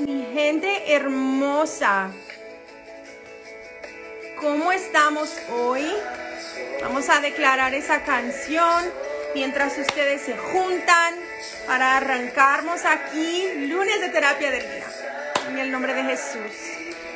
mi 0.00 0.26
gente 0.32 0.94
hermosa. 0.94 2.10
¿Cómo 4.40 4.72
estamos 4.72 5.30
hoy? 5.52 5.86
Vamos 6.82 7.08
a 7.08 7.20
declarar 7.20 7.74
esa 7.74 8.02
canción 8.02 8.84
mientras 9.34 9.78
ustedes 9.78 10.22
se 10.22 10.36
juntan 10.36 11.14
para 11.66 11.96
arrancarnos 11.96 12.84
aquí 12.84 13.66
lunes 13.66 14.00
de 14.00 14.08
terapia 14.08 14.50
del 14.50 14.62
día. 14.62 14.86
En 15.48 15.58
el 15.58 15.70
nombre 15.70 15.94
de 15.94 16.02
Jesús. 16.02 16.52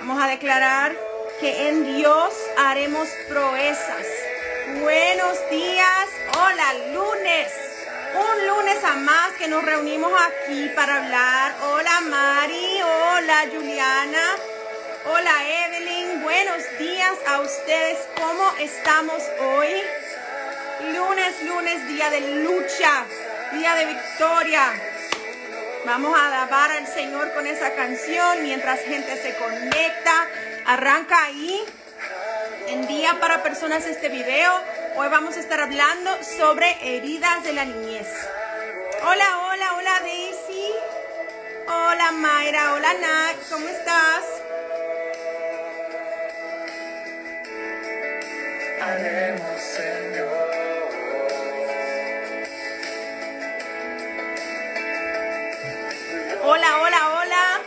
Vamos 0.00 0.22
a 0.22 0.28
declarar 0.28 0.94
que 1.40 1.68
en 1.68 1.96
Dios 1.96 2.34
haremos 2.56 3.08
proezas. 3.28 4.06
Buenos 4.80 5.50
días. 5.50 6.08
Hola, 6.36 6.74
lunes. 6.92 7.67
Un 8.14 8.46
lunes 8.46 8.82
a 8.84 8.94
más 8.96 9.32
que 9.32 9.48
nos 9.48 9.62
reunimos 9.62 10.10
aquí 10.20 10.70
para 10.74 10.96
hablar. 10.96 11.54
Hola 11.62 12.00
Mari, 12.00 12.80
hola 12.82 13.44
Juliana, 13.52 14.36
hola 15.04 15.32
Evelyn. 15.66 16.22
Buenos 16.22 16.62
días 16.78 17.14
a 17.26 17.40
ustedes. 17.40 17.98
¿Cómo 18.16 18.52
estamos 18.60 19.22
hoy? 19.40 19.68
Lunes, 20.94 21.42
lunes, 21.42 21.88
día 21.88 22.08
de 22.10 22.20
lucha, 22.42 23.04
día 23.52 23.74
de 23.74 23.86
victoria. 23.86 24.72
Vamos 25.84 26.18
a 26.18 26.28
alabar 26.28 26.70
al 26.70 26.86
Señor 26.86 27.32
con 27.34 27.46
esa 27.46 27.74
canción 27.74 28.42
mientras 28.42 28.80
gente 28.80 29.20
se 29.20 29.34
conecta. 29.36 30.26
Arranca 30.66 31.24
ahí. 31.24 31.62
Envía 32.68 33.18
para 33.20 33.42
personas 33.42 33.86
este 33.86 34.08
video 34.08 34.52
Hoy 35.00 35.08
vamos 35.10 35.36
a 35.36 35.38
estar 35.38 35.60
hablando 35.60 36.10
sobre 36.24 36.76
heridas 36.82 37.44
de 37.44 37.52
la 37.52 37.64
niñez. 37.64 38.08
Hola, 39.00 39.46
hola, 39.46 39.76
hola 39.76 40.00
Daisy. 40.00 40.72
Hola 41.68 42.10
Mayra, 42.10 42.72
hola 42.74 42.94
Nat, 42.94 43.36
¿cómo 43.48 43.68
estás? 43.68 44.24
Hola, 56.42 56.80
hola, 56.80 57.18
hola. 57.20 57.60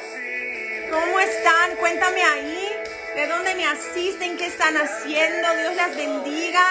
¿Cómo 0.92 1.20
están? 1.22 1.78
Cuéntame 1.78 2.24
ahí. 2.26 2.70
¿De 3.16 3.28
dónde 3.28 3.56
me 3.56 3.68
asisten? 3.68 4.36
¿Qué 4.36 4.48
están 4.48 4.76
haciendo? 4.76 5.56
Dios 5.56 5.76
las 5.78 5.96
bendiga. 5.96 6.66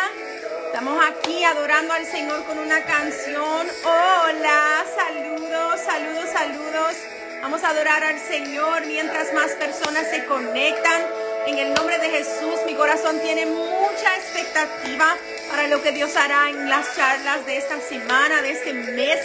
Estamos 0.80 1.04
aquí 1.04 1.44
adorando 1.44 1.92
al 1.92 2.06
Señor 2.06 2.42
con 2.46 2.58
una 2.58 2.82
canción. 2.82 3.66
Hola, 3.84 4.82
saludos, 4.96 5.78
saludos, 5.84 6.30
saludos. 6.32 6.96
Vamos 7.42 7.62
a 7.64 7.68
adorar 7.68 8.02
al 8.02 8.18
Señor 8.18 8.86
mientras 8.86 9.34
más 9.34 9.50
personas 9.56 10.08
se 10.08 10.24
conectan. 10.24 11.02
En 11.46 11.58
el 11.58 11.74
nombre 11.74 11.98
de 11.98 12.08
Jesús, 12.08 12.60
mi 12.64 12.74
corazón 12.76 13.20
tiene 13.20 13.44
mucha 13.44 14.16
expectativa 14.16 15.18
para 15.50 15.68
lo 15.68 15.82
que 15.82 15.92
Dios 15.92 16.16
hará 16.16 16.48
en 16.48 16.70
las 16.70 16.96
charlas 16.96 17.44
de 17.44 17.58
esta 17.58 17.78
semana, 17.78 18.40
de 18.40 18.52
este 18.52 18.72
mes. 18.72 19.20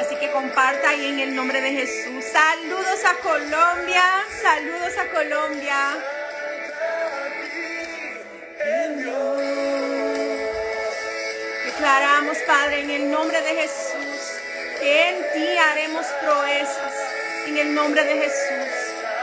Así 0.00 0.16
que 0.16 0.30
comparta 0.30 0.88
ahí 0.88 1.08
en 1.10 1.20
el 1.20 1.36
nombre 1.36 1.60
de 1.60 1.72
Jesús. 1.72 2.24
Saludos 2.24 3.04
a 3.04 3.14
Colombia, 3.22 4.02
saludos 4.40 4.96
a 4.96 5.06
Colombia. 5.14 5.76
Declaramos, 11.76 12.38
Padre, 12.46 12.80
en 12.80 12.90
el 12.90 13.10
nombre 13.10 13.38
de 13.42 13.54
Jesús, 13.54 14.40
que 14.80 15.08
en 15.10 15.16
ti 15.34 15.58
haremos 15.58 16.06
proezas. 16.22 16.94
En 17.46 17.58
el 17.58 17.74
nombre 17.74 18.02
de 18.02 18.14
Jesús. 18.14 18.72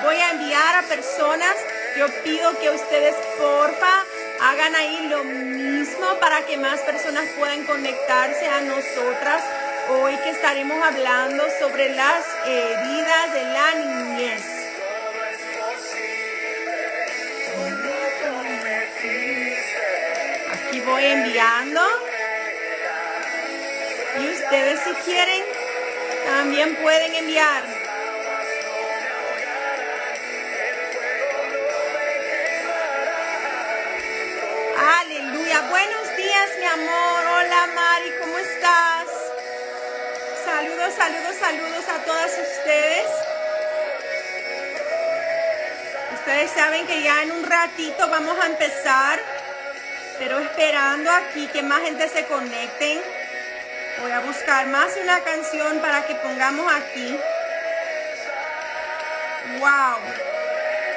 Voy 0.04 0.16
a 0.16 0.32
enviar 0.32 0.76
a 0.76 0.84
personas. 0.84 1.56
Yo 1.98 2.06
pido 2.24 2.58
que 2.60 2.70
ustedes, 2.70 3.16
porfa, 3.38 4.06
hagan 4.40 4.76
ahí 4.76 5.08
lo 5.10 5.24
mismo 5.24 6.06
para 6.20 6.46
que 6.46 6.58
más 6.58 6.80
personas 6.82 7.26
puedan 7.40 7.66
conectarse 7.66 8.48
a 8.48 8.62
nosotras. 8.62 9.44
Hoy 9.90 10.16
que 10.18 10.30
estaremos 10.30 10.78
hablando 10.84 11.44
sobre 11.60 11.90
las 11.96 12.24
heridas 12.46 13.34
de 13.34 13.44
la 13.46 13.76
niñez. 13.76 14.44
Aquí 20.52 20.82
voy 20.82 21.04
enviando. 21.04 22.03
Ustedes 24.54 24.82
si 24.82 24.94
quieren, 25.06 25.44
también 26.28 26.76
pueden 26.76 27.16
enviar. 27.16 27.64
Aleluya. 35.00 35.62
Buenos 35.72 36.18
días, 36.18 36.50
mi 36.60 36.66
amor. 36.66 37.26
Hola, 37.34 37.68
Mari, 37.74 38.12
¿cómo 38.22 38.38
estás? 38.38 39.08
Saludos, 40.46 40.94
saludos, 40.98 41.36
saludos 41.40 41.90
a 41.90 42.06
todas 42.06 42.32
ustedes. 42.32 43.08
Ustedes 46.14 46.52
saben 46.52 46.86
que 46.86 47.02
ya 47.02 47.24
en 47.24 47.32
un 47.32 47.44
ratito 47.44 48.08
vamos 48.08 48.38
a 48.40 48.46
empezar, 48.46 49.20
pero 50.20 50.38
esperando 50.38 51.10
aquí 51.10 51.48
que 51.48 51.64
más 51.64 51.82
gente 51.82 52.08
se 52.08 52.26
conecten. 52.26 53.02
Voy 54.00 54.12
a 54.12 54.20
buscar 54.22 54.68
más 54.68 54.90
una 55.02 55.20
canción 55.22 55.80
para 55.80 56.06
que 56.06 56.16
pongamos 56.16 56.72
aquí. 56.74 57.16
¡Wow! 59.60 60.00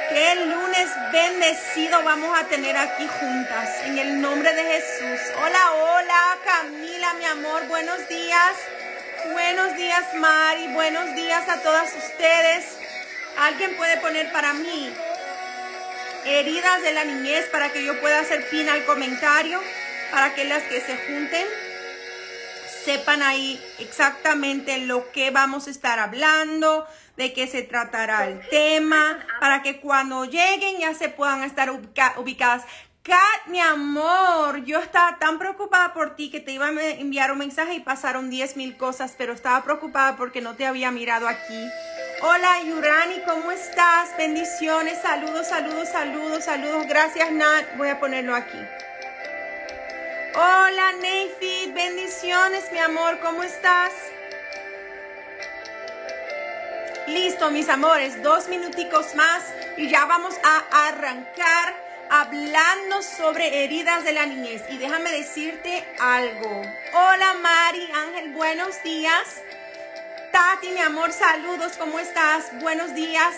Qué 0.08 0.34
lunes 0.46 0.88
bendecido 1.12 2.02
vamos 2.02 2.38
a 2.38 2.44
tener 2.44 2.76
aquí 2.76 3.06
juntas. 3.06 3.82
En 3.84 3.98
el 3.98 4.20
nombre 4.20 4.52
de 4.54 4.62
Jesús. 4.62 5.20
Hola, 5.36 5.72
hola, 5.72 6.38
Camila, 6.44 7.14
mi 7.14 7.26
amor. 7.26 7.66
Buenos 7.66 8.08
días. 8.08 8.52
Buenos 9.30 9.76
días, 9.76 10.14
Mari. 10.14 10.68
Buenos 10.68 11.14
días 11.14 11.48
a 11.48 11.60
todas 11.60 11.92
ustedes. 11.94 12.64
¿Alguien 13.38 13.76
puede 13.76 13.98
poner 13.98 14.32
para 14.32 14.54
mí 14.54 14.94
heridas 16.24 16.82
de 16.82 16.92
la 16.92 17.04
niñez 17.04 17.44
para 17.50 17.68
que 17.68 17.84
yo 17.84 18.00
pueda 18.00 18.20
hacer 18.20 18.42
fin 18.44 18.68
al 18.70 18.84
comentario? 18.86 19.60
Para 20.10 20.34
que 20.34 20.44
las 20.44 20.62
que 20.62 20.80
se 20.80 20.96
junten 20.96 21.46
sepan 22.86 23.20
ahí 23.20 23.60
exactamente 23.80 24.78
lo 24.78 25.10
que 25.10 25.32
vamos 25.32 25.66
a 25.66 25.70
estar 25.70 25.98
hablando, 25.98 26.86
de 27.16 27.32
qué 27.32 27.48
se 27.48 27.62
tratará 27.62 28.28
el 28.28 28.48
tema, 28.48 29.18
para 29.40 29.60
que 29.62 29.80
cuando 29.80 30.24
lleguen 30.24 30.78
ya 30.78 30.94
se 30.94 31.08
puedan 31.08 31.42
estar 31.42 31.72
ubicadas. 31.72 32.62
Kat, 33.02 33.46
mi 33.46 33.60
amor, 33.60 34.64
yo 34.64 34.78
estaba 34.78 35.18
tan 35.18 35.36
preocupada 35.36 35.94
por 35.94 36.14
ti 36.14 36.30
que 36.30 36.38
te 36.38 36.52
iba 36.52 36.66
a 36.68 36.70
enviar 36.70 37.32
un 37.32 37.38
mensaje 37.38 37.74
y 37.74 37.80
pasaron 37.80 38.30
10 38.30 38.56
mil 38.56 38.76
cosas, 38.76 39.16
pero 39.18 39.32
estaba 39.32 39.64
preocupada 39.64 40.16
porque 40.16 40.40
no 40.40 40.54
te 40.54 40.64
había 40.64 40.92
mirado 40.92 41.26
aquí. 41.26 41.68
Hola, 42.22 42.62
Yurani, 42.62 43.16
¿cómo 43.26 43.50
estás? 43.50 44.16
Bendiciones, 44.16 45.02
saludos, 45.02 45.48
saludos, 45.48 45.88
saludos, 45.88 46.44
saludos. 46.44 46.86
Gracias, 46.88 47.32
Nat. 47.32 47.76
Voy 47.76 47.88
a 47.88 47.98
ponerlo 47.98 48.36
aquí. 48.36 48.58
Hola, 50.38 50.92
Neyfit, 51.00 51.72
bendiciones, 51.72 52.70
mi 52.70 52.78
amor, 52.78 53.20
¿cómo 53.20 53.42
estás? 53.42 53.90
Listo, 57.06 57.50
mis 57.50 57.70
amores, 57.70 58.22
dos 58.22 58.46
minuticos 58.48 59.14
más 59.14 59.44
y 59.78 59.88
ya 59.88 60.04
vamos 60.04 60.34
a 60.44 60.88
arrancar 60.88 61.74
hablando 62.10 63.00
sobre 63.00 63.64
heridas 63.64 64.04
de 64.04 64.12
la 64.12 64.26
niñez. 64.26 64.62
Y 64.68 64.76
déjame 64.76 65.10
decirte 65.10 65.88
algo. 65.98 66.60
Hola, 66.92 67.32
Mari, 67.40 67.90
Ángel, 67.94 68.34
buenos 68.34 68.82
días. 68.82 69.40
Tati, 70.32 70.68
mi 70.68 70.82
amor, 70.82 71.14
saludos, 71.14 71.78
¿cómo 71.78 71.98
estás? 71.98 72.50
Buenos 72.60 72.94
días. 72.94 73.34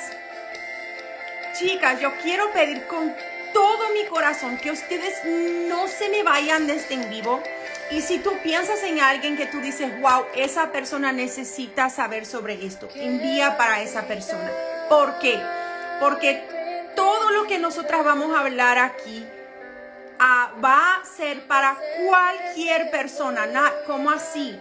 Chicas, 1.56 2.00
yo 2.00 2.12
quiero 2.22 2.52
pedir 2.52 2.88
con 2.88 3.14
todo 3.58 3.90
mi 3.92 4.04
corazón 4.06 4.56
que 4.58 4.70
ustedes 4.70 5.24
no 5.68 5.88
se 5.88 6.08
me 6.10 6.22
vayan 6.22 6.68
desde 6.68 6.80
este 6.80 6.94
en 6.94 7.10
vivo. 7.10 7.42
Y 7.90 8.02
si 8.02 8.18
tú 8.18 8.30
piensas 8.44 8.84
en 8.84 9.00
alguien 9.00 9.36
que 9.36 9.46
tú 9.46 9.58
dices, 9.60 10.00
wow, 10.00 10.26
esa 10.36 10.70
persona 10.70 11.10
necesita 11.10 11.90
saber 11.90 12.24
sobre 12.24 12.64
esto, 12.64 12.88
envía 12.94 13.56
para 13.56 13.82
esa 13.82 14.06
persona. 14.06 14.48
¿Por 14.88 15.18
qué? 15.18 15.42
Porque 15.98 16.40
todo 16.94 17.30
lo 17.32 17.48
que 17.48 17.58
nosotras 17.58 18.04
vamos 18.04 18.32
a 18.36 18.42
hablar 18.42 18.78
aquí 18.78 19.26
ah, 20.20 20.52
va 20.64 20.94
a 20.94 21.04
ser 21.04 21.40
para 21.48 21.76
cualquier 22.06 22.92
persona. 22.92 23.48
¿Cómo 23.88 24.12
así? 24.12 24.56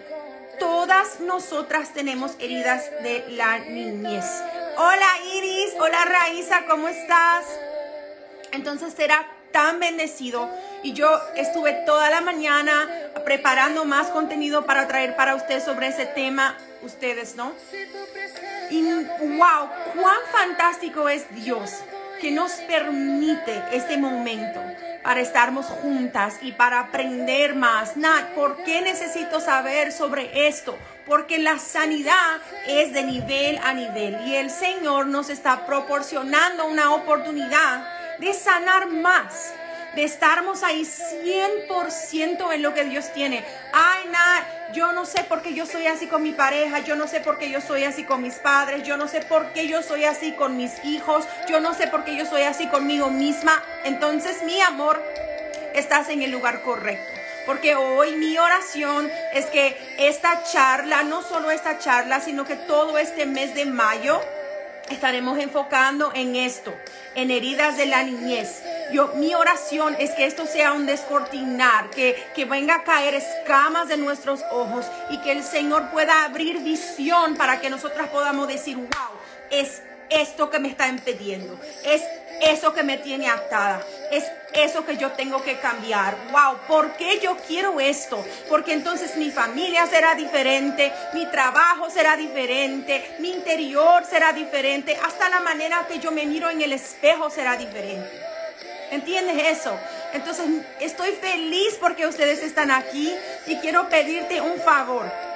Todas 0.57 1.19
nosotras 1.19 1.93
tenemos 1.93 2.35
heridas 2.39 2.89
de 3.03 3.25
la 3.29 3.59
niñez. 3.59 4.25
Hola 4.75 5.09
Iris, 5.35 5.75
hola 5.79 6.03
Raiza, 6.03 6.65
¿cómo 6.65 6.87
estás? 6.87 7.45
Entonces 8.51 8.93
será 8.93 9.27
tan 9.51 9.79
bendecido 9.79 10.49
y 10.83 10.93
yo 10.93 11.09
estuve 11.35 11.73
toda 11.85 12.09
la 12.09 12.21
mañana 12.21 12.87
preparando 13.25 13.85
más 13.85 14.07
contenido 14.07 14.65
para 14.65 14.87
traer 14.87 15.15
para 15.15 15.35
ustedes 15.35 15.63
sobre 15.63 15.87
ese 15.87 16.05
tema, 16.05 16.57
ustedes, 16.81 17.35
¿no? 17.35 17.53
Y 18.69 18.83
wow, 18.83 19.69
cuán 19.95 20.19
fantástico 20.31 21.09
es 21.09 21.33
Dios 21.33 21.71
que 22.21 22.31
nos 22.31 22.51
permite 22.53 23.63
este 23.71 23.97
momento 23.97 24.59
para 25.03 25.21
estarmos 25.21 25.67
juntas 25.67 26.37
y 26.41 26.51
para 26.51 26.79
aprender 26.79 27.55
más. 27.55 27.95
Nat, 27.95 28.33
¿por 28.33 28.63
qué 28.63 28.81
necesito 28.81 29.39
saber 29.39 29.91
sobre 29.91 30.47
esto? 30.47 30.77
Porque 31.05 31.37
la 31.39 31.59
sanidad 31.59 32.41
es 32.67 32.91
de 32.91 33.03
nivel 33.03 33.59
a 33.63 33.73
nivel 33.73 34.17
y 34.27 34.35
el 34.35 34.49
Señor 34.49 35.07
nos 35.07 35.29
está 35.29 35.65
proporcionando 35.65 36.65
una 36.65 36.93
oportunidad 36.93 37.96
de 38.19 38.33
sanar 38.33 38.87
más 38.87 39.53
de 39.97 40.03
estarmos 40.03 40.61
ahí 40.61 40.83
100% 40.83 42.53
en 42.53 42.61
lo 42.61 42.75
que 42.75 42.83
Dios 42.83 43.11
tiene. 43.13 43.43
Ay, 43.73 44.07
nada, 44.11 44.71
yo 44.71 44.91
no 44.91 45.07
sé 45.07 45.23
por 45.23 45.41
qué 45.41 45.55
yo 45.55 45.65
soy 45.65 45.87
así 45.87 46.05
con 46.05 46.21
mi 46.21 46.33
pareja, 46.33 46.79
yo 46.79 46.95
no 46.95 47.07
sé 47.07 47.19
por 47.19 47.39
qué 47.39 47.49
yo 47.49 47.61
soy 47.61 47.83
así 47.83 48.03
con 48.03 48.21
mis 48.21 48.35
padres, 48.35 48.83
yo 48.83 48.95
no 48.95 49.07
sé 49.07 49.21
por 49.21 49.53
qué 49.53 49.67
yo 49.67 49.81
soy 49.81 50.05
así 50.05 50.33
con 50.33 50.55
mis 50.55 50.85
hijos, 50.85 51.25
yo 51.49 51.59
no 51.59 51.73
sé 51.73 51.87
por 51.87 52.03
qué 52.03 52.15
yo 52.15 52.27
soy 52.27 52.43
así 52.43 52.67
conmigo 52.67 53.09
misma. 53.09 53.63
Entonces, 53.85 54.43
mi 54.43 54.61
amor, 54.61 55.01
estás 55.73 56.09
en 56.09 56.21
el 56.21 56.29
lugar 56.29 56.61
correcto. 56.61 57.19
Porque 57.47 57.75
hoy 57.75 58.17
mi 58.17 58.37
oración 58.37 59.09
es 59.33 59.47
que 59.47 59.75
esta 59.97 60.43
charla, 60.43 61.03
no 61.03 61.23
solo 61.23 61.49
esta 61.49 61.79
charla, 61.79 62.19
sino 62.19 62.45
que 62.45 62.55
todo 62.55 62.99
este 62.99 63.25
mes 63.25 63.55
de 63.55 63.65
mayo, 63.65 64.21
estaremos 64.89 65.37
enfocando 65.39 66.11
en 66.13 66.35
esto, 66.35 66.73
en 67.15 67.31
heridas 67.31 67.77
de 67.77 67.85
la 67.85 68.03
niñez. 68.03 68.61
Yo, 68.91 69.09
mi 69.15 69.33
oración 69.33 69.95
es 69.99 70.11
que 70.11 70.25
esto 70.25 70.45
sea 70.45 70.73
un 70.73 70.85
descortinar, 70.85 71.89
que, 71.89 72.15
que 72.35 72.45
venga 72.45 72.75
a 72.75 72.83
caer 72.83 73.15
escamas 73.15 73.87
de 73.87 73.97
nuestros 73.97 74.41
ojos 74.51 74.85
y 75.09 75.17
que 75.19 75.31
el 75.31 75.43
Señor 75.43 75.91
pueda 75.91 76.23
abrir 76.25 76.59
visión 76.59 77.35
para 77.35 77.59
que 77.59 77.69
nosotras 77.69 78.09
podamos 78.09 78.47
decir, 78.47 78.77
wow, 78.77 78.87
es 79.51 79.81
esto 80.09 80.49
que 80.49 80.59
me 80.59 80.69
está 80.69 80.87
impidiendo, 80.87 81.59
es 81.83 82.01
eso 82.41 82.73
que 82.73 82.83
me 82.83 82.97
tiene 82.97 83.29
atada, 83.29 83.81
es 84.11 84.23
eso 84.53 84.85
que 84.85 84.97
yo 84.97 85.11
tengo 85.11 85.41
que 85.43 85.57
cambiar. 85.57 86.15
Wow, 86.31 86.57
¿por 86.67 86.93
qué 86.93 87.19
yo 87.19 87.37
quiero 87.47 87.79
esto? 87.79 88.23
Porque 88.49 88.73
entonces 88.73 89.15
mi 89.15 89.31
familia 89.31 89.85
será 89.87 90.15
diferente, 90.15 90.91
mi 91.13 91.25
trabajo 91.27 91.89
será 91.89 92.15
diferente, 92.15 93.15
mi 93.19 93.31
interior 93.31 94.05
será 94.05 94.33
diferente, 94.33 94.97
hasta 95.05 95.29
la 95.29 95.39
manera 95.41 95.85
que 95.87 95.99
yo 95.99 96.11
me 96.11 96.25
miro 96.25 96.49
en 96.49 96.61
el 96.61 96.73
espejo 96.73 97.29
será 97.29 97.57
diferente. 97.57 98.09
¿Entiendes 98.89 99.59
eso? 99.59 99.77
Entonces 100.13 100.45
estoy 100.79 101.11
feliz 101.11 101.77
porque 101.79 102.07
ustedes 102.07 102.41
están 102.41 102.71
aquí 102.71 103.13
y 103.45 103.57
quiero 103.57 103.89
pedirte 103.89 104.39
un 104.39 104.57
favor 104.61 105.26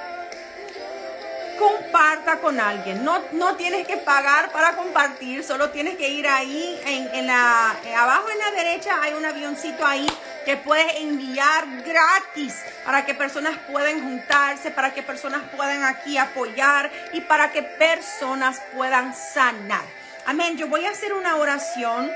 comparta 1.62 2.38
con 2.38 2.58
alguien. 2.58 3.04
No, 3.04 3.22
no 3.32 3.56
tienes 3.56 3.86
que 3.86 3.96
pagar 3.96 4.50
para 4.50 4.74
compartir, 4.74 5.44
solo 5.44 5.70
tienes 5.70 5.96
que 5.96 6.08
ir 6.08 6.26
ahí 6.26 6.80
en, 6.84 7.26
la 7.26 7.76
eh, 7.84 7.94
abajo 7.94 8.28
en 8.30 8.38
la 8.38 8.50
derecha 8.62 8.98
hay 9.00 9.14
un 9.14 9.24
avioncito 9.24 9.86
ahí 9.86 10.06
que 10.44 10.56
puedes 10.56 10.96
enviar 10.96 11.66
gratis 11.84 12.62
para 12.84 13.04
que 13.04 13.14
personas 13.14 13.56
puedan 13.70 14.02
juntarse, 14.02 14.70
para 14.70 14.92
que 14.92 15.02
personas 15.02 15.42
puedan 15.56 15.84
aquí 15.84 16.18
apoyar 16.18 16.90
y 17.12 17.20
para 17.20 17.52
que 17.52 17.62
personas 17.62 18.60
puedan 18.74 19.14
sanar. 19.14 19.84
Amén. 20.26 20.56
Yo 20.56 20.66
voy 20.68 20.86
a 20.86 20.90
hacer 20.90 21.12
una 21.12 21.36
oración 21.36 22.10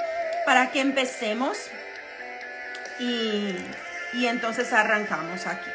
para 0.45 0.71
que 0.71 0.81
empecemos 0.81 1.59
y, 2.99 3.57
y 4.15 4.27
entonces 4.27 4.73
arrancamos 4.73 5.47
aquí 5.47 5.71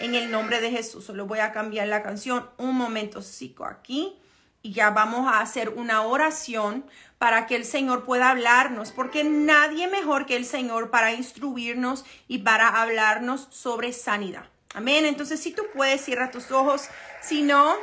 en 0.00 0.14
el 0.14 0.30
nombre 0.30 0.60
de 0.60 0.70
Jesús. 0.70 1.04
Solo 1.04 1.26
voy 1.26 1.38
a 1.38 1.52
cambiar 1.52 1.88
la 1.88 2.02
canción 2.02 2.48
un 2.58 2.74
momento, 2.74 3.22
sigo 3.22 3.64
aquí 3.64 4.16
y 4.62 4.72
ya 4.72 4.90
vamos 4.90 5.32
a 5.32 5.40
hacer 5.40 5.70
una 5.70 6.02
oración 6.02 6.84
para 7.18 7.46
que 7.46 7.56
el 7.56 7.64
Señor 7.64 8.04
pueda 8.04 8.30
hablarnos, 8.30 8.92
porque 8.92 9.24
nadie 9.24 9.88
mejor 9.88 10.26
que 10.26 10.36
el 10.36 10.44
Señor 10.44 10.90
para 10.90 11.12
instruirnos 11.12 12.04
y 12.28 12.38
para 12.38 12.68
hablarnos 12.68 13.48
sobre 13.50 13.92
sanidad. 13.92 14.44
Amén. 14.74 15.04
Entonces, 15.04 15.40
si 15.40 15.52
tú 15.52 15.64
puedes, 15.74 16.02
cierra 16.02 16.30
tus 16.30 16.50
ojos. 16.50 16.88
Si 17.20 17.42
no, 17.42 17.74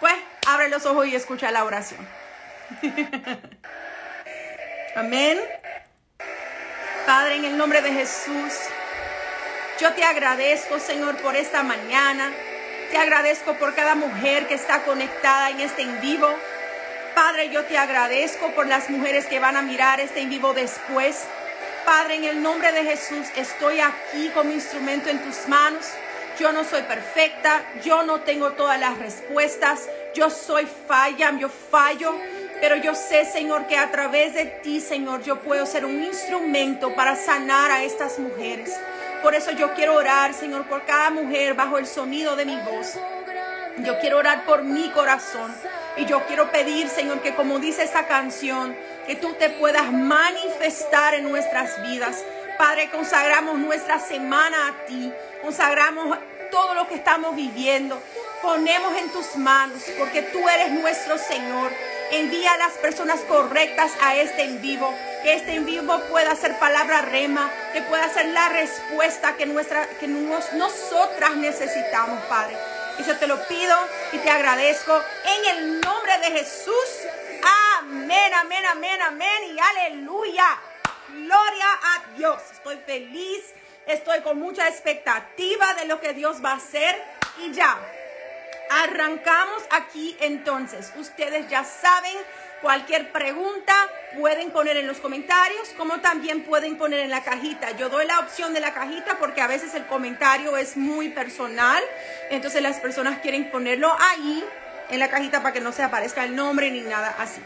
pues 0.00 0.14
abre 0.46 0.68
los 0.68 0.84
ojos 0.86 1.06
y 1.06 1.14
escucha 1.14 1.50
la 1.50 1.64
oración. 1.64 2.06
Amén. 4.96 5.38
Padre, 7.06 7.36
en 7.36 7.44
el 7.44 7.56
nombre 7.56 7.80
de 7.80 7.92
Jesús. 7.92 8.52
Yo 9.80 9.92
te 9.92 10.02
agradezco, 10.02 10.80
Señor, 10.80 11.18
por 11.18 11.36
esta 11.36 11.62
mañana. 11.62 12.32
Te 12.90 12.98
agradezco 12.98 13.54
por 13.54 13.76
cada 13.76 13.94
mujer 13.94 14.48
que 14.48 14.54
está 14.54 14.82
conectada 14.82 15.50
en 15.50 15.60
este 15.60 15.82
en 15.82 16.00
vivo. 16.00 16.28
Padre, 17.14 17.50
yo 17.50 17.64
te 17.64 17.78
agradezco 17.78 18.50
por 18.56 18.66
las 18.66 18.90
mujeres 18.90 19.26
que 19.26 19.38
van 19.38 19.56
a 19.56 19.62
mirar 19.62 20.00
este 20.00 20.20
en 20.20 20.30
vivo 20.30 20.52
después. 20.52 21.22
Padre, 21.84 22.16
en 22.16 22.24
el 22.24 22.42
nombre 22.42 22.72
de 22.72 22.82
Jesús, 22.82 23.28
estoy 23.36 23.78
aquí 23.78 24.32
como 24.34 24.50
instrumento 24.50 25.10
en 25.10 25.22
tus 25.22 25.46
manos. 25.46 25.86
Yo 26.40 26.50
no 26.50 26.64
soy 26.64 26.82
perfecta, 26.82 27.62
yo 27.84 28.02
no 28.02 28.22
tengo 28.22 28.52
todas 28.52 28.80
las 28.80 28.98
respuestas, 28.98 29.88
yo 30.12 30.28
soy 30.28 30.66
falla, 30.88 31.32
yo 31.38 31.48
fallo, 31.48 32.16
pero 32.60 32.74
yo 32.76 32.96
sé, 32.96 33.24
Señor, 33.24 33.68
que 33.68 33.76
a 33.76 33.92
través 33.92 34.34
de 34.34 34.44
ti, 34.44 34.80
Señor, 34.80 35.22
yo 35.22 35.38
puedo 35.38 35.66
ser 35.66 35.84
un 35.84 36.02
instrumento 36.02 36.94
para 36.96 37.14
sanar 37.14 37.70
a 37.70 37.84
estas 37.84 38.18
mujeres. 38.18 38.72
Por 39.22 39.34
eso 39.34 39.50
yo 39.52 39.74
quiero 39.74 39.94
orar, 39.94 40.32
Señor, 40.32 40.64
por 40.66 40.84
cada 40.84 41.10
mujer 41.10 41.54
bajo 41.54 41.78
el 41.78 41.86
sonido 41.86 42.36
de 42.36 42.44
mi 42.44 42.56
voz. 42.56 42.94
Yo 43.78 43.98
quiero 44.00 44.18
orar 44.18 44.44
por 44.44 44.62
mi 44.62 44.90
corazón. 44.90 45.54
Y 45.96 46.06
yo 46.06 46.24
quiero 46.26 46.50
pedir, 46.52 46.88
Señor, 46.88 47.20
que 47.20 47.34
como 47.34 47.58
dice 47.58 47.82
esa 47.82 48.06
canción, 48.06 48.76
que 49.06 49.16
tú 49.16 49.34
te 49.34 49.50
puedas 49.50 49.90
manifestar 49.92 51.14
en 51.14 51.28
nuestras 51.28 51.82
vidas. 51.82 52.24
Padre, 52.56 52.90
consagramos 52.90 53.58
nuestra 53.58 53.98
semana 53.98 54.56
a 54.68 54.86
ti. 54.86 55.12
Consagramos 55.42 56.18
todo 56.50 56.74
lo 56.74 56.86
que 56.86 56.94
estamos 56.94 57.34
viviendo. 57.34 58.00
Ponemos 58.42 58.96
en 58.96 59.10
tus 59.10 59.36
manos, 59.36 59.82
porque 59.98 60.22
tú 60.22 60.48
eres 60.48 60.70
nuestro 60.70 61.18
Señor. 61.18 61.72
Envía 62.10 62.52
a 62.52 62.58
las 62.58 62.72
personas 62.74 63.20
correctas 63.20 63.92
a 64.00 64.16
este 64.16 64.44
en 64.44 64.62
vivo 64.62 64.94
que 65.22 65.34
este 65.34 65.54
en 65.54 65.66
vivo 65.66 66.00
pueda 66.08 66.34
ser 66.36 66.58
palabra 66.58 67.02
rema, 67.02 67.50
que 67.72 67.82
pueda 67.82 68.08
ser 68.12 68.26
la 68.26 68.48
respuesta 68.48 69.36
que, 69.36 69.46
nuestra, 69.46 69.86
que 69.98 70.06
nosotras 70.06 71.36
necesitamos, 71.36 72.24
Padre. 72.26 72.56
Y 72.98 73.04
yo 73.04 73.16
te 73.16 73.26
lo 73.26 73.36
pido 73.46 73.76
y 74.12 74.18
te 74.18 74.30
agradezco 74.30 75.00
en 75.24 75.56
el 75.56 75.80
nombre 75.80 76.18
de 76.18 76.38
Jesús. 76.38 76.88
Amén, 77.78 78.32
amén, 78.34 78.64
amén, 78.66 79.02
amén 79.02 79.54
y 79.54 79.58
aleluya. 79.58 80.58
Gloria 81.08 81.66
a 81.82 82.16
Dios. 82.16 82.42
Estoy 82.52 82.76
feliz, 82.84 83.54
estoy 83.86 84.20
con 84.20 84.38
mucha 84.38 84.68
expectativa 84.68 85.74
de 85.74 85.86
lo 85.86 86.00
que 86.00 86.12
Dios 86.12 86.44
va 86.44 86.52
a 86.52 86.56
hacer 86.56 87.00
y 87.38 87.52
ya. 87.52 87.78
Arrancamos 88.70 89.62
aquí 89.70 90.16
entonces. 90.20 90.92
Ustedes 90.96 91.48
ya 91.48 91.64
saben 91.64 92.16
Cualquier 92.60 93.12
pregunta 93.12 93.72
pueden 94.18 94.50
poner 94.50 94.76
en 94.78 94.88
los 94.88 94.98
comentarios, 94.98 95.68
como 95.76 96.00
también 96.00 96.42
pueden 96.42 96.76
poner 96.76 97.00
en 97.00 97.10
la 97.10 97.22
cajita. 97.22 97.70
Yo 97.76 97.88
doy 97.88 98.04
la 98.06 98.18
opción 98.18 98.52
de 98.52 98.58
la 98.58 98.74
cajita 98.74 99.16
porque 99.18 99.40
a 99.40 99.46
veces 99.46 99.74
el 99.74 99.86
comentario 99.86 100.56
es 100.56 100.76
muy 100.76 101.08
personal, 101.10 101.80
entonces 102.30 102.60
las 102.60 102.80
personas 102.80 103.20
quieren 103.20 103.50
ponerlo 103.50 103.94
ahí 104.00 104.44
en 104.90 104.98
la 104.98 105.08
cajita 105.08 105.40
para 105.40 105.52
que 105.52 105.60
no 105.60 105.70
se 105.70 105.84
aparezca 105.84 106.24
el 106.24 106.34
nombre 106.34 106.70
ni 106.72 106.80
nada 106.80 107.14
así. 107.18 107.40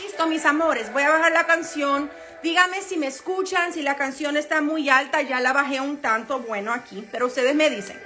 Listo, 0.00 0.28
mis 0.28 0.44
amores, 0.44 0.92
voy 0.92 1.02
a 1.02 1.10
bajar 1.10 1.32
la 1.32 1.46
canción. 1.46 2.08
Díganme 2.44 2.80
si 2.80 2.96
me 2.96 3.08
escuchan, 3.08 3.72
si 3.72 3.82
la 3.82 3.96
canción 3.96 4.36
está 4.36 4.60
muy 4.60 4.88
alta, 4.88 5.22
ya 5.22 5.40
la 5.40 5.52
bajé 5.52 5.80
un 5.80 6.00
tanto, 6.00 6.40
bueno, 6.40 6.72
aquí, 6.72 7.08
pero 7.10 7.26
ustedes 7.26 7.56
me 7.56 7.70
dicen. 7.70 8.03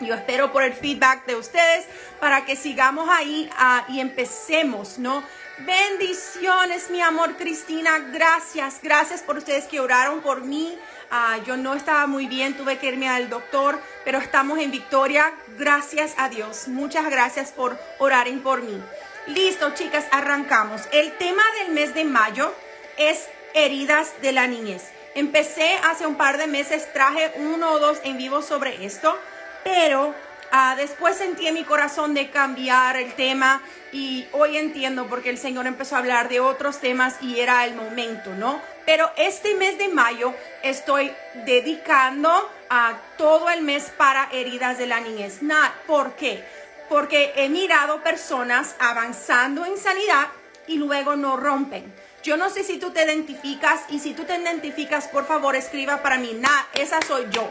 Yo 0.00 0.14
espero 0.14 0.52
por 0.52 0.62
el 0.62 0.72
feedback 0.72 1.24
de 1.26 1.36
ustedes 1.36 1.86
para 2.20 2.44
que 2.44 2.56
sigamos 2.56 3.08
ahí 3.10 3.48
ah, 3.56 3.84
y 3.88 4.00
empecemos, 4.00 4.98
¿no? 4.98 5.22
Bendiciones, 5.58 6.90
mi 6.90 7.00
amor 7.00 7.36
Cristina. 7.36 7.98
Gracias, 8.12 8.80
gracias 8.82 9.22
por 9.22 9.38
ustedes 9.38 9.66
que 9.66 9.78
oraron 9.78 10.20
por 10.20 10.40
mí. 10.40 10.76
Ah, 11.12 11.38
yo 11.46 11.56
no 11.56 11.74
estaba 11.74 12.08
muy 12.08 12.26
bien, 12.26 12.56
tuve 12.56 12.78
que 12.78 12.88
irme 12.88 13.08
al 13.08 13.30
doctor, 13.30 13.80
pero 14.04 14.18
estamos 14.18 14.58
en 14.58 14.72
victoria. 14.72 15.32
Gracias 15.56 16.14
a 16.16 16.28
Dios. 16.28 16.66
Muchas 16.66 17.08
gracias 17.08 17.52
por 17.52 17.78
orar 17.98 18.26
por 18.42 18.62
mí. 18.62 18.82
Listo, 19.28 19.74
chicas, 19.74 20.04
arrancamos. 20.10 20.82
El 20.90 21.16
tema 21.18 21.42
del 21.60 21.72
mes 21.72 21.94
de 21.94 22.04
mayo 22.04 22.52
es 22.96 23.28
heridas 23.54 24.20
de 24.22 24.32
la 24.32 24.48
niñez. 24.48 24.90
Empecé 25.14 25.78
hace 25.84 26.06
un 26.06 26.16
par 26.16 26.36
de 26.36 26.48
meses, 26.48 26.92
traje 26.92 27.32
uno 27.36 27.70
o 27.72 27.78
dos 27.78 28.00
en 28.02 28.18
vivo 28.18 28.42
sobre 28.42 28.84
esto, 28.84 29.16
pero 29.64 30.14
Ah, 30.56 30.76
después 30.76 31.16
sentí 31.16 31.48
en 31.48 31.54
mi 31.54 31.64
corazón 31.64 32.14
de 32.14 32.30
cambiar 32.30 32.96
el 32.96 33.14
tema 33.14 33.60
y 33.90 34.24
hoy 34.30 34.56
entiendo 34.56 35.08
porque 35.08 35.30
el 35.30 35.36
Señor 35.36 35.66
empezó 35.66 35.96
a 35.96 35.98
hablar 35.98 36.28
de 36.28 36.38
otros 36.38 36.78
temas 36.78 37.16
y 37.20 37.40
era 37.40 37.64
el 37.64 37.74
momento, 37.74 38.30
¿no? 38.34 38.62
Pero 38.86 39.10
este 39.16 39.56
mes 39.56 39.78
de 39.78 39.88
mayo 39.88 40.32
estoy 40.62 41.10
dedicando 41.44 42.30
a 42.70 42.96
todo 43.18 43.50
el 43.50 43.62
mes 43.62 43.92
para 43.96 44.28
heridas 44.30 44.78
de 44.78 44.86
la 44.86 45.00
niñez. 45.00 45.40
¿Por 45.88 46.14
qué? 46.14 46.44
porque 46.88 47.32
he 47.36 47.48
mirado 47.48 48.02
personas 48.02 48.76
avanzando 48.78 49.64
en 49.64 49.76
sanidad 49.78 50.28
y 50.66 50.76
luego 50.76 51.16
no 51.16 51.36
rompen. 51.36 51.92
Yo 52.22 52.36
no 52.36 52.50
sé 52.50 52.62
si 52.62 52.78
tú 52.78 52.90
te 52.90 53.04
identificas 53.04 53.82
y 53.88 53.98
si 53.98 54.14
tú 54.14 54.24
te 54.24 54.36
identificas, 54.36 55.08
por 55.08 55.26
favor, 55.26 55.56
escriba 55.56 56.02
para 56.02 56.18
mí, 56.18 56.36
nah, 56.38 56.62
esa 56.74 57.00
soy 57.02 57.26
yo. 57.30 57.50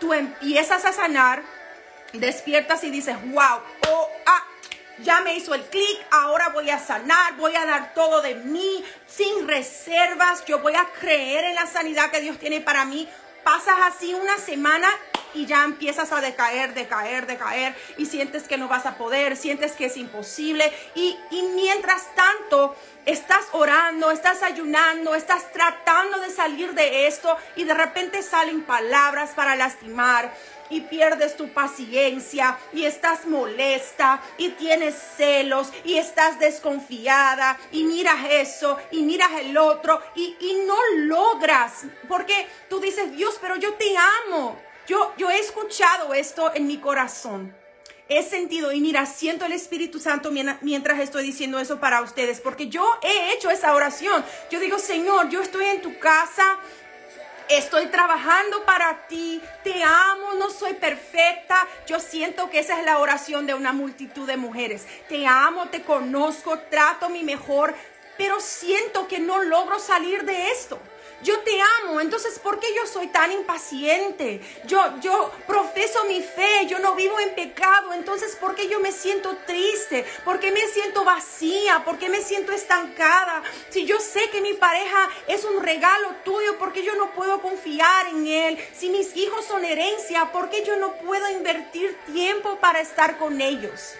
Tú 0.00 0.14
empiezas 0.14 0.84
a 0.84 0.92
sanar, 0.92 1.42
despiertas 2.14 2.82
y 2.84 2.90
dices, 2.90 3.16
wow, 3.32 3.60
oh, 3.88 4.08
ah, 4.26 4.44
ya 4.98 5.20
me 5.20 5.36
hizo 5.36 5.54
el 5.54 5.62
clic, 5.64 6.06
ahora 6.10 6.48
voy 6.48 6.70
a 6.70 6.78
sanar, 6.78 7.36
voy 7.36 7.54
a 7.54 7.66
dar 7.66 7.94
todo 7.94 8.22
de 8.22 8.34
mí, 8.34 8.84
sin 9.06 9.46
reservas, 9.46 10.44
yo 10.46 10.58
voy 10.60 10.74
a 10.74 10.86
creer 10.98 11.44
en 11.44 11.54
la 11.54 11.66
sanidad 11.66 12.10
que 12.10 12.20
Dios 12.20 12.38
tiene 12.38 12.60
para 12.60 12.84
mí. 12.84 13.08
Pasas 13.44 13.76
así 13.82 14.12
una 14.14 14.36
semana 14.38 14.88
y 15.34 15.46
ya 15.46 15.64
empiezas 15.64 16.12
a 16.12 16.20
decaer, 16.20 16.74
decaer, 16.74 17.26
decaer 17.26 17.74
y 17.96 18.06
sientes 18.06 18.44
que 18.44 18.58
no 18.58 18.68
vas 18.68 18.86
a 18.86 18.96
poder, 18.96 19.36
sientes 19.36 19.72
que 19.72 19.86
es 19.86 19.96
imposible 19.96 20.72
y, 20.94 21.16
y 21.30 21.42
mientras 21.54 22.14
tanto 22.14 22.76
estás 23.06 23.46
orando, 23.52 24.10
estás 24.10 24.42
ayunando, 24.42 25.14
estás 25.14 25.50
tratando 25.52 26.18
de 26.20 26.30
salir 26.30 26.74
de 26.74 27.06
esto 27.06 27.36
y 27.56 27.64
de 27.64 27.74
repente 27.74 28.22
salen 28.22 28.62
palabras 28.62 29.30
para 29.30 29.56
lastimar 29.56 30.32
y 30.70 30.82
pierdes 30.82 31.36
tu 31.36 31.48
paciencia 31.48 32.56
y 32.72 32.84
estás 32.84 33.26
molesta 33.26 34.22
y 34.38 34.50
tienes 34.50 34.94
celos 35.16 35.72
y 35.84 35.96
estás 35.96 36.38
desconfiada 36.38 37.58
y 37.72 37.84
miras 37.84 38.26
eso 38.30 38.78
y 38.90 39.02
miras 39.02 39.32
el 39.40 39.58
otro 39.58 40.00
y, 40.14 40.36
y 40.40 40.64
no 40.66 40.76
logras 40.96 41.84
porque 42.08 42.48
tú 42.68 42.80
dices, 42.80 43.12
Dios, 43.12 43.36
pero 43.40 43.56
yo 43.56 43.74
te 43.74 43.94
amo. 44.26 44.69
Yo, 44.90 45.14
yo 45.16 45.30
he 45.30 45.38
escuchado 45.38 46.14
esto 46.14 46.52
en 46.52 46.66
mi 46.66 46.78
corazón 46.78 47.54
he 48.08 48.24
sentido 48.24 48.72
y 48.72 48.80
mira, 48.80 49.06
siento 49.06 49.44
el 49.44 49.52
Espíritu 49.52 50.00
Santo 50.00 50.32
mientras 50.32 50.98
estoy 50.98 51.22
diciendo 51.22 51.60
eso 51.60 51.78
para 51.78 52.02
ustedes, 52.02 52.40
porque 52.40 52.66
yo 52.66 52.84
he 53.04 53.32
hecho 53.32 53.50
esa 53.50 53.72
oración. 53.72 54.24
Yo 54.50 54.58
digo, 54.58 54.80
Señor, 54.80 55.28
yo 55.28 55.42
estoy 55.42 55.66
en 55.66 55.80
tu 55.80 55.96
casa, 56.00 56.58
estoy 57.48 57.86
trabajando 57.86 58.64
para 58.64 59.06
ti, 59.06 59.40
te 59.62 59.80
amo, 59.84 60.34
no 60.40 60.50
soy 60.50 60.74
perfecta. 60.74 61.68
Yo 61.86 62.00
siento 62.00 62.50
que 62.50 62.58
esa 62.58 62.80
es 62.80 62.84
la 62.84 62.98
oración 62.98 63.46
de 63.46 63.54
una 63.54 63.72
multitud 63.72 64.26
de 64.26 64.36
mujeres. 64.36 64.88
Te 65.08 65.24
amo, 65.24 65.68
te 65.68 65.82
conozco, 65.82 66.58
trato 66.68 67.10
mi 67.10 67.22
mejor, 67.22 67.76
pero 68.18 68.40
siento 68.40 69.06
que 69.06 69.20
no 69.20 69.40
logro 69.40 69.78
salir 69.78 70.24
de 70.24 70.50
esto 70.50 70.80
yo 71.22 71.38
te 71.40 71.60
amo, 71.82 72.00
entonces 72.00 72.38
¿por 72.38 72.58
qué 72.58 72.68
yo 72.74 72.86
soy 72.86 73.08
tan 73.08 73.32
impaciente? 73.32 74.40
Yo, 74.66 74.98
yo 75.00 75.30
profeso 75.46 76.04
mi 76.04 76.22
fe, 76.22 76.66
yo 76.66 76.78
no 76.78 76.94
vivo 76.94 77.18
en 77.20 77.34
pecado, 77.34 77.92
entonces 77.92 78.36
¿por 78.36 78.54
qué 78.54 78.68
yo 78.68 78.80
me 78.80 78.92
siento 78.92 79.36
triste? 79.46 80.04
¿Por 80.24 80.40
qué 80.40 80.50
me 80.50 80.66
siento 80.68 81.04
vacía? 81.04 81.84
¿Por 81.84 81.98
qué 81.98 82.08
me 82.08 82.22
siento 82.22 82.52
estancada? 82.52 83.42
Si 83.68 83.84
yo 83.84 84.00
sé 84.00 84.30
que 84.30 84.40
mi 84.40 84.54
pareja 84.54 85.10
es 85.26 85.44
un 85.44 85.62
regalo 85.62 86.08
tuyo, 86.24 86.58
¿por 86.58 86.72
qué 86.72 86.82
yo 86.82 86.94
no 86.96 87.10
puedo 87.12 87.40
confiar 87.40 88.06
en 88.08 88.26
él? 88.26 88.58
Si 88.76 88.88
mis 88.88 89.16
hijos 89.16 89.44
son 89.44 89.64
herencia, 89.64 90.32
¿por 90.32 90.50
qué 90.50 90.64
yo 90.64 90.76
no 90.76 90.94
puedo 90.96 91.28
invertir 91.30 91.98
tiempo 92.06 92.58
para 92.60 92.80
estar 92.80 93.18
con 93.18 93.40
ellos? 93.40 93.94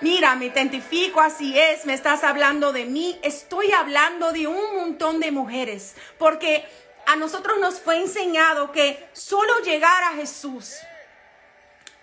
Mira, 0.00 0.36
me 0.36 0.46
identifico, 0.46 1.20
así 1.20 1.58
es, 1.58 1.84
me 1.84 1.94
estás 1.94 2.22
hablando 2.22 2.72
de 2.72 2.84
mí, 2.84 3.18
estoy 3.22 3.72
hablando 3.72 4.32
de 4.32 4.46
un 4.46 4.76
montón 4.76 5.18
de 5.18 5.32
mujeres, 5.32 5.96
porque 6.18 6.64
a 7.06 7.16
nosotros 7.16 7.58
nos 7.58 7.80
fue 7.80 8.00
enseñado 8.00 8.70
que 8.70 9.08
solo 9.12 9.60
llegar 9.64 10.04
a 10.04 10.14
Jesús 10.14 10.76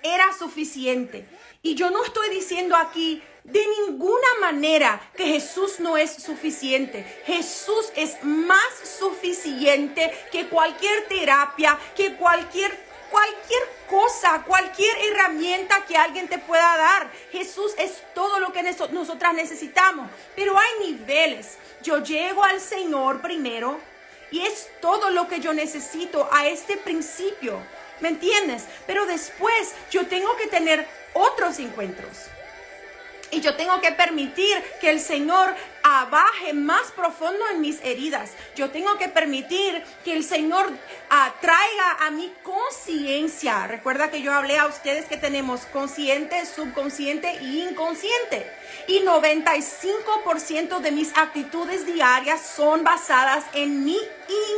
era 0.03 0.33
suficiente. 0.33 1.25
Y 1.61 1.75
yo 1.75 1.89
no 1.89 2.03
estoy 2.03 2.29
diciendo 2.29 2.75
aquí 2.75 3.23
de 3.43 3.63
ninguna 3.79 4.27
manera 4.41 4.99
que 5.15 5.25
Jesús 5.25 5.79
no 5.79 5.97
es 5.97 6.11
suficiente. 6.11 7.03
Jesús 7.25 7.91
es 7.95 8.23
más 8.23 8.73
suficiente 8.99 10.11
que 10.31 10.47
cualquier 10.47 11.07
terapia, 11.07 11.79
que 11.95 12.15
cualquier 12.15 12.84
cualquier 13.15 13.63
cosa, 13.89 14.43
cualquier 14.45 14.97
herramienta 15.05 15.85
que 15.87 15.95
alguien 15.95 16.27
te 16.27 16.37
pueda 16.37 16.75
dar. 16.75 17.09
Jesús 17.31 17.73
es 17.77 18.03
todo 18.13 18.39
lo 18.39 18.51
que 18.51 18.61
nosotras 18.63 19.33
necesitamos. 19.33 20.09
Pero 20.35 20.57
hay 20.59 20.91
niveles. 20.91 21.57
Yo 21.81 22.03
llego 22.03 22.43
al 22.43 22.59
Señor 22.59 23.21
primero 23.21 23.79
y 24.31 24.41
es 24.41 24.67
todo 24.81 25.11
lo 25.11 25.29
que 25.29 25.39
yo 25.39 25.53
necesito 25.53 26.27
a 26.29 26.47
este 26.47 26.75
principio. 26.75 27.61
¿Me 28.01 28.09
entiendes? 28.09 28.65
Pero 28.85 29.05
después 29.05 29.73
yo 29.89 30.05
tengo 30.07 30.35
que 30.35 30.47
tener 30.47 30.85
otros 31.13 31.59
encuentros. 31.59 32.17
Y 33.31 33.39
yo 33.39 33.55
tengo 33.55 33.79
que 33.79 33.93
permitir 33.93 34.61
que 34.81 34.89
el 34.89 34.99
Señor 34.99 35.55
abaje 35.87 36.53
más 36.53 36.91
profundo 36.95 37.45
en 37.51 37.61
mis 37.61 37.79
heridas. 37.83 38.31
Yo 38.55 38.71
tengo 38.71 38.97
que 38.97 39.07
permitir 39.07 39.83
que 40.03 40.13
el 40.13 40.23
Señor 40.23 40.67
traiga 41.41 41.97
a 42.01 42.09
mi 42.09 42.33
conciencia. 42.41 43.67
Recuerda 43.67 44.09
que 44.09 44.23
yo 44.23 44.33
hablé 44.33 44.57
a 44.57 44.65
ustedes 44.65 45.05
que 45.05 45.17
tenemos 45.17 45.67
consciente, 45.67 46.43
subconsciente 46.47 47.29
e 47.29 47.69
inconsciente. 47.69 48.51
Y 48.87 49.01
95% 49.01 50.79
de 50.79 50.91
mis 50.91 51.15
actitudes 51.15 51.85
diarias 51.85 52.41
son 52.41 52.83
basadas 52.83 53.45
en 53.53 53.85
mi 53.85 53.99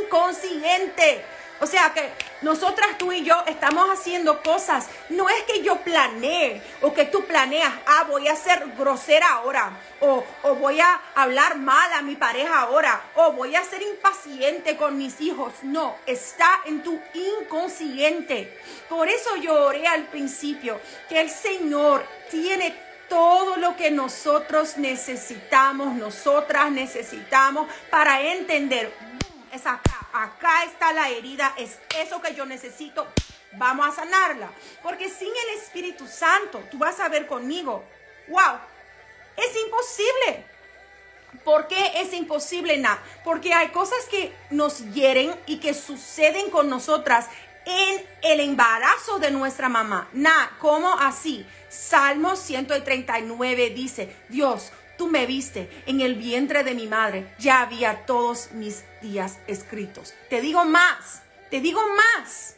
inconsciente. 0.00 1.24
O 1.60 1.66
sea 1.66 1.92
que 1.92 2.12
nosotras, 2.42 2.98
tú 2.98 3.12
y 3.12 3.24
yo, 3.24 3.34
estamos 3.46 3.88
haciendo 3.90 4.42
cosas. 4.42 4.88
No 5.08 5.28
es 5.28 5.42
que 5.42 5.62
yo 5.62 5.76
planee 5.76 6.62
o 6.82 6.92
que 6.92 7.04
tú 7.04 7.24
planeas, 7.24 7.72
ah, 7.86 8.04
voy 8.08 8.28
a 8.28 8.36
ser 8.36 8.64
grosera 8.76 9.28
ahora, 9.30 9.72
o, 10.00 10.24
o 10.42 10.54
voy 10.54 10.80
a 10.80 11.00
hablar 11.14 11.56
mal 11.58 11.92
a 11.92 12.02
mi 12.02 12.14
pareja 12.14 12.60
ahora, 12.60 13.02
o 13.16 13.32
voy 13.32 13.56
a 13.56 13.64
ser 13.64 13.82
impaciente 13.82 14.76
con 14.76 14.96
mis 14.96 15.20
hijos. 15.20 15.52
No, 15.62 15.96
está 16.06 16.60
en 16.66 16.82
tu 16.82 17.00
inconsciente. 17.14 18.56
Por 18.88 19.08
eso 19.08 19.36
yo 19.36 19.54
oré 19.66 19.86
al 19.86 20.04
principio 20.04 20.80
que 21.08 21.20
el 21.20 21.30
Señor 21.30 22.04
tiene 22.30 22.88
todo 23.08 23.56
lo 23.56 23.74
que 23.74 23.90
nosotros 23.90 24.76
necesitamos, 24.76 25.94
nosotras 25.94 26.70
necesitamos 26.70 27.66
para 27.90 28.20
entender 28.20 28.92
es 29.52 29.66
acá, 29.66 29.97
acá 30.12 30.64
está 30.64 30.92
la 30.92 31.08
herida, 31.08 31.54
es 31.56 31.78
eso 31.96 32.20
que 32.20 32.34
yo 32.34 32.46
necesito, 32.46 33.06
vamos 33.52 33.88
a 33.88 33.92
sanarla. 33.92 34.50
Porque 34.82 35.08
sin 35.08 35.28
el 35.28 35.58
Espíritu 35.60 36.06
Santo, 36.06 36.62
tú 36.70 36.78
vas 36.78 37.00
a 37.00 37.08
ver 37.08 37.26
conmigo, 37.26 37.84
wow, 38.28 38.58
es 39.36 39.56
imposible. 39.64 40.44
¿Por 41.44 41.68
qué 41.68 41.92
es 42.00 42.12
imposible? 42.14 42.78
Nada, 42.78 43.02
porque 43.22 43.52
hay 43.52 43.68
cosas 43.68 43.98
que 44.10 44.34
nos 44.50 44.92
hieren 44.92 45.34
y 45.46 45.58
que 45.58 45.74
suceden 45.74 46.50
con 46.50 46.70
nosotras 46.70 47.26
en 47.66 48.06
el 48.22 48.40
embarazo 48.40 49.18
de 49.18 49.30
nuestra 49.30 49.68
mamá. 49.68 50.08
Nada, 50.12 50.52
¿cómo 50.58 50.98
así? 50.98 51.46
Salmo 51.68 52.34
139 52.34 53.70
dice, 53.70 54.16
Dios, 54.30 54.72
tú 54.96 55.08
me 55.08 55.26
viste 55.26 55.70
en 55.86 56.00
el 56.00 56.14
vientre 56.14 56.64
de 56.64 56.74
mi 56.74 56.86
madre, 56.86 57.32
ya 57.38 57.60
había 57.60 58.06
todos 58.06 58.52
mis 58.52 58.84
días 59.00 59.38
escritos. 59.46 60.14
Te 60.28 60.40
digo 60.40 60.64
más, 60.64 61.22
te 61.50 61.60
digo 61.60 61.82
más. 61.94 62.54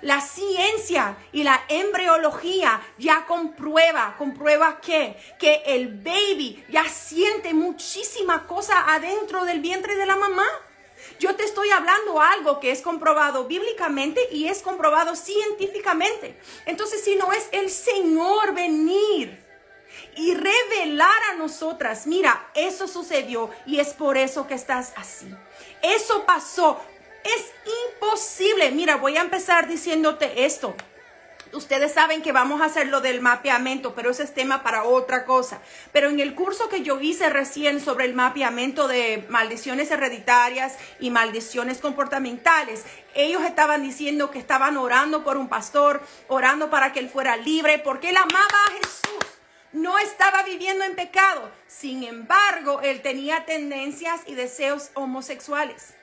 La 0.00 0.20
ciencia 0.20 1.16
y 1.32 1.44
la 1.44 1.62
embriología 1.68 2.80
ya 2.98 3.24
comprueba, 3.26 4.16
comprueba 4.18 4.80
que, 4.80 5.16
que 5.38 5.62
el 5.66 5.88
baby 5.88 6.64
ya 6.68 6.88
siente 6.88 7.54
muchísima 7.54 8.46
cosa 8.46 8.92
adentro 8.92 9.44
del 9.44 9.60
vientre 9.60 9.94
de 9.96 10.06
la 10.06 10.16
mamá. 10.16 10.46
Yo 11.18 11.36
te 11.36 11.44
estoy 11.44 11.70
hablando 11.70 12.20
algo 12.20 12.58
que 12.58 12.70
es 12.70 12.82
comprobado 12.82 13.46
bíblicamente 13.46 14.20
y 14.32 14.48
es 14.48 14.62
comprobado 14.62 15.14
científicamente. 15.14 16.36
Entonces, 16.66 17.04
si 17.04 17.16
no 17.16 17.32
es 17.32 17.48
el 17.52 17.70
Señor 17.70 18.54
venir 18.54 19.40
y 20.16 20.34
revelar 20.34 21.22
a 21.30 21.34
nosotras, 21.34 22.06
mira, 22.06 22.50
eso 22.54 22.88
sucedió 22.88 23.50
y 23.66 23.78
es 23.78 23.94
por 23.94 24.16
eso 24.16 24.46
que 24.46 24.54
estás 24.54 24.92
así. 24.96 25.32
Eso 25.82 26.24
pasó. 26.24 26.80
Es 27.24 27.52
imposible. 27.94 28.70
Mira, 28.70 28.96
voy 28.96 29.16
a 29.16 29.20
empezar 29.20 29.68
diciéndote 29.68 30.44
esto. 30.44 30.74
Ustedes 31.52 31.92
saben 31.92 32.22
que 32.22 32.32
vamos 32.32 32.62
a 32.62 32.64
hacer 32.64 32.86
lo 32.86 33.02
del 33.02 33.20
mapeamiento, 33.20 33.94
pero 33.94 34.10
ese 34.10 34.22
es 34.22 34.32
tema 34.32 34.62
para 34.62 34.84
otra 34.84 35.26
cosa. 35.26 35.60
Pero 35.92 36.08
en 36.08 36.18
el 36.18 36.34
curso 36.34 36.70
que 36.70 36.82
yo 36.82 36.98
hice 36.98 37.28
recién 37.28 37.78
sobre 37.78 38.06
el 38.06 38.14
mapeamiento 38.14 38.88
de 38.88 39.26
maldiciones 39.28 39.90
hereditarias 39.90 40.78
y 40.98 41.10
maldiciones 41.10 41.78
comportamentales, 41.78 42.84
ellos 43.14 43.44
estaban 43.44 43.82
diciendo 43.82 44.30
que 44.30 44.38
estaban 44.38 44.78
orando 44.78 45.24
por 45.24 45.36
un 45.36 45.50
pastor, 45.50 46.00
orando 46.28 46.70
para 46.70 46.94
que 46.94 47.00
él 47.00 47.10
fuera 47.10 47.36
libre, 47.36 47.78
porque 47.78 48.08
él 48.08 48.16
amaba 48.16 48.58
a 48.68 48.70
Jesús 48.70 49.31
no 49.72 49.98
estaba 49.98 50.42
viviendo 50.42 50.84
en 50.84 50.94
pecado. 50.94 51.50
Sin 51.66 52.04
embargo, 52.04 52.80
él 52.82 53.02
tenía 53.02 53.44
tendencias 53.44 54.20
y 54.26 54.34
deseos 54.34 54.90
homosexuales. 54.94 55.94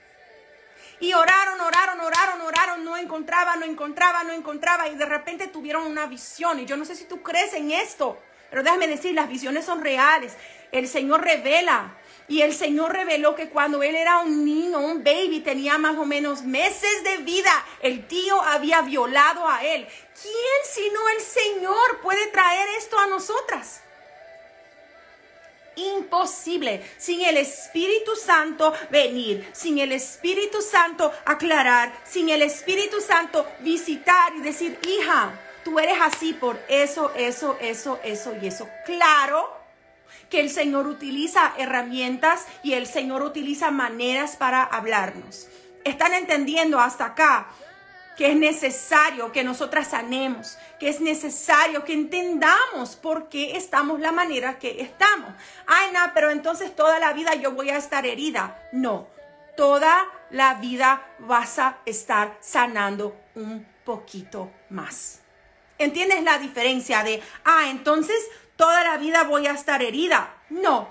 Y 1.00 1.14
oraron, 1.14 1.62
oraron, 1.62 2.02
oraron, 2.02 2.42
oraron, 2.42 2.84
no 2.84 2.98
encontraba, 2.98 3.56
no 3.56 3.66
encontraba, 3.66 4.24
no 4.24 4.34
encontraba. 4.34 4.90
Y 4.90 4.96
de 4.96 5.06
repente 5.06 5.48
tuvieron 5.48 5.86
una 5.86 6.08
visión. 6.08 6.60
Y 6.60 6.66
yo 6.66 6.76
no 6.76 6.84
sé 6.84 6.96
si 6.96 7.06
tú 7.06 7.22
crees 7.22 7.54
en 7.54 7.72
esto, 7.72 8.20
pero 8.50 8.64
déjame 8.64 8.88
decir, 8.88 9.14
las 9.14 9.30
visiones 9.30 9.66
son 9.66 9.82
reales. 9.82 10.34
El 10.72 10.88
Señor 10.88 11.22
revela. 11.24 11.96
Y 12.28 12.44
el 12.44 12.54
Señor 12.54 12.94
reveló 12.94 13.34
que 13.36 13.50
cuando 13.50 13.82
él 13.82 13.96
era 13.96 14.20
un 14.20 14.46
niño, 14.46 14.80
un 14.80 15.04
baby, 15.04 15.40
tenía 15.40 15.80
más 15.80 15.98
o 15.98 16.06
menos 16.06 16.44
meses 16.44 17.04
de 17.04 17.18
vida, 17.18 17.52
el 17.82 18.06
tío 18.08 18.40
había 18.44 18.82
violado 18.82 19.48
a 19.48 19.66
él. 19.66 19.88
¿Quién 20.22 20.62
sino 20.64 21.10
el 21.10 21.22
Señor 21.22 22.02
puede 22.04 22.28
traer 22.28 22.70
esto 22.78 23.00
a 23.00 23.08
nosotras? 23.08 23.82
imposible 25.80 26.84
sin 26.98 27.22
el 27.22 27.38
Espíritu 27.38 28.16
Santo 28.16 28.74
venir, 28.90 29.50
sin 29.54 29.80
el 29.80 29.92
Espíritu 29.92 30.62
Santo 30.62 31.12
aclarar, 31.26 31.94
sin 32.06 32.30
el 32.30 32.42
Espíritu 32.42 33.02
Santo 33.02 33.48
visitar 33.62 34.34
y 34.36 34.42
decir, 34.42 34.78
hija, 34.86 35.32
tú 35.70 35.78
eres 35.78 35.98
así 36.02 36.34
por 36.34 36.60
eso, 36.68 37.12
eso, 37.16 37.56
eso, 37.62 38.00
eso 38.04 38.36
y 38.42 38.48
eso. 38.48 38.68
Claro 38.86 39.56
que 40.30 40.40
el 40.40 40.50
Señor 40.50 40.88
utiliza 40.88 41.54
herramientas 41.58 42.48
y 42.64 42.74
el 42.74 42.88
Señor 42.88 43.22
utiliza 43.22 43.70
maneras 43.70 44.36
para 44.36 44.64
hablarnos. 44.64 45.48
¿Están 45.84 46.14
entendiendo 46.14 46.80
hasta 46.80 47.06
acá? 47.06 47.48
que 48.18 48.32
es 48.32 48.36
necesario 48.36 49.32
que 49.32 49.46
nosotras 49.46 49.92
sanemos, 49.92 50.58
que 50.78 50.90
es 50.90 51.00
necesario 51.00 51.86
que 51.86 51.94
entendamos 51.94 52.98
por 52.98 53.30
qué 53.30 53.56
estamos 53.56 54.02
la 54.02 54.12
manera 54.12 54.60
que 54.60 54.82
estamos. 54.82 55.32
Ay, 55.66 55.94
no, 55.94 56.02
pero 56.14 56.30
entonces 56.30 56.76
toda 56.76 57.00
la 57.00 57.14
vida 57.14 57.36
yo 57.36 57.54
voy 57.54 57.70
a 57.70 57.78
estar 57.78 58.06
herida. 58.06 58.62
No, 58.74 59.08
toda 59.56 60.06
la 60.32 60.56
vida 60.56 61.02
vas 61.20 61.60
a 61.60 61.78
estar 61.86 62.38
sanando 62.42 63.16
un 63.36 63.66
poquito 63.86 64.52
más. 64.70 65.22
¿Entiendes 65.80 66.24
la 66.24 66.38
diferencia 66.38 67.04
de, 67.04 67.22
ah, 67.46 67.70
entonces 67.70 68.18
toda 68.56 68.84
la 68.84 68.98
vida 68.98 69.24
voy 69.24 69.48
a 69.48 69.54
estar 69.54 69.82
herida? 69.82 70.36
No, 70.50 70.90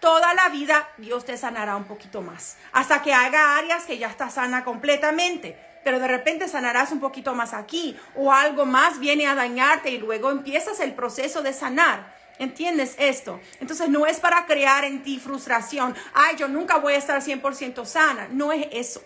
toda 0.00 0.34
la 0.34 0.50
vida 0.50 0.88
Dios 0.98 1.24
te 1.24 1.38
sanará 1.38 1.76
un 1.76 1.84
poquito 1.84 2.20
más, 2.20 2.58
hasta 2.72 3.00
que 3.00 3.14
haga 3.14 3.56
áreas 3.56 3.84
que 3.84 3.96
ya 3.96 4.08
está 4.08 4.28
sana 4.28 4.64
completamente 4.64 5.58
pero 5.84 6.00
de 6.00 6.08
repente 6.08 6.48
sanarás 6.48 6.90
un 6.90 6.98
poquito 6.98 7.34
más 7.34 7.52
aquí 7.52 7.96
o 8.16 8.32
algo 8.32 8.64
más 8.64 8.98
viene 8.98 9.26
a 9.26 9.34
dañarte 9.34 9.90
y 9.90 9.98
luego 9.98 10.30
empiezas 10.30 10.80
el 10.80 10.94
proceso 10.94 11.42
de 11.42 11.52
sanar. 11.52 12.14
¿Entiendes 12.38 12.96
esto? 12.98 13.38
Entonces 13.60 13.88
no 13.90 14.06
es 14.06 14.18
para 14.18 14.46
crear 14.46 14.84
en 14.84 15.04
ti 15.04 15.20
frustración. 15.20 15.94
Ay, 16.14 16.36
yo 16.36 16.48
nunca 16.48 16.78
voy 16.78 16.94
a 16.94 16.98
estar 16.98 17.22
100% 17.22 17.84
sana. 17.84 18.28
No 18.32 18.50
es 18.50 18.66
eso. 18.72 19.04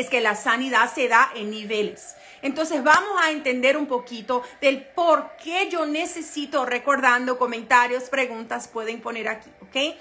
Es 0.00 0.08
que 0.08 0.22
la 0.22 0.34
sanidad 0.34 0.90
se 0.90 1.08
da 1.08 1.30
en 1.34 1.50
niveles. 1.50 2.16
Entonces 2.40 2.82
vamos 2.82 3.20
a 3.22 3.32
entender 3.32 3.76
un 3.76 3.84
poquito 3.84 4.42
del 4.58 4.82
por 4.82 5.36
qué 5.36 5.68
yo 5.68 5.84
necesito, 5.84 6.64
recordando 6.64 7.36
comentarios, 7.36 8.04
preguntas, 8.04 8.66
pueden 8.66 9.02
poner 9.02 9.28
aquí, 9.28 9.50
¿ok? 9.60 9.98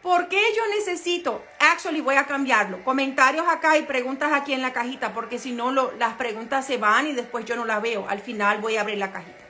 ¿Por 0.00 0.28
qué 0.28 0.40
yo 0.56 0.62
necesito? 0.78 1.44
Actually, 1.60 2.00
voy 2.00 2.14
a 2.14 2.24
cambiarlo. 2.24 2.82
Comentarios 2.84 3.46
acá 3.46 3.76
y 3.76 3.82
preguntas 3.82 4.32
aquí 4.32 4.54
en 4.54 4.62
la 4.62 4.72
cajita, 4.72 5.12
porque 5.12 5.38
si 5.38 5.52
no, 5.52 5.72
las 5.72 6.14
preguntas 6.14 6.66
se 6.66 6.78
van 6.78 7.08
y 7.08 7.12
después 7.12 7.44
yo 7.44 7.54
no 7.54 7.66
las 7.66 7.82
veo. 7.82 8.08
Al 8.08 8.20
final 8.20 8.62
voy 8.62 8.76
a 8.76 8.80
abrir 8.80 8.96
la 8.96 9.12
cajita. 9.12 9.44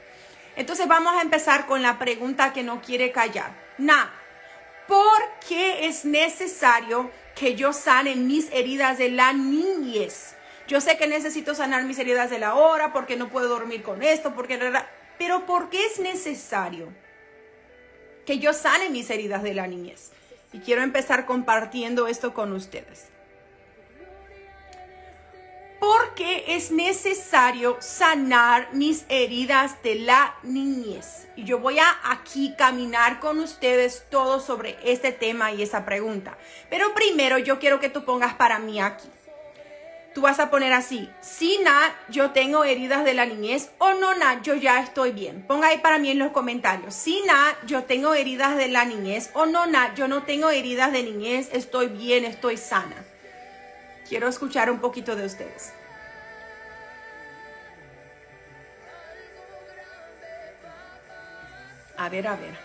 Entonces 0.57 0.89
vamos 0.89 1.15
a 1.15 1.23
empezar 1.23 1.67
con 1.67 1.83
la 1.83 2.01
pregunta 2.01 2.53
que 2.53 2.65
no 2.65 2.83
quiere 2.83 3.13
callar. 3.13 3.55
Na, 3.79 4.13
¿por 4.89 5.23
qué 5.47 5.87
es 5.87 6.05
necesario 6.05 7.13
que 7.35 7.55
yo 7.55 7.73
sane 7.73 8.17
mis 8.17 8.51
heridas 8.53 8.99
de 8.99 9.11
la 9.11 9.33
niñez? 9.33 10.35
Yo 10.69 10.81
sé 10.81 10.97
que 10.97 11.07
necesito 11.07 11.55
sanar 11.55 11.85
mis 11.85 11.99
heridas 11.99 12.31
de 12.31 12.39
la 12.39 12.55
hora, 12.55 12.93
porque 12.93 13.17
no 13.17 13.29
puedo 13.29 13.49
dormir 13.49 13.83
con 13.83 14.03
esto, 14.03 14.35
porque... 14.35 14.59
Pero 15.19 15.47
¿por 15.47 15.71
qué 15.71 15.85
es 15.87 15.99
necesario 15.99 16.89
que 18.25 18.39
yo 18.39 18.53
sane 18.53 18.89
mis 18.89 19.11
heridas 19.11 19.43
de 19.43 19.55
la 19.55 19.67
niñez? 19.67 20.13
Y 20.53 20.61
quiero 20.61 20.83
empezar 20.83 21.27
compartiendo 21.27 22.09
esto 22.09 22.35
con 22.35 22.53
ustedes. 22.53 23.09
Porque 25.83 26.45
es 26.47 26.71
necesario 26.71 27.77
sanar 27.81 28.69
mis 28.73 29.05
heridas 29.09 29.83
de 29.83 29.97
la 29.97 30.37
niñez. 30.45 31.27
Y 31.35 31.43
yo 31.43 31.59
voy 31.59 31.81
a 31.81 31.99
aquí 32.05 32.55
caminar 32.57 33.19
con 33.19 33.41
ustedes 33.41 34.05
todo 34.09 34.39
sobre 34.39 34.79
este 34.85 35.11
tema 35.11 35.51
y 35.51 35.61
esa 35.61 35.85
pregunta. 35.85 36.39
Pero 36.71 36.95
primero 36.95 37.37
yo 37.39 37.59
quiero 37.59 37.81
que 37.81 37.89
tú 37.89 38.05
pongas 38.05 38.35
para 38.35 38.61
mí 38.61 38.81
aquí 38.81 39.09
tú 40.15 40.21
vas 40.21 40.39
a 40.41 40.51
poner 40.51 40.75
así, 40.75 41.09
si 41.23 41.59
na, 41.65 41.95
yo 42.11 42.33
tengo 42.33 42.65
heridas 42.65 43.03
de 43.03 43.15
la 43.15 43.25
niñez 43.25 43.71
o 43.79 43.95
no 43.95 44.15
na, 44.15 44.43
yo 44.43 44.55
ya 44.55 44.79
estoy 44.81 45.11
bien. 45.13 45.43
Ponga 45.49 45.69
ahí 45.69 45.79
para 45.79 45.99
mí 45.99 46.11
en 46.11 46.19
los 46.19 46.33
comentarios, 46.33 46.95
si 46.95 47.23
na, 47.23 47.57
yo 47.67 47.85
tengo 47.85 48.13
heridas 48.13 48.57
de 48.59 48.69
la 48.69 48.85
niñez 48.85 49.31
o 49.33 49.47
no 49.47 49.67
na, 49.67 49.95
yo 49.95 50.09
no 50.09 50.23
tengo 50.25 50.51
heridas 50.51 50.93
de 50.93 51.03
niñez, 51.03 51.49
estoy 51.53 51.87
bien, 51.87 52.27
estoy 52.27 52.59
sana. 52.59 53.07
Quiero 54.09 54.29
escuchar 54.29 54.71
un 54.71 54.81
poquito 54.81 55.17
de 55.17 55.27
ustedes. 55.27 55.73
A 61.97 62.09
ver, 62.09 62.27
a 62.27 62.37
ver. 62.37 62.57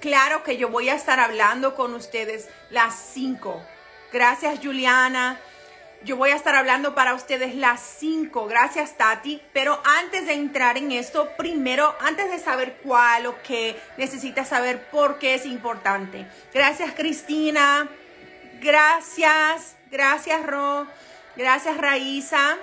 Claro 0.00 0.42
que 0.42 0.58
yo 0.58 0.68
voy 0.68 0.90
a 0.90 0.94
estar 0.94 1.18
hablando 1.18 1.74
con 1.74 1.94
ustedes 1.94 2.48
las 2.70 2.94
5 2.94 3.62
Gracias, 4.14 4.60
Juliana. 4.62 5.40
Yo 6.04 6.16
voy 6.16 6.30
a 6.30 6.36
estar 6.36 6.54
hablando 6.54 6.94
para 6.94 7.14
ustedes 7.14 7.56
las 7.56 7.80
5. 7.98 8.46
Gracias, 8.46 8.96
Tati. 8.96 9.42
Pero 9.52 9.82
antes 9.82 10.26
de 10.26 10.34
entrar 10.34 10.78
en 10.78 10.92
esto, 10.92 11.30
primero, 11.36 11.96
antes 11.98 12.30
de 12.30 12.38
saber 12.38 12.76
cuál 12.84 13.26
o 13.26 13.42
qué, 13.42 13.76
necesitas 13.96 14.50
saber 14.50 14.88
por 14.90 15.18
qué 15.18 15.34
es 15.34 15.44
importante. 15.44 16.26
Gracias, 16.52 16.94
Cristina. 16.94 17.88
Gracias. 18.64 19.76
Gracias, 19.90 20.46
Ro. 20.46 20.86
Gracias, 21.36 21.76
Raíza. 21.76 22.56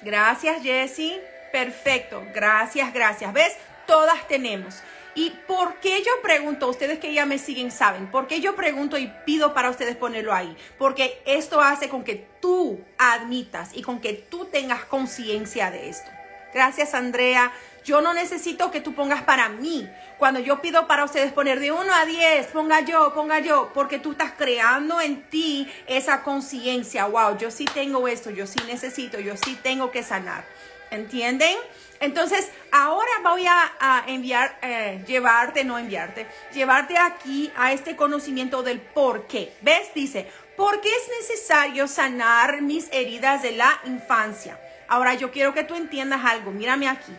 Gracias, 0.00 0.62
Jessie. 0.62 1.20
Perfecto. 1.52 2.24
Gracias, 2.34 2.94
gracias. 2.94 3.30
¿Ves? 3.34 3.54
Todas 3.86 4.26
tenemos. 4.26 4.82
¿Y 5.14 5.28
por 5.46 5.74
qué 5.80 6.02
yo 6.02 6.12
pregunto? 6.22 6.66
Ustedes 6.66 6.98
que 6.98 7.12
ya 7.12 7.26
me 7.26 7.36
siguen 7.36 7.70
saben. 7.70 8.10
¿Por 8.10 8.26
qué 8.26 8.40
yo 8.40 8.56
pregunto 8.56 8.96
y 8.96 9.12
pido 9.26 9.52
para 9.52 9.68
ustedes 9.68 9.96
ponerlo 9.96 10.32
ahí? 10.32 10.56
Porque 10.78 11.20
esto 11.26 11.60
hace 11.60 11.90
con 11.90 12.04
que 12.04 12.26
tú 12.40 12.82
admitas 12.96 13.72
y 13.74 13.82
con 13.82 14.00
que 14.00 14.14
tú 14.14 14.46
tengas 14.46 14.86
conciencia 14.86 15.70
de 15.70 15.90
esto. 15.90 16.10
Gracias, 16.54 16.94
Andrea. 16.94 17.52
Yo 17.84 18.00
no 18.00 18.14
necesito 18.14 18.70
que 18.70 18.80
tú 18.80 18.94
pongas 18.94 19.22
para 19.22 19.48
mí. 19.48 19.88
Cuando 20.18 20.38
yo 20.40 20.60
pido 20.60 20.86
para 20.86 21.04
ustedes 21.04 21.32
poner 21.32 21.58
de 21.58 21.72
1 21.72 21.92
a 21.92 22.04
10, 22.04 22.46
ponga 22.48 22.80
yo, 22.80 23.12
ponga 23.12 23.40
yo, 23.40 23.70
porque 23.74 23.98
tú 23.98 24.12
estás 24.12 24.32
creando 24.36 25.00
en 25.00 25.22
ti 25.22 25.70
esa 25.86 26.22
conciencia. 26.22 27.06
Wow, 27.06 27.38
yo 27.38 27.50
sí 27.50 27.64
tengo 27.64 28.06
esto, 28.06 28.30
yo 28.30 28.46
sí 28.46 28.60
necesito, 28.66 29.18
yo 29.18 29.36
sí 29.36 29.58
tengo 29.62 29.90
que 29.90 30.02
sanar. 30.02 30.44
¿Entienden? 30.90 31.56
Entonces, 32.00 32.50
ahora 32.70 33.10
voy 33.22 33.46
a, 33.46 34.04
enviar, 34.06 34.58
eh, 34.60 35.02
llevarte, 35.06 35.64
no 35.64 35.78
enviarte, 35.78 36.26
llevarte 36.52 36.98
aquí 36.98 37.52
a 37.56 37.72
este 37.72 37.96
conocimiento 37.96 38.62
del 38.62 38.80
por 38.80 39.26
qué. 39.26 39.52
¿Ves? 39.62 39.94
Dice, 39.94 40.28
¿por 40.56 40.80
qué 40.80 40.88
es 40.88 41.28
necesario 41.28 41.88
sanar 41.88 42.60
mis 42.60 42.92
heridas 42.92 43.42
de 43.42 43.52
la 43.52 43.80
infancia? 43.84 44.58
Ahora 44.88 45.14
yo 45.14 45.30
quiero 45.30 45.54
que 45.54 45.64
tú 45.64 45.74
entiendas 45.74 46.24
algo, 46.24 46.50
mírame 46.50 46.88
aquí. 46.88 47.12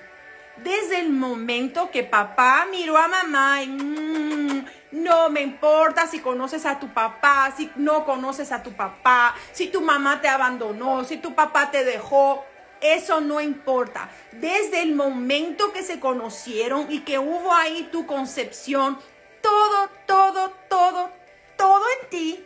Desde 0.58 1.00
el 1.00 1.10
momento 1.10 1.90
que 1.90 2.04
papá 2.04 2.68
miró 2.70 2.98
a 2.98 3.08
mamá 3.08 3.64
y 3.64 3.68
mm, 3.68 4.66
no 4.92 5.30
me 5.30 5.42
importa 5.42 6.06
si 6.06 6.20
conoces 6.20 6.66
a 6.66 6.80
tu 6.80 6.94
papá, 6.94 7.52
si 7.58 7.72
no 7.76 8.06
conoces 8.06 8.52
a 8.52 8.62
tu 8.62 8.72
papá, 8.74 9.34
si 9.52 9.68
tu 9.68 9.82
mamá 9.82 10.22
te 10.22 10.28
abandonó, 10.28 11.04
si 11.06 11.18
tu 11.18 11.34
papá 11.34 11.72
te 11.72 11.84
dejó, 11.84 12.46
eso 12.82 13.20
no 13.20 13.42
importa. 13.42 14.10
Desde 14.34 14.84
el 14.84 14.94
momento 14.94 15.74
que 15.74 15.82
se 15.82 16.00
conocieron 16.00 16.92
y 16.92 17.00
que 17.00 17.18
hubo 17.18 17.54
ahí 17.54 17.90
tu 17.92 18.06
concepción, 18.06 19.00
todo, 19.42 19.90
todo, 20.06 20.52
todo, 20.70 21.10
todo 21.58 21.84
en 22.02 22.10
ti 22.10 22.46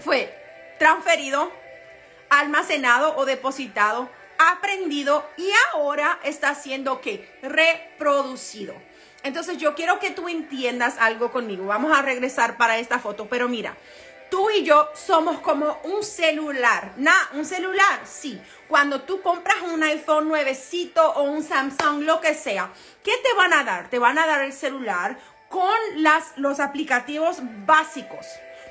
fue 0.00 0.34
transferido, 0.78 1.52
almacenado 2.30 3.16
o 3.16 3.24
depositado, 3.24 4.08
aprendido 4.38 5.28
y 5.36 5.50
ahora 5.72 6.18
está 6.22 6.54
siendo 6.54 7.00
que 7.00 7.38
reproducido. 7.42 8.74
Entonces 9.22 9.58
yo 9.58 9.74
quiero 9.74 9.98
que 9.98 10.10
tú 10.10 10.28
entiendas 10.28 10.96
algo 10.98 11.30
conmigo. 11.32 11.66
Vamos 11.66 11.96
a 11.96 12.02
regresar 12.02 12.56
para 12.56 12.78
esta 12.78 12.98
foto, 12.98 13.26
pero 13.28 13.48
mira, 13.48 13.76
tú 14.30 14.48
y 14.50 14.62
yo 14.62 14.88
somos 14.94 15.40
como 15.40 15.78
un 15.84 16.02
celular. 16.04 16.92
¿Na? 16.96 17.14
Un 17.34 17.44
celular, 17.44 18.00
sí. 18.04 18.40
Cuando 18.68 19.02
tú 19.02 19.20
compras 19.20 19.56
un 19.62 19.82
iPhone 19.82 20.28
nuevecito 20.28 21.12
o 21.12 21.22
un 21.22 21.42
Samsung, 21.42 22.04
lo 22.04 22.20
que 22.20 22.34
sea, 22.34 22.70
¿qué 23.02 23.12
te 23.22 23.34
van 23.36 23.52
a 23.52 23.64
dar? 23.64 23.90
Te 23.90 23.98
van 23.98 24.18
a 24.18 24.26
dar 24.26 24.42
el 24.42 24.52
celular 24.52 25.18
con 25.48 25.74
las, 25.96 26.36
los 26.36 26.60
aplicativos 26.60 27.38
básicos. 27.66 28.26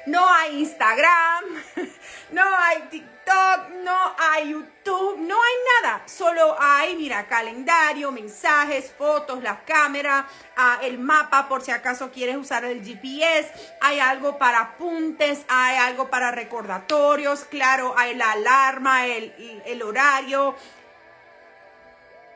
No 0.08 0.34
hay 0.34 0.60
Instagram, 0.60 1.44
no 2.32 2.42
hay 2.58 2.82
TikTok, 2.90 3.70
no 3.84 4.16
hay 4.18 4.52
YouTube, 4.52 5.18
no 5.20 5.36
hay 5.36 5.54
nada. 5.84 6.02
Solo 6.08 6.56
hay, 6.58 6.96
mira, 6.96 7.28
calendario, 7.28 8.12
mensajes, 8.12 8.94
fotos, 8.98 9.44
la 9.44 9.66
cámara, 9.66 10.26
ah, 10.56 10.80
el 10.82 10.98
mapa 10.98 11.50
por 11.50 11.62
si 11.62 11.72
acaso 11.72 12.10
quieres 12.10 12.38
usar 12.38 12.64
el 12.64 12.84
GPS. 12.84 13.52
Hay 13.82 14.00
algo 14.00 14.38
para 14.38 14.62
apuntes, 14.62 15.46
hay 15.50 15.76
algo 15.78 16.10
para 16.10 16.32
recordatorios, 16.32 17.44
claro, 17.44 17.94
hay 17.98 18.16
la 18.16 18.32
alarma, 18.32 19.08
el, 19.08 19.62
el 19.66 19.84
horario. 19.84 20.56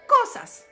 Cosas 0.07 0.65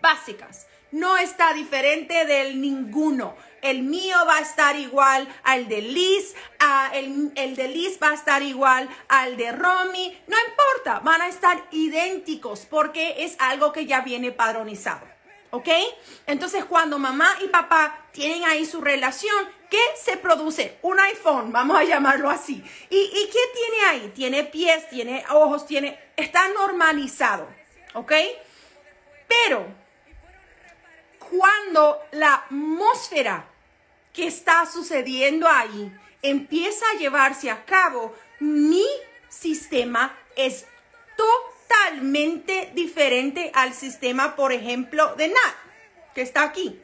básicas. 0.00 0.66
No 0.90 1.16
está 1.16 1.52
diferente 1.52 2.24
del 2.26 2.60
ninguno 2.60 3.36
el 3.70 3.82
mío 3.82 4.16
va 4.26 4.36
a 4.36 4.40
estar 4.40 4.76
igual 4.76 5.28
al 5.44 5.68
de 5.68 5.82
Liz, 5.82 6.34
el, 6.92 7.32
el, 7.34 7.56
de 7.56 7.68
Liz 7.68 7.98
va 8.02 8.10
a 8.10 8.14
estar 8.14 8.42
igual 8.42 8.88
al 9.08 9.36
de 9.36 9.52
Romy, 9.52 10.18
no 10.26 10.36
importa, 10.48 11.00
van 11.00 11.22
a 11.22 11.28
estar 11.28 11.62
idénticos 11.70 12.66
porque 12.66 13.24
es 13.24 13.36
algo 13.38 13.72
que 13.72 13.86
ya 13.86 14.00
viene 14.00 14.32
padronizado. 14.32 15.06
¿Ok? 15.50 15.68
Entonces 16.26 16.64
cuando 16.64 16.98
mamá 16.98 17.28
y 17.42 17.48
papá 17.48 18.06
tienen 18.12 18.44
ahí 18.44 18.66
su 18.66 18.80
relación, 18.80 19.48
¿qué 19.70 19.80
se 20.02 20.16
produce? 20.16 20.78
Un 20.82 20.98
iPhone, 21.00 21.52
vamos 21.52 21.78
a 21.78 21.84
llamarlo 21.84 22.28
así. 22.28 22.62
¿Y, 22.90 22.96
y 22.96 23.30
qué 23.30 23.38
tiene 23.54 23.86
ahí? 23.88 24.12
Tiene 24.14 24.44
pies, 24.44 24.88
tiene 24.90 25.24
ojos, 25.30 25.66
tiene... 25.66 25.98
Está 26.16 26.48
normalizado. 26.48 27.48
¿Ok? 27.94 28.12
Pero 29.28 29.66
cuando 31.30 32.02
la 32.12 32.34
atmósfera 32.34 33.48
que 34.16 34.26
está 34.26 34.64
sucediendo 34.64 35.46
ahí 35.46 35.92
empieza 36.22 36.84
a 36.88 36.98
llevarse 36.98 37.50
a 37.50 37.66
cabo, 37.66 38.14
mi 38.40 38.86
sistema 39.28 40.16
es 40.34 40.64
totalmente 41.16 42.72
diferente 42.74 43.52
al 43.54 43.74
sistema, 43.74 44.34
por 44.34 44.52
ejemplo, 44.52 45.14
de 45.16 45.28
Nat, 45.28 45.54
que 46.14 46.22
está 46.22 46.44
aquí. 46.44 46.80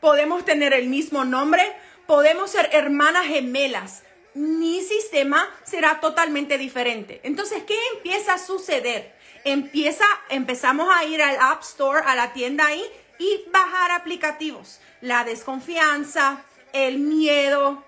Podemos 0.00 0.44
tener 0.44 0.74
el 0.74 0.88
mismo 0.88 1.24
nombre, 1.24 1.74
podemos 2.06 2.50
ser 2.50 2.68
hermanas 2.72 3.26
gemelas. 3.26 4.02
Mi 4.34 4.82
sistema 4.82 5.48
será 5.64 6.00
totalmente 6.00 6.58
diferente. 6.58 7.20
Entonces, 7.24 7.64
¿qué 7.64 7.78
empieza 7.94 8.34
a 8.34 8.38
suceder? 8.38 9.16
Empieza, 9.44 10.04
empezamos 10.28 10.94
a 10.94 11.04
ir 11.04 11.22
al 11.22 11.36
App 11.40 11.62
Store, 11.62 12.02
a 12.04 12.14
la 12.14 12.34
tienda 12.34 12.66
ahí, 12.66 12.84
y 13.18 13.44
bajar 13.50 13.90
aplicativos. 13.92 14.80
La 15.00 15.24
desconfianza, 15.24 16.42
el 16.72 16.98
miedo, 16.98 17.84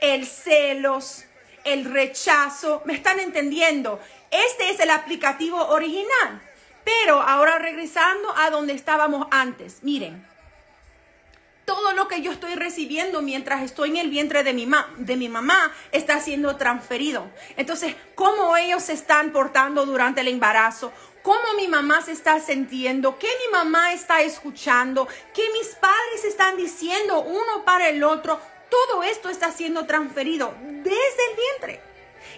el 0.00 0.26
celos, 0.26 1.24
el 1.64 1.84
rechazo. 1.84 2.82
¿Me 2.84 2.94
están 2.94 3.20
entendiendo? 3.20 4.00
Este 4.30 4.70
es 4.70 4.80
el 4.80 4.90
aplicativo 4.90 5.68
original. 5.68 6.40
Pero 6.84 7.20
ahora 7.20 7.58
regresando 7.58 8.34
a 8.36 8.50
donde 8.50 8.72
estábamos 8.72 9.26
antes, 9.30 9.82
miren, 9.82 10.26
todo 11.72 11.92
lo 11.92 12.06
que 12.06 12.20
yo 12.20 12.32
estoy 12.32 12.54
recibiendo 12.54 13.22
mientras 13.22 13.62
estoy 13.62 13.88
en 13.88 13.96
el 13.96 14.10
vientre 14.10 14.44
de 14.44 14.52
mi, 14.52 15.28
mamá 15.28 15.72
está 15.90 16.20
siendo 16.20 16.56
transferido. 16.56 17.30
Entonces, 17.56 17.94
¿cómo 18.14 18.58
ellos 18.58 18.82
se 18.82 18.92
están 18.92 19.32
portando 19.32 19.86
durante 19.86 20.20
el 20.20 20.28
embarazo? 20.28 20.92
cómo 21.22 21.54
mi 21.56 21.68
mamá 21.68 22.02
se 22.02 22.10
está 22.10 22.40
sintiendo, 22.40 23.16
qué 23.16 23.28
mi 23.46 23.52
mamá 23.52 23.92
está 23.92 24.22
escuchando, 24.22 25.06
qué 25.32 25.42
mis 25.56 25.68
padres 25.76 26.24
están 26.24 26.56
diciendo 26.56 27.20
uno 27.20 27.64
para 27.64 27.88
el 27.88 28.02
otro. 28.02 28.40
Todo 28.68 29.04
esto 29.04 29.28
está 29.28 29.52
siendo 29.52 29.86
transferido 29.86 30.52
desde 30.60 31.30
el 31.30 31.36
vientre 31.36 31.91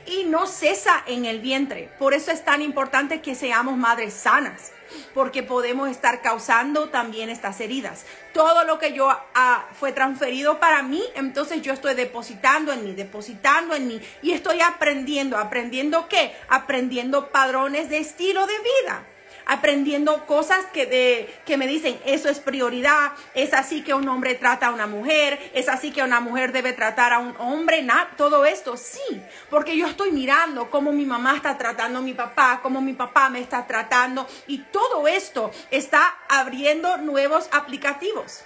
y 0.06 0.24
no 0.24 0.46
cesa 0.46 1.02
en 1.06 1.24
el 1.24 1.40
vientre. 1.40 1.90
Por 1.98 2.14
eso 2.14 2.30
es 2.30 2.44
tan 2.44 2.62
importante 2.62 3.20
que 3.20 3.34
seamos 3.34 3.76
madres 3.76 4.14
sanas, 4.14 4.72
porque 5.12 5.42
podemos 5.42 5.88
estar 5.88 6.22
causando 6.22 6.88
también 6.88 7.30
estas 7.30 7.60
heridas. 7.60 8.04
Todo 8.32 8.64
lo 8.64 8.78
que 8.78 8.92
yo 8.92 9.08
ah, 9.34 9.68
fue 9.78 9.92
transferido 9.92 10.60
para 10.60 10.82
mí, 10.82 11.02
entonces 11.14 11.62
yo 11.62 11.72
estoy 11.72 11.94
depositando 11.94 12.72
en 12.72 12.84
mí, 12.84 12.92
depositando 12.92 13.74
en 13.74 13.88
mí 13.88 14.00
y 14.22 14.32
estoy 14.32 14.60
aprendiendo, 14.60 15.38
aprendiendo 15.38 16.08
qué? 16.08 16.34
Aprendiendo 16.48 17.30
padrones 17.30 17.88
de 17.88 17.98
estilo 17.98 18.46
de 18.46 18.54
vida 18.58 19.04
aprendiendo 19.46 20.26
cosas 20.26 20.64
que, 20.72 20.86
de, 20.86 21.34
que 21.44 21.56
me 21.56 21.66
dicen, 21.66 21.98
eso 22.04 22.28
es 22.28 22.40
prioridad, 22.40 23.12
es 23.34 23.54
así 23.54 23.82
que 23.82 23.94
un 23.94 24.08
hombre 24.08 24.34
trata 24.34 24.66
a 24.66 24.74
una 24.74 24.86
mujer, 24.86 25.38
es 25.54 25.68
así 25.68 25.90
que 25.90 26.02
una 26.02 26.20
mujer 26.20 26.52
debe 26.52 26.72
tratar 26.72 27.12
a 27.12 27.18
un 27.18 27.34
hombre, 27.38 27.84
todo 28.16 28.44
esto, 28.44 28.76
sí, 28.76 29.22
porque 29.50 29.76
yo 29.76 29.86
estoy 29.86 30.12
mirando 30.12 30.70
cómo 30.70 30.92
mi 30.92 31.04
mamá 31.04 31.36
está 31.36 31.58
tratando 31.58 31.98
a 31.98 32.02
mi 32.02 32.14
papá, 32.14 32.60
cómo 32.62 32.80
mi 32.80 32.92
papá 32.92 33.28
me 33.28 33.40
está 33.40 33.66
tratando 33.66 34.26
y 34.46 34.58
todo 34.58 35.08
esto 35.08 35.50
está 35.70 36.16
abriendo 36.28 36.96
nuevos 36.98 37.48
aplicativos 37.52 38.44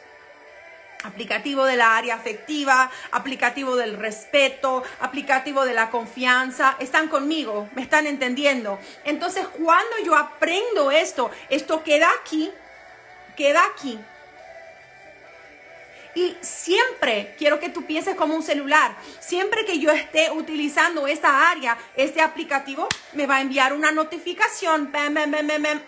aplicativo 1.05 1.65
de 1.65 1.77
la 1.77 1.97
área 1.97 2.15
afectiva, 2.15 2.91
aplicativo 3.13 3.77
del 3.77 3.97
respeto, 3.97 4.83
aplicativo 5.01 5.65
de 5.65 5.75
la 5.75 5.91
confianza. 5.91 6.77
Están 6.79 7.09
conmigo, 7.09 7.69
me 7.75 7.83
están 7.83 8.07
entendiendo. 8.07 8.79
Entonces, 9.05 9.47
cuando 9.47 9.99
yo 10.05 10.17
aprendo 10.17 10.91
esto, 10.91 11.31
esto 11.49 11.83
queda 11.83 12.09
aquí, 12.21 12.51
queda 13.37 13.63
aquí. 13.73 13.99
Y 16.15 16.37
siempre 16.41 17.37
quiero 17.39 17.61
que 17.61 17.69
tú 17.69 17.85
pienses 17.85 18.17
como 18.17 18.35
un 18.35 18.43
celular. 18.43 18.97
Siempre 19.21 19.65
que 19.65 19.79
yo 19.79 19.93
esté 19.93 20.33
utilizando 20.33 21.07
esta 21.07 21.49
área, 21.49 21.79
este 21.95 22.21
aplicativo 22.21 22.89
me 23.13 23.27
va 23.27 23.37
a 23.37 23.41
enviar 23.41 23.73
una 23.73 23.93
notificación. 23.93 24.91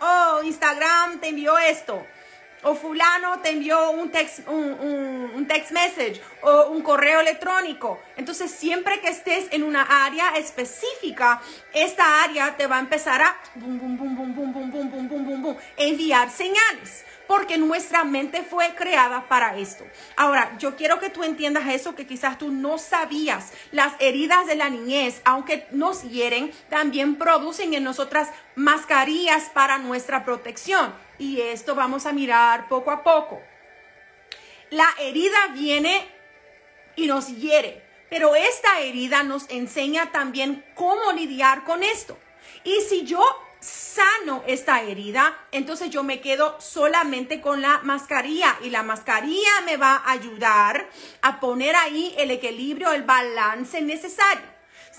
Oh, 0.00 0.40
Instagram 0.44 1.18
te 1.18 1.28
envió 1.28 1.58
esto 1.58 2.06
o 2.62 2.74
fulano 2.74 3.40
te 3.40 3.50
envió 3.50 3.90
un 3.90 4.10
text, 4.10 4.46
un, 4.48 5.46
text 5.48 5.72
message 5.72 6.20
o 6.42 6.66
un 6.66 6.82
correo 6.82 7.20
electrónico. 7.20 7.98
Entonces, 8.16 8.50
siempre 8.50 9.00
que 9.00 9.08
estés 9.08 9.46
en 9.50 9.62
una 9.62 9.82
área 9.82 10.36
específica, 10.36 11.40
esta 11.72 12.22
área 12.22 12.56
te 12.56 12.66
va 12.66 12.76
a 12.76 12.80
empezar 12.80 13.22
a 13.22 13.36
enviar 15.76 16.30
señales 16.30 17.04
porque 17.30 17.58
nuestra 17.58 18.02
mente 18.02 18.42
fue 18.42 18.74
creada 18.74 19.28
para 19.28 19.56
esto. 19.56 19.84
Ahora, 20.16 20.56
yo 20.58 20.74
quiero 20.74 20.98
que 20.98 21.10
tú 21.10 21.22
entiendas 21.22 21.68
eso 21.68 21.94
que 21.94 22.04
quizás 22.04 22.38
tú 22.38 22.50
no 22.50 22.76
sabías. 22.76 23.52
Las 23.70 23.92
heridas 24.00 24.48
de 24.48 24.56
la 24.56 24.68
niñez, 24.68 25.20
aunque 25.24 25.68
nos 25.70 26.02
hieren, 26.02 26.50
también 26.68 27.14
producen 27.14 27.72
en 27.74 27.84
nosotras 27.84 28.30
mascarillas 28.56 29.44
para 29.54 29.78
nuestra 29.78 30.24
protección. 30.24 30.92
Y 31.20 31.38
esto 31.38 31.74
vamos 31.74 32.06
a 32.06 32.14
mirar 32.14 32.66
poco 32.66 32.90
a 32.90 33.02
poco. 33.02 33.42
La 34.70 34.88
herida 34.98 35.48
viene 35.52 36.08
y 36.96 37.06
nos 37.06 37.28
hiere, 37.28 37.84
pero 38.08 38.34
esta 38.34 38.80
herida 38.80 39.22
nos 39.22 39.44
enseña 39.50 40.12
también 40.12 40.64
cómo 40.74 41.12
lidiar 41.12 41.64
con 41.64 41.82
esto. 41.82 42.18
Y 42.64 42.80
si 42.88 43.04
yo 43.04 43.22
sano 43.60 44.42
esta 44.46 44.80
herida, 44.80 45.36
entonces 45.52 45.90
yo 45.90 46.02
me 46.02 46.22
quedo 46.22 46.58
solamente 46.58 47.42
con 47.42 47.60
la 47.60 47.80
mascarilla 47.82 48.56
y 48.62 48.70
la 48.70 48.82
mascarilla 48.82 49.60
me 49.66 49.76
va 49.76 49.96
a 49.96 50.12
ayudar 50.12 50.88
a 51.20 51.38
poner 51.38 51.76
ahí 51.76 52.14
el 52.16 52.30
equilibrio, 52.30 52.92
el 52.92 53.02
balance 53.02 53.82
necesario. 53.82 54.49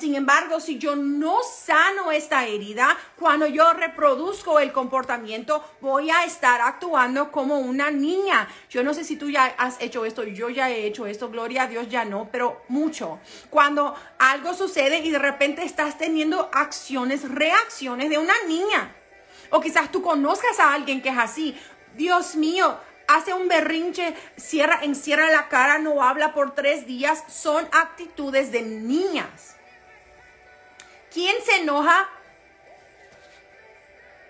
Sin 0.01 0.15
embargo, 0.15 0.59
si 0.59 0.79
yo 0.79 0.95
no 0.95 1.43
sano 1.43 2.11
esta 2.11 2.47
herida, 2.47 2.97
cuando 3.19 3.45
yo 3.45 3.71
reproduzco 3.73 4.57
el 4.57 4.71
comportamiento, 4.71 5.63
voy 5.79 6.09
a 6.09 6.23
estar 6.23 6.59
actuando 6.59 7.31
como 7.31 7.59
una 7.59 7.91
niña. 7.91 8.47
Yo 8.67 8.83
no 8.83 8.95
sé 8.95 9.03
si 9.03 9.15
tú 9.15 9.29
ya 9.29 9.45
has 9.59 9.79
hecho 9.79 10.03
esto, 10.03 10.23
yo 10.23 10.49
ya 10.49 10.71
he 10.71 10.87
hecho 10.87 11.05
esto, 11.05 11.29
gloria 11.29 11.61
a 11.61 11.67
Dios 11.67 11.87
ya 11.87 12.03
no, 12.03 12.29
pero 12.31 12.63
mucho. 12.67 13.19
Cuando 13.51 13.93
algo 14.17 14.55
sucede 14.55 15.01
y 15.01 15.11
de 15.11 15.19
repente 15.19 15.63
estás 15.63 15.99
teniendo 15.99 16.49
acciones, 16.51 17.29
reacciones 17.29 18.09
de 18.09 18.17
una 18.17 18.33
niña. 18.47 18.95
O 19.51 19.61
quizás 19.61 19.91
tú 19.91 20.01
conozcas 20.01 20.59
a 20.59 20.73
alguien 20.73 21.03
que 21.03 21.09
es 21.09 21.17
así. 21.19 21.55
Dios 21.95 22.35
mío, 22.35 22.75
hace 23.07 23.35
un 23.35 23.47
berrinche, 23.47 24.15
cierra, 24.35 24.79
encierra 24.81 25.29
la 25.29 25.47
cara, 25.47 25.77
no 25.77 26.01
habla 26.01 26.33
por 26.33 26.55
tres 26.55 26.87
días, 26.87 27.23
son 27.27 27.67
actitudes 27.71 28.51
de 28.51 28.63
niñas. 28.63 29.57
¿Quién 31.11 31.35
se 31.43 31.57
enoja? 31.57 32.09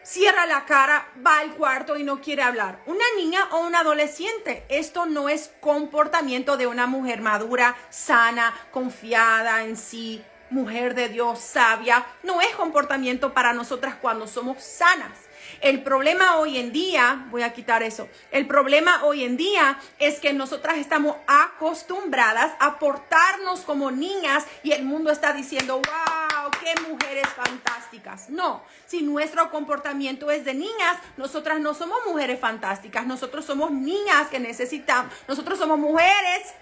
Cierra 0.02 0.48
la 0.48 0.66
cara, 0.66 1.08
va 1.26 1.38
al 1.38 1.56
cuarto 1.56 1.96
y 1.96 2.04
no 2.04 2.22
quiere 2.22 2.42
hablar. 2.42 2.80
Una 2.88 3.06
niña 3.18 3.48
o 3.52 3.60
un 3.60 3.76
adolescente. 3.76 4.66
Esto 4.68 5.06
no 5.06 5.30
es 5.30 5.52
comportamiento 5.60 6.58
de 6.58 6.66
una 6.66 6.88
mujer 6.88 7.22
madura, 7.22 7.76
sana, 7.92 8.54
confiada 8.72 9.64
en 9.64 9.78
sí, 9.78 10.24
mujer 10.50 10.96
de 10.96 11.10
Dios, 11.10 11.40
sabia. 11.40 12.04
No 12.24 12.42
es 12.42 12.56
comportamiento 12.56 13.32
para 13.32 13.54
nosotras 13.54 13.96
cuando 14.02 14.26
somos 14.26 14.64
sanas. 14.64 15.18
El 15.60 15.84
problema 15.84 16.38
hoy 16.38 16.58
en 16.58 16.72
día, 16.72 17.26
voy 17.30 17.44
a 17.44 17.54
quitar 17.54 17.84
eso, 17.84 18.08
el 18.32 18.48
problema 18.48 19.04
hoy 19.04 19.24
en 19.24 19.38
día 19.38 19.80
es 20.00 20.20
que 20.20 20.34
nosotras 20.34 20.78
estamos 20.78 21.18
acostumbradas 21.28 22.54
a 22.60 22.80
portarnos 22.80 23.62
como 23.62 23.92
niñas 23.92 24.46
y 24.64 24.72
el 24.72 24.84
mundo 24.84 25.12
está 25.12 25.34
diciendo, 25.34 25.76
wow, 25.76 26.52
qué 26.64 26.74
mujeres 26.90 27.28
fantásticas. 27.30 28.30
No, 28.30 28.64
si 28.86 29.02
nuestro 29.02 29.52
comportamiento 29.52 30.32
es 30.32 30.46
de 30.46 30.54
niñas, 30.54 30.98
nosotras 31.18 31.60
no 31.60 31.74
somos 31.74 32.00
mujeres 32.08 32.40
fantásticas, 32.40 33.06
nosotros 33.06 33.46
somos 33.46 33.72
niñas 33.72 34.30
que 34.30 34.40
necesitamos, 34.40 35.14
nosotros 35.28 35.60
somos 35.60 35.78
mujeres, 35.78 36.54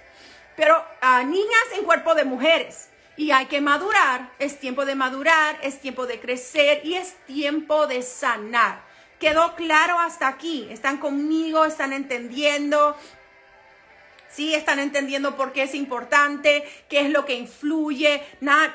pero 0.55 0.83
uh, 1.01 1.25
niñas 1.25 1.63
en 1.77 1.85
cuerpo 1.85 2.15
de 2.15 2.25
mujeres. 2.25 2.88
Y 3.19 3.31
hay 3.31 3.47
que 3.47 3.59
madurar, 3.59 4.31
es 4.39 4.61
tiempo 4.61 4.85
de 4.85 4.95
madurar, 4.95 5.59
es 5.61 5.81
tiempo 5.81 6.07
de 6.07 6.21
crecer 6.21 6.79
y 6.85 6.93
es 6.93 7.17
tiempo 7.25 7.85
de 7.85 8.01
sanar. 8.01 8.81
¿Quedó 9.19 9.57
claro 9.57 9.99
hasta 9.99 10.29
aquí? 10.29 10.69
¿Están 10.71 10.99
conmigo? 10.99 11.65
¿Están 11.65 11.91
entendiendo? 11.91 12.95
¿Sí? 14.29 14.55
Están 14.55 14.79
entendiendo 14.79 15.35
por 15.35 15.51
qué 15.51 15.63
es 15.63 15.75
importante, 15.75 16.63
qué 16.87 17.01
es 17.01 17.09
lo 17.09 17.25
que 17.25 17.35
influye, 17.35 18.23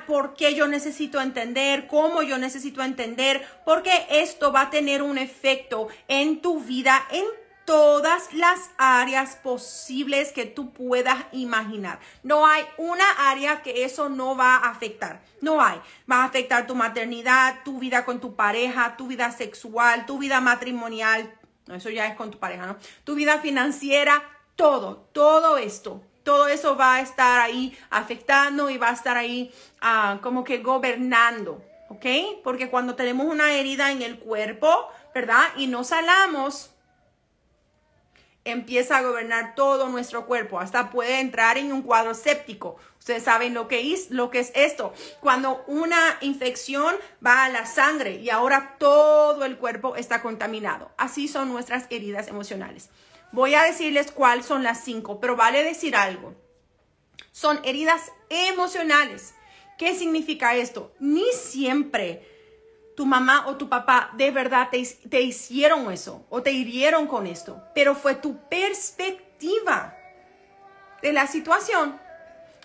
por 0.06 0.34
qué 0.34 0.54
yo 0.54 0.68
necesito 0.68 1.22
entender, 1.22 1.86
cómo 1.86 2.20
yo 2.20 2.36
necesito 2.36 2.82
entender, 2.82 3.48
porque 3.64 4.06
esto 4.10 4.52
va 4.52 4.60
a 4.60 4.70
tener 4.70 5.00
un 5.00 5.16
efecto 5.16 5.88
en 6.06 6.42
tu 6.42 6.60
vida, 6.60 7.02
en 7.10 7.24
todas 7.64 8.32
las 8.32 8.70
áreas 8.76 9.36
posibles 9.36 10.32
que 10.32 10.44
tú 10.44 10.72
puedas 10.72 11.18
imaginar. 11.32 11.98
No 12.22 12.46
hay 12.46 12.64
una 12.76 13.04
área 13.30 13.62
que 13.62 13.84
eso 13.84 14.08
no 14.08 14.36
va 14.36 14.56
a 14.56 14.70
afectar. 14.70 15.22
No 15.40 15.62
hay. 15.62 15.80
Va 16.10 16.22
a 16.22 16.24
afectar 16.24 16.66
tu 16.66 16.74
maternidad, 16.74 17.62
tu 17.64 17.78
vida 17.78 18.04
con 18.04 18.20
tu 18.20 18.34
pareja, 18.34 18.96
tu 18.96 19.06
vida 19.06 19.30
sexual, 19.32 20.06
tu 20.06 20.18
vida 20.18 20.40
matrimonial. 20.40 21.32
Eso 21.72 21.90
ya 21.90 22.06
es 22.06 22.16
con 22.16 22.30
tu 22.30 22.38
pareja, 22.38 22.66
¿no? 22.66 22.76
Tu 23.04 23.14
vida 23.14 23.38
financiera, 23.38 24.22
todo, 24.56 25.08
todo 25.12 25.56
esto. 25.56 26.02
Todo 26.22 26.48
eso 26.48 26.76
va 26.76 26.96
a 26.96 27.00
estar 27.00 27.40
ahí 27.40 27.76
afectando 27.90 28.70
y 28.70 28.78
va 28.78 28.88
a 28.88 28.92
estar 28.92 29.16
ahí 29.16 29.52
ah, 29.82 30.18
como 30.22 30.42
que 30.42 30.58
gobernando, 30.58 31.62
¿ok? 31.90 32.06
Porque 32.42 32.70
cuando 32.70 32.94
tenemos 32.94 33.26
una 33.26 33.52
herida 33.52 33.92
en 33.92 34.00
el 34.00 34.18
cuerpo, 34.18 34.88
¿verdad? 35.14 35.44
Y 35.56 35.66
no 35.66 35.84
salamos, 35.84 36.73
empieza 38.44 38.98
a 38.98 39.02
gobernar 39.02 39.54
todo 39.54 39.88
nuestro 39.88 40.26
cuerpo, 40.26 40.60
hasta 40.60 40.90
puede 40.90 41.20
entrar 41.20 41.56
en 41.58 41.72
un 41.72 41.82
cuadro 41.82 42.14
séptico. 42.14 42.76
Ustedes 42.98 43.22
saben 43.22 43.54
lo 43.54 43.68
que 43.68 43.92
es, 43.92 44.10
lo 44.10 44.30
que 44.30 44.40
es 44.40 44.52
esto. 44.54 44.92
Cuando 45.20 45.64
una 45.66 46.18
infección 46.20 46.94
va 47.24 47.44
a 47.44 47.48
la 47.48 47.66
sangre 47.66 48.16
y 48.16 48.30
ahora 48.30 48.76
todo 48.78 49.44
el 49.44 49.56
cuerpo 49.56 49.96
está 49.96 50.22
contaminado. 50.22 50.90
Así 50.96 51.28
son 51.28 51.50
nuestras 51.52 51.86
heridas 51.90 52.28
emocionales. 52.28 52.90
Voy 53.32 53.54
a 53.54 53.64
decirles 53.64 54.12
cuáles 54.12 54.46
son 54.46 54.62
las 54.62 54.84
cinco, 54.84 55.20
pero 55.20 55.36
vale 55.36 55.64
decir 55.64 55.96
algo. 55.96 56.34
Son 57.32 57.60
heridas 57.64 58.12
emocionales. 58.28 59.34
¿Qué 59.76 59.94
significa 59.94 60.54
esto? 60.54 60.92
Ni 61.00 61.24
siempre 61.32 62.33
tu 62.96 63.06
mamá 63.06 63.46
o 63.46 63.56
tu 63.56 63.68
papá 63.68 64.10
de 64.14 64.30
verdad 64.30 64.68
te, 64.70 65.20
hicieron 65.20 65.90
eso 65.92 66.24
o 66.30 66.42
te 66.42 66.52
hirieron 66.52 67.06
con 67.06 67.26
esto, 67.26 67.62
pero 67.74 67.94
fue 67.94 68.14
tu 68.14 68.36
perspectiva 68.48 69.96
de 71.02 71.12
la 71.12 71.26
situación. 71.26 72.00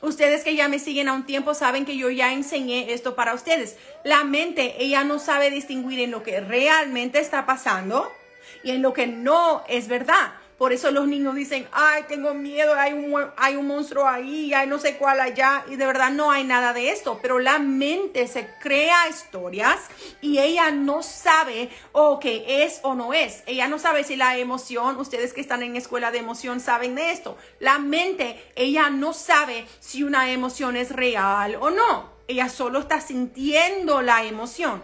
Ustedes 0.01 0.43
que 0.43 0.55
ya 0.55 0.69
me 0.69 0.79
siguen 0.79 1.09
a 1.09 1.13
un 1.13 1.25
tiempo 1.25 1.53
saben 1.53 1.85
que 1.85 1.97
yo 1.97 2.09
ya 2.09 2.31
enseñé 2.31 2.93
esto 2.93 3.15
para 3.15 3.33
ustedes. 3.33 3.77
La 4.05 4.23
mente, 4.23 4.75
ella 4.79 5.03
no 5.03 5.19
sabe 5.19 5.51
distinguir 5.51 5.99
en 5.99 6.11
lo 6.11 6.23
que 6.23 6.39
realmente 6.39 7.19
está 7.19 7.45
pasando 7.45 8.09
y 8.63 8.71
en 8.71 8.81
lo 8.81 8.93
que 8.93 9.07
no 9.07 9.63
es 9.67 9.89
verdad. 9.89 10.33
Por 10.59 10.73
eso 10.73 10.91
los 10.91 11.07
niños 11.07 11.35
dicen, 11.35 11.69
ay, 11.71 12.03
tengo 12.09 12.33
miedo, 12.33 12.73
hay 12.75 12.91
un, 12.91 13.31
hay 13.37 13.55
un 13.55 13.65
monstruo 13.65 14.05
ahí, 14.05 14.53
hay 14.53 14.67
no 14.67 14.77
sé 14.77 14.97
cuál 14.97 15.21
allá. 15.21 15.63
Y 15.69 15.77
de 15.77 15.85
verdad 15.85 16.11
no 16.11 16.31
hay 16.31 16.43
nada 16.43 16.73
de 16.73 16.91
esto. 16.91 17.17
Pero 17.21 17.39
la 17.39 17.59
mente 17.59 18.27
se 18.27 18.45
crea 18.59 19.07
historias 19.07 19.79
y 20.19 20.39
ella 20.39 20.69
no 20.71 21.01
sabe 21.01 21.69
o 21.93 22.19
qué 22.19 22.65
es 22.65 22.81
o 22.83 22.93
no 22.93 23.13
es. 23.13 23.41
Ella 23.45 23.69
no 23.69 23.79
sabe 23.79 24.03
si 24.03 24.17
la 24.17 24.37
emoción, 24.37 24.97
ustedes 24.97 25.31
que 25.33 25.39
están 25.39 25.63
en 25.63 25.77
escuela 25.77 26.11
de 26.11 26.17
emoción 26.17 26.59
saben 26.59 26.93
de 26.93 27.11
esto. 27.11 27.37
La 27.61 27.79
mente, 27.79 28.51
ella 28.57 28.89
no 28.89 29.13
sabe 29.13 29.65
si 29.79 30.03
una 30.03 30.29
emoción 30.29 30.75
es 30.75 30.91
real 30.91 31.55
o 31.61 31.69
no. 31.69 32.11
Ella 32.27 32.49
solo 32.49 32.79
está 32.79 32.99
sintiendo 32.99 34.01
la 34.01 34.25
emoción. 34.25 34.83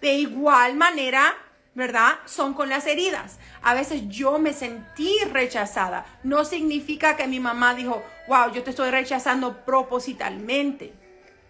De 0.00 0.14
igual 0.14 0.76
manera, 0.76 1.34
¿verdad? 1.76 2.14
Son 2.24 2.54
con 2.54 2.68
las 2.70 2.86
heridas. 2.86 3.38
A 3.66 3.74
veces 3.74 4.02
yo 4.06 4.38
me 4.38 4.52
sentí 4.52 5.18
rechazada. 5.32 6.06
No 6.22 6.44
significa 6.44 7.16
que 7.16 7.26
mi 7.26 7.40
mamá 7.40 7.74
dijo, 7.74 8.00
wow, 8.28 8.52
yo 8.52 8.62
te 8.62 8.70
estoy 8.70 8.90
rechazando 8.90 9.64
propositalmente. 9.64 10.92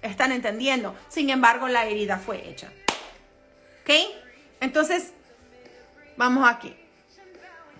¿Están 0.00 0.32
entendiendo? 0.32 0.96
Sin 1.08 1.28
embargo, 1.28 1.68
la 1.68 1.84
herida 1.84 2.18
fue 2.18 2.48
hecha. 2.48 2.72
¿Ok? 3.82 3.90
Entonces, 4.60 5.12
vamos 6.16 6.48
aquí. 6.48 6.74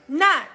Nada. 0.07 0.51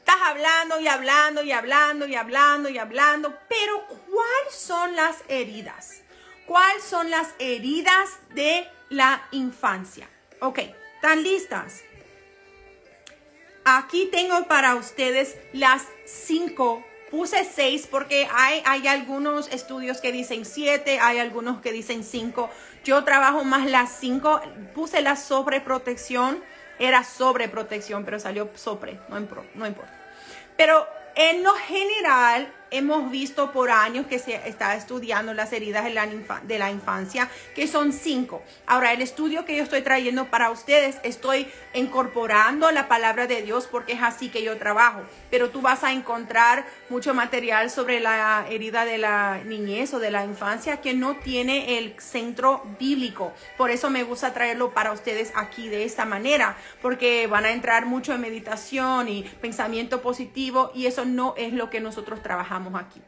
Estás 0.00 0.22
hablando 0.26 0.80
y 0.80 0.88
hablando 0.88 1.44
y 1.44 1.52
hablando 1.52 2.08
y 2.08 2.16
hablando 2.16 2.68
y 2.68 2.78
hablando, 2.78 3.38
pero 3.48 3.86
¿cuáles 3.86 4.54
son 4.56 4.96
las 4.96 5.18
heridas? 5.28 6.02
¿Cuáles 6.46 6.82
son 6.82 7.10
las 7.10 7.28
heridas 7.38 8.08
de 8.34 8.66
la 8.88 9.22
infancia? 9.30 10.08
Ok, 10.40 10.58
¿Están 11.00 11.22
listas? 11.22 11.80
Aquí 13.78 14.08
tengo 14.10 14.46
para 14.48 14.74
ustedes 14.74 15.36
las 15.52 15.86
cinco. 16.04 16.84
Puse 17.08 17.44
seis 17.44 17.86
porque 17.88 18.28
hay, 18.32 18.62
hay 18.66 18.88
algunos 18.88 19.46
estudios 19.52 20.00
que 20.00 20.10
dicen 20.10 20.44
siete, 20.44 20.98
hay 20.98 21.18
algunos 21.18 21.60
que 21.60 21.70
dicen 21.70 22.02
cinco. 22.02 22.50
Yo 22.82 23.04
trabajo 23.04 23.44
más 23.44 23.70
las 23.70 23.92
cinco. 23.92 24.40
Puse 24.74 25.02
la 25.02 25.14
sobreprotección. 25.14 26.42
Era 26.80 27.04
sobreprotección, 27.04 28.04
pero 28.04 28.18
salió 28.18 28.50
sobre. 28.56 28.98
No, 29.08 29.20
no 29.54 29.66
importa. 29.66 29.94
Pero 30.56 30.88
en 31.14 31.44
lo 31.44 31.54
general, 31.54 32.52
hemos 32.70 33.10
visto 33.10 33.52
por 33.52 33.70
años 33.70 34.06
que 34.06 34.18
se 34.18 34.48
está 34.48 34.76
estudiando 34.76 35.34
las 35.34 35.52
heridas 35.52 35.84
de 35.84 36.58
la, 36.58 36.70
infancia, 36.70 37.28
que 37.54 37.66
son 37.66 37.92
cinco. 37.92 38.42
Ahora, 38.66 38.92
el 38.92 39.02
estudio 39.02 39.44
que 39.44 39.56
yo 39.56 39.62
estoy 39.62 39.82
trayendo 39.82 40.26
para 40.26 40.50
ustedes, 40.50 40.98
estoy 41.02 41.48
incorporando 41.74 42.70
la 42.70 42.88
palabra 42.88 43.26
de 43.26 43.42
Dios 43.42 43.66
porque 43.70 43.94
es 43.94 44.02
así 44.02 44.28
que 44.28 44.42
yo 44.42 44.56
trabajo. 44.58 45.02
Pero 45.30 45.50
tú 45.50 45.60
vas 45.60 45.84
a 45.84 45.92
encontrar 45.92 46.64
mucho 46.88 47.14
material 47.14 47.70
sobre 47.70 48.00
la 48.00 48.46
herida 48.48 48.84
de 48.84 48.98
la 48.98 49.40
niñez 49.44 49.92
o 49.94 49.98
de 49.98 50.10
la 50.10 50.24
infancia 50.24 50.80
que 50.80 50.94
no 50.94 51.16
tiene 51.16 51.78
el 51.78 51.94
centro 51.98 52.64
bíblico. 52.78 53.32
Por 53.56 53.70
eso 53.70 53.90
me 53.90 54.04
gusta 54.04 54.32
traerlo 54.32 54.72
para 54.72 54.92
ustedes 54.92 55.32
aquí 55.34 55.68
de 55.68 55.84
esta 55.84 56.04
manera, 56.04 56.56
porque 56.82 57.26
van 57.26 57.44
a 57.44 57.50
entrar 57.50 57.86
mucho 57.86 58.14
en 58.14 58.20
meditación 58.20 59.08
y 59.08 59.22
pensamiento 59.40 60.02
positivo 60.02 60.70
y 60.74 60.86
eso 60.86 61.04
no 61.04 61.34
es 61.36 61.52
lo 61.52 61.70
que 61.70 61.80
nosotros 61.80 62.22
trabajamos 62.22 62.59
aquí. 62.78 63.00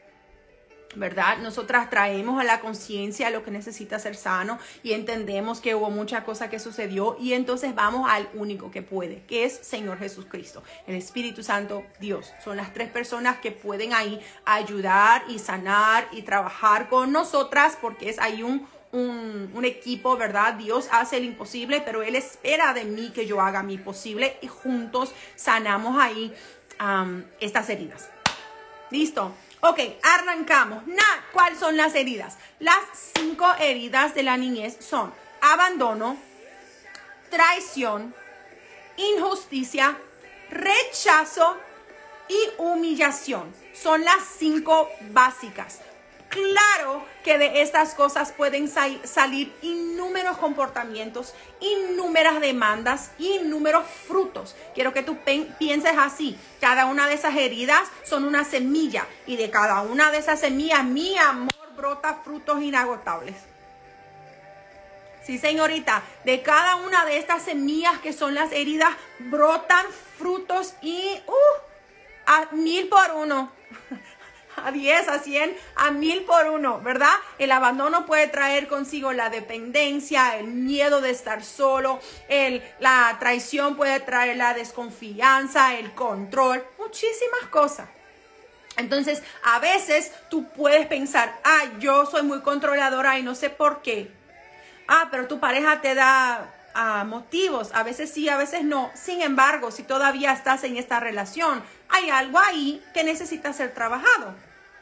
¿verdad? 0.95 1.37
Nosotras 1.39 1.89
traemos 1.89 2.39
a 2.39 2.43
la 2.43 2.59
conciencia 2.59 3.29
lo 3.29 3.43
que 3.43 3.51
necesita 3.51 3.99
ser 3.99 4.15
sano 4.15 4.59
y 4.83 4.93
entendemos 4.93 5.59
que 5.59 5.75
hubo 5.75 5.89
mucha 5.89 6.23
cosa 6.23 6.49
que 6.49 6.59
sucedió 6.59 7.17
y 7.19 7.33
entonces 7.33 7.73
vamos 7.75 8.09
al 8.09 8.29
único 8.33 8.71
que 8.71 8.81
puede, 8.81 9.23
que 9.23 9.45
es 9.45 9.53
Señor 9.53 9.99
Jesucristo, 9.99 10.63
el 10.87 10.95
Espíritu 10.95 11.43
Santo, 11.43 11.83
Dios. 11.99 12.31
Son 12.43 12.57
las 12.57 12.73
tres 12.73 12.89
personas 12.89 13.37
que 13.39 13.51
pueden 13.51 13.93
ahí 13.93 14.19
ayudar 14.45 15.23
y 15.27 15.39
sanar 15.39 16.07
y 16.11 16.21
trabajar 16.21 16.89
con 16.89 17.11
nosotras 17.11 17.77
porque 17.81 18.09
es 18.09 18.19
ahí 18.19 18.43
un, 18.43 18.67
un, 18.91 19.65
equipo, 19.65 20.17
¿verdad? 20.17 20.53
Dios 20.53 20.87
hace 20.91 21.17
el 21.17 21.23
imposible, 21.23 21.81
pero 21.81 22.03
Él 22.03 22.15
espera 22.15 22.73
de 22.73 22.83
mí 22.83 23.11
que 23.13 23.25
yo 23.25 23.41
haga 23.41 23.63
mi 23.63 23.77
posible 23.77 24.37
y 24.41 24.47
juntos 24.47 25.13
sanamos 25.35 25.99
ahí 25.99 26.33
estas 27.39 27.69
heridas. 27.69 28.12
Listo. 28.93 29.33
Ok, 29.61 29.79
arrancamos. 30.03 30.83
¿Cuáles 31.31 31.57
son 31.57 31.75
las 31.75 31.95
heridas? 31.95 32.37
Las 32.59 32.77
cinco 33.15 33.47
heridas 33.59 34.13
de 34.13 34.21
la 34.21 34.37
niñez 34.37 34.77
son 34.79 35.11
abandono, 35.41 36.15
traición, 37.31 38.13
injusticia, 38.95 39.97
rechazo 40.51 41.57
y 42.29 42.61
humillación. 42.61 43.51
Son 43.73 44.05
las 44.05 44.23
cinco 44.37 44.87
básicas. 45.09 45.79
Claro 46.33 47.05
que 47.23 47.37
de 47.37 47.61
estas 47.61 47.93
cosas 47.93 48.31
pueden 48.31 48.67
salir 48.67 49.53
innúmeros 49.61 50.37
comportamientos, 50.39 51.35
innúmeras 51.59 52.41
demandas, 52.41 53.11
innúmeros 53.19 53.85
frutos. 54.07 54.55
Quiero 54.73 54.93
que 54.93 55.03
tú 55.03 55.15
pienses 55.59 55.93
así. 55.95 56.35
Cada 56.59 56.87
una 56.87 57.07
de 57.07 57.13
esas 57.13 57.35
heridas 57.35 57.83
son 58.03 58.23
una 58.23 58.45
semilla 58.45 59.05
y 59.27 59.35
de 59.35 59.51
cada 59.51 59.81
una 59.81 60.09
de 60.09 60.17
esas 60.17 60.39
semillas 60.39 60.83
mi 60.83 61.15
amor 61.19 61.53
brota 61.77 62.21
frutos 62.23 62.63
inagotables. 62.63 63.35
Sí, 65.23 65.37
señorita, 65.37 66.01
de 66.25 66.41
cada 66.41 66.77
una 66.77 67.05
de 67.05 67.19
estas 67.19 67.43
semillas 67.43 67.99
que 67.99 68.11
son 68.11 68.33
las 68.33 68.51
heridas, 68.51 68.89
brotan 69.19 69.85
frutos 70.17 70.73
y 70.81 71.21
uh, 71.27 71.31
a 72.25 72.47
mil 72.53 72.89
por 72.89 73.11
uno. 73.17 73.51
A 74.63 74.71
diez, 74.71 75.07
a 75.07 75.19
cien, 75.19 75.55
a 75.75 75.91
mil 75.91 76.23
por 76.23 76.47
uno, 76.47 76.79
¿verdad? 76.81 77.13
El 77.37 77.51
abandono 77.51 78.05
puede 78.05 78.27
traer 78.27 78.67
consigo 78.67 79.11
la 79.13 79.29
dependencia, 79.29 80.37
el 80.37 80.47
miedo 80.47 81.01
de 81.01 81.09
estar 81.09 81.43
solo, 81.43 81.99
el, 82.29 82.63
la 82.79 83.17
traición 83.19 83.75
puede 83.75 83.99
traer 83.99 84.37
la 84.37 84.53
desconfianza, 84.53 85.75
el 85.75 85.93
control, 85.93 86.63
muchísimas 86.77 87.47
cosas. 87.49 87.89
Entonces, 88.77 89.21
a 89.43 89.59
veces 89.59 90.11
tú 90.29 90.47
puedes 90.49 90.87
pensar, 90.87 91.39
ah, 91.43 91.63
yo 91.79 92.05
soy 92.05 92.23
muy 92.23 92.41
controladora 92.41 93.19
y 93.19 93.23
no 93.23 93.35
sé 93.35 93.49
por 93.49 93.81
qué. 93.81 94.11
Ah, 94.87 95.07
pero 95.11 95.27
tu 95.27 95.39
pareja 95.39 95.81
te 95.81 95.93
da 95.95 96.51
ah, 96.73 97.03
motivos. 97.03 97.69
A 97.73 97.83
veces 97.83 98.11
sí, 98.11 98.29
a 98.29 98.37
veces 98.37 98.63
no. 98.63 98.91
Sin 98.95 99.21
embargo, 99.21 99.71
si 99.71 99.83
todavía 99.83 100.33
estás 100.33 100.63
en 100.63 100.77
esta 100.77 100.99
relación, 100.99 101.63
hay 101.89 102.09
algo 102.09 102.39
ahí 102.39 102.83
que 102.93 103.03
necesita 103.03 103.53
ser 103.53 103.73
trabajado. 103.73 104.33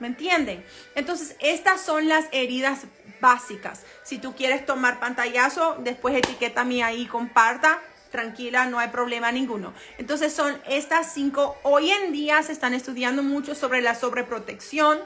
¿Me 0.01 0.07
entienden? 0.07 0.65
Entonces, 0.95 1.35
estas 1.39 1.79
son 1.79 2.07
las 2.07 2.25
heridas 2.31 2.85
básicas. 3.19 3.83
Si 4.01 4.17
tú 4.17 4.35
quieres 4.35 4.65
tomar 4.65 4.99
pantallazo, 4.99 5.77
después 5.81 6.15
etiqueta 6.15 6.63
mí 6.63 6.81
ahí, 6.81 7.05
comparta 7.05 7.79
tranquila, 8.09 8.65
no 8.65 8.79
hay 8.79 8.87
problema 8.87 9.31
ninguno. 9.31 9.75
Entonces 9.99 10.33
son 10.33 10.59
estas 10.67 11.13
cinco. 11.13 11.55
Hoy 11.61 11.91
en 11.91 12.11
día 12.11 12.41
se 12.41 12.51
están 12.51 12.73
estudiando 12.73 13.21
mucho 13.21 13.53
sobre 13.53 13.79
la 13.81 13.93
sobreprotección, 13.93 14.97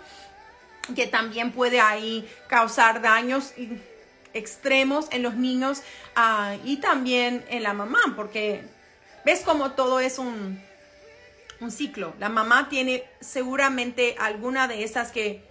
que 0.95 1.07
también 1.07 1.51
puede 1.51 1.81
ahí 1.81 2.25
causar 2.47 3.01
daños 3.01 3.51
extremos 4.33 5.07
en 5.11 5.23
los 5.23 5.35
niños 5.35 5.81
ah, 6.15 6.55
y 6.63 6.77
también 6.77 7.43
en 7.49 7.63
la 7.63 7.73
mamá, 7.73 7.99
porque 8.15 8.63
ves 9.25 9.41
como 9.41 9.71
todo 9.71 9.99
es 9.99 10.19
un, 10.19 10.57
un 11.65 11.71
ciclo. 11.71 12.13
La 12.19 12.29
mamá 12.29 12.69
tiene 12.69 13.03
seguramente 13.19 14.15
alguna 14.19 14.67
de 14.67 14.83
esas 14.83 15.11
que 15.11 15.43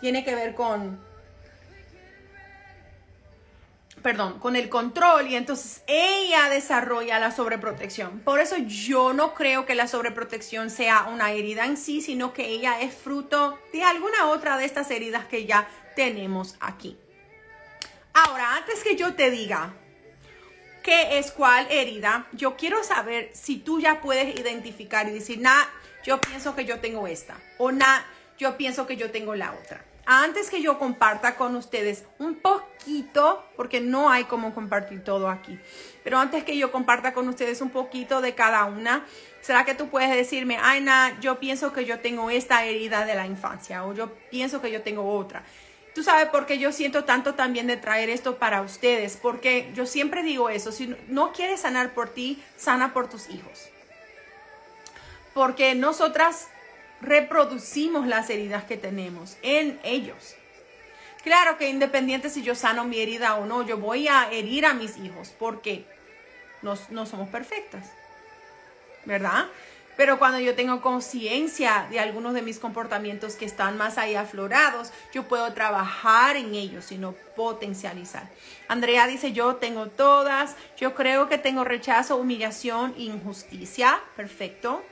tiene 0.00 0.24
que 0.24 0.34
ver 0.34 0.54
con 0.54 1.04
perdón, 4.02 4.38
con 4.38 4.54
el 4.54 4.68
control 4.68 5.26
y 5.26 5.34
entonces 5.34 5.82
ella 5.88 6.48
desarrolla 6.48 7.18
la 7.18 7.32
sobreprotección. 7.32 8.20
Por 8.20 8.38
eso 8.38 8.54
yo 8.58 9.12
no 9.12 9.34
creo 9.34 9.66
que 9.66 9.74
la 9.74 9.88
sobreprotección 9.88 10.70
sea 10.70 11.08
una 11.12 11.32
herida 11.32 11.64
en 11.64 11.76
sí, 11.76 12.00
sino 12.00 12.32
que 12.32 12.46
ella 12.46 12.80
es 12.80 12.94
fruto 12.94 13.58
de 13.72 13.82
alguna 13.82 14.28
otra 14.28 14.58
de 14.58 14.64
estas 14.64 14.92
heridas 14.92 15.24
que 15.24 15.44
ya 15.44 15.66
tenemos 15.96 16.54
aquí. 16.60 16.96
Ahora, 18.14 18.54
antes 18.54 18.84
que 18.84 18.94
yo 18.94 19.14
te 19.14 19.32
diga 19.32 19.74
qué 20.86 21.18
es 21.18 21.32
cuál 21.32 21.66
herida, 21.68 22.28
yo 22.32 22.56
quiero 22.56 22.84
saber 22.84 23.30
si 23.34 23.58
tú 23.58 23.80
ya 23.80 24.00
puedes 24.00 24.38
identificar 24.38 25.08
y 25.08 25.10
decir, 25.10 25.40
nah, 25.40 25.64
yo 26.04 26.20
pienso 26.20 26.54
que 26.54 26.64
yo 26.64 26.78
tengo 26.78 27.08
esta 27.08 27.36
o 27.58 27.72
nah, 27.72 28.02
yo 28.38 28.56
pienso 28.56 28.86
que 28.86 28.96
yo 28.96 29.10
tengo 29.10 29.34
la 29.34 29.52
otra 29.52 29.84
antes 30.06 30.48
que 30.50 30.62
yo 30.62 30.78
comparta 30.78 31.34
con 31.34 31.56
ustedes 31.56 32.04
un 32.20 32.36
poquito, 32.36 33.44
porque 33.56 33.80
no 33.80 34.08
hay 34.08 34.24
como 34.24 34.54
compartir 34.54 35.02
todo 35.02 35.28
aquí, 35.28 35.58
pero 36.04 36.18
antes 36.18 36.44
que 36.44 36.56
yo 36.56 36.70
comparta 36.70 37.12
con 37.12 37.28
ustedes 37.28 37.60
un 37.60 37.70
poquito 37.70 38.20
de 38.20 38.36
cada 38.36 38.64
una, 38.66 39.04
¿será 39.40 39.64
que 39.64 39.74
tú 39.74 39.88
puedes 39.88 40.10
decirme, 40.10 40.58
Aina, 40.62 41.18
yo 41.20 41.40
pienso 41.40 41.72
que 41.72 41.84
yo 41.84 41.98
tengo 41.98 42.30
esta 42.30 42.64
herida 42.64 43.04
de 43.04 43.16
la 43.16 43.26
infancia 43.26 43.84
o 43.84 43.94
yo 43.94 44.12
pienso 44.30 44.62
que 44.62 44.70
yo 44.70 44.82
tengo 44.82 45.12
otra? 45.16 45.42
Tú 45.96 46.02
sabes 46.02 46.28
por 46.28 46.44
qué 46.44 46.58
yo 46.58 46.72
siento 46.72 47.04
tanto 47.04 47.36
también 47.36 47.66
de 47.66 47.78
traer 47.78 48.10
esto 48.10 48.36
para 48.36 48.60
ustedes, 48.60 49.16
porque 49.16 49.70
yo 49.72 49.86
siempre 49.86 50.22
digo 50.22 50.50
eso, 50.50 50.70
si 50.70 50.94
no 51.08 51.32
quieres 51.32 51.62
sanar 51.62 51.94
por 51.94 52.10
ti, 52.10 52.44
sana 52.58 52.92
por 52.92 53.08
tus 53.08 53.30
hijos. 53.30 53.70
Porque 55.32 55.74
nosotras 55.74 56.48
reproducimos 57.00 58.06
las 58.06 58.28
heridas 58.28 58.64
que 58.64 58.76
tenemos 58.76 59.38
en 59.40 59.80
ellos. 59.84 60.36
Claro 61.24 61.56
que 61.56 61.70
independiente 61.70 62.28
si 62.28 62.42
yo 62.42 62.54
sano 62.54 62.84
mi 62.84 63.00
herida 63.00 63.36
o 63.36 63.46
no, 63.46 63.62
yo 63.62 63.78
voy 63.78 64.06
a 64.06 64.30
herir 64.30 64.66
a 64.66 64.74
mis 64.74 64.98
hijos 64.98 65.34
porque 65.38 65.86
no, 66.60 66.74
no 66.90 67.06
somos 67.06 67.30
perfectas, 67.30 67.86
¿verdad? 69.06 69.46
Pero 69.96 70.18
cuando 70.18 70.38
yo 70.38 70.54
tengo 70.54 70.82
conciencia 70.82 71.86
de 71.90 72.00
algunos 72.00 72.34
de 72.34 72.42
mis 72.42 72.58
comportamientos 72.58 73.34
que 73.34 73.46
están 73.46 73.78
más 73.78 73.96
ahí 73.96 74.14
aflorados, 74.14 74.92
yo 75.12 75.26
puedo 75.26 75.52
trabajar 75.54 76.36
en 76.36 76.54
ellos, 76.54 76.84
sino 76.84 77.12
potencializar. 77.34 78.28
Andrea 78.68 79.06
dice, 79.06 79.32
yo 79.32 79.56
tengo 79.56 79.86
todas, 79.86 80.54
yo 80.76 80.94
creo 80.94 81.28
que 81.28 81.38
tengo 81.38 81.64
rechazo, 81.64 82.16
humillación, 82.16 82.94
injusticia. 82.98 84.00
Perfecto. 84.16 84.82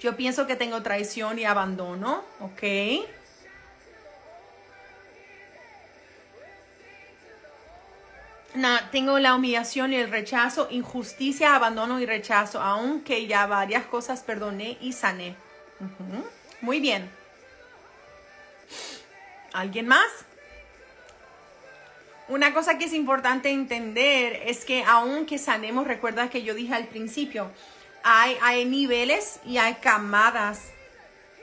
Yo 0.00 0.16
pienso 0.16 0.48
que 0.48 0.56
tengo 0.56 0.82
traición 0.82 1.38
y 1.38 1.44
abandono, 1.44 2.24
¿ok? 2.40 2.62
Tengo 8.90 9.18
la 9.18 9.34
humillación 9.34 9.92
y 9.92 9.96
el 9.96 10.10
rechazo, 10.10 10.68
injusticia, 10.70 11.54
abandono 11.54 12.00
y 12.00 12.06
rechazo, 12.06 12.60
aunque 12.60 13.26
ya 13.26 13.46
varias 13.46 13.86
cosas 13.86 14.22
perdoné 14.22 14.76
y 14.80 14.92
sané. 14.92 15.36
Muy 16.60 16.80
bien. 16.80 17.10
¿Alguien 19.52 19.86
más? 19.86 20.06
Una 22.28 22.54
cosa 22.54 22.78
que 22.78 22.84
es 22.84 22.92
importante 22.92 23.50
entender 23.50 24.42
es 24.46 24.64
que 24.64 24.84
aunque 24.84 25.38
sanemos, 25.38 25.86
recuerda 25.86 26.30
que 26.30 26.42
yo 26.42 26.54
dije 26.54 26.74
al 26.74 26.86
principio, 26.86 27.50
hay, 28.04 28.64
niveles 28.64 29.40
y 29.44 29.58
hay 29.58 29.74
camadas, 29.74 30.70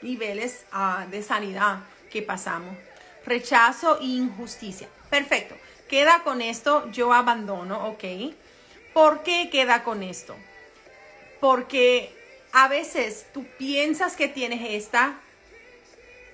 niveles 0.01 0.65
ah, 0.71 1.05
de 1.09 1.21
sanidad 1.21 1.79
que 2.11 2.21
pasamos. 2.21 2.75
Rechazo 3.25 3.99
e 3.99 4.05
injusticia. 4.05 4.87
Perfecto. 5.09 5.55
Queda 5.89 6.21
con 6.23 6.41
esto, 6.41 6.89
yo 6.91 7.13
abandono, 7.13 7.87
¿ok? 7.87 8.03
¿Por 8.93 9.23
qué 9.23 9.49
queda 9.49 9.83
con 9.83 10.03
esto? 10.03 10.35
Porque 11.39 12.15
a 12.51 12.67
veces 12.67 13.25
tú 13.33 13.45
piensas 13.57 14.15
que 14.15 14.27
tienes 14.27 14.61
esta 14.69 15.19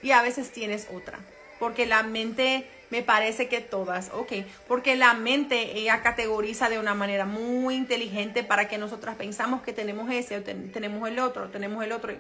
y 0.02 0.12
a 0.12 0.22
veces 0.22 0.52
tienes 0.52 0.88
otra. 0.94 1.20
Porque 1.58 1.86
la 1.86 2.04
mente 2.04 2.68
me 2.89 3.02
parece 3.02 3.48
que 3.48 3.62
todas, 3.62 4.12
ok, 4.13 4.34
porque 4.68 4.98
la 4.98 5.13
mente 5.13 5.78
ella 5.78 6.02
categoriza 6.02 6.70
de 6.70 6.78
una 6.78 6.94
manera 6.94 7.26
muy 7.26 7.76
inteligente 7.76 8.44
para 8.44 8.68
que 8.68 8.78
nosotras 8.78 9.15
pensamos 9.15 9.62
que 9.62 9.72
tenemos 9.72 10.12
ese, 10.12 10.41
tenemos 10.41 11.08
el 11.08 11.20
otro, 11.20 11.50
tenemos 11.50 11.84
el 11.84 11.94
otro, 11.94 12.13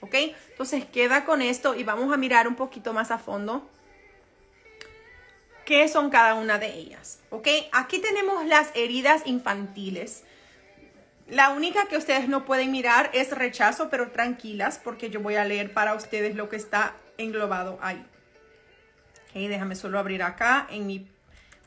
ok. 0.00 0.14
Entonces 0.50 0.84
queda 0.84 1.24
con 1.24 1.42
esto 1.42 1.76
y 1.76 1.84
vamos 1.84 2.12
a 2.12 2.16
mirar 2.16 2.48
un 2.48 2.56
poquito 2.56 2.92
más 2.92 3.12
a 3.12 3.18
fondo 3.18 3.68
qué 5.64 5.88
son 5.88 6.10
cada 6.10 6.34
una 6.34 6.58
de 6.58 6.74
ellas, 6.74 7.20
ok. 7.30 7.48
Aquí 7.72 8.00
tenemos 8.00 8.46
las 8.46 8.70
heridas 8.74 9.22
infantiles. 9.26 10.24
La 11.28 11.50
única 11.50 11.86
que 11.86 11.96
ustedes 11.96 12.28
no 12.28 12.44
pueden 12.44 12.70
mirar 12.72 13.10
es 13.14 13.30
rechazo, 13.30 13.88
pero 13.88 14.10
tranquilas 14.10 14.80
porque 14.82 15.08
yo 15.08 15.20
voy 15.20 15.36
a 15.36 15.44
leer 15.44 15.72
para 15.72 15.94
ustedes 15.94 16.34
lo 16.34 16.48
que 16.48 16.56
está 16.56 16.94
englobado 17.16 17.78
ahí 17.80 18.04
déjame 19.34 19.74
solo 19.74 19.98
abrir 19.98 20.22
acá 20.22 20.66
en 20.70 20.86
mi 20.86 21.08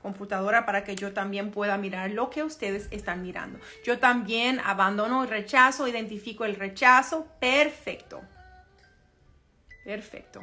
computadora 0.02 0.66
para 0.66 0.84
que 0.84 0.96
yo 0.96 1.14
también 1.14 1.52
pueda 1.52 1.78
mirar 1.78 2.12
lo 2.12 2.30
que 2.30 2.44
ustedes 2.44 2.88
están 2.92 3.24
mirando. 3.24 3.60
Yo 3.84 3.98
también 3.98 4.60
abandono 4.60 5.24
el 5.24 5.30
rechazo, 5.30 5.88
identifico 5.88 6.46
el 6.46 6.56
rechazo. 6.56 7.28
Perfecto. 7.40 8.22
Perfecto. 9.84 10.42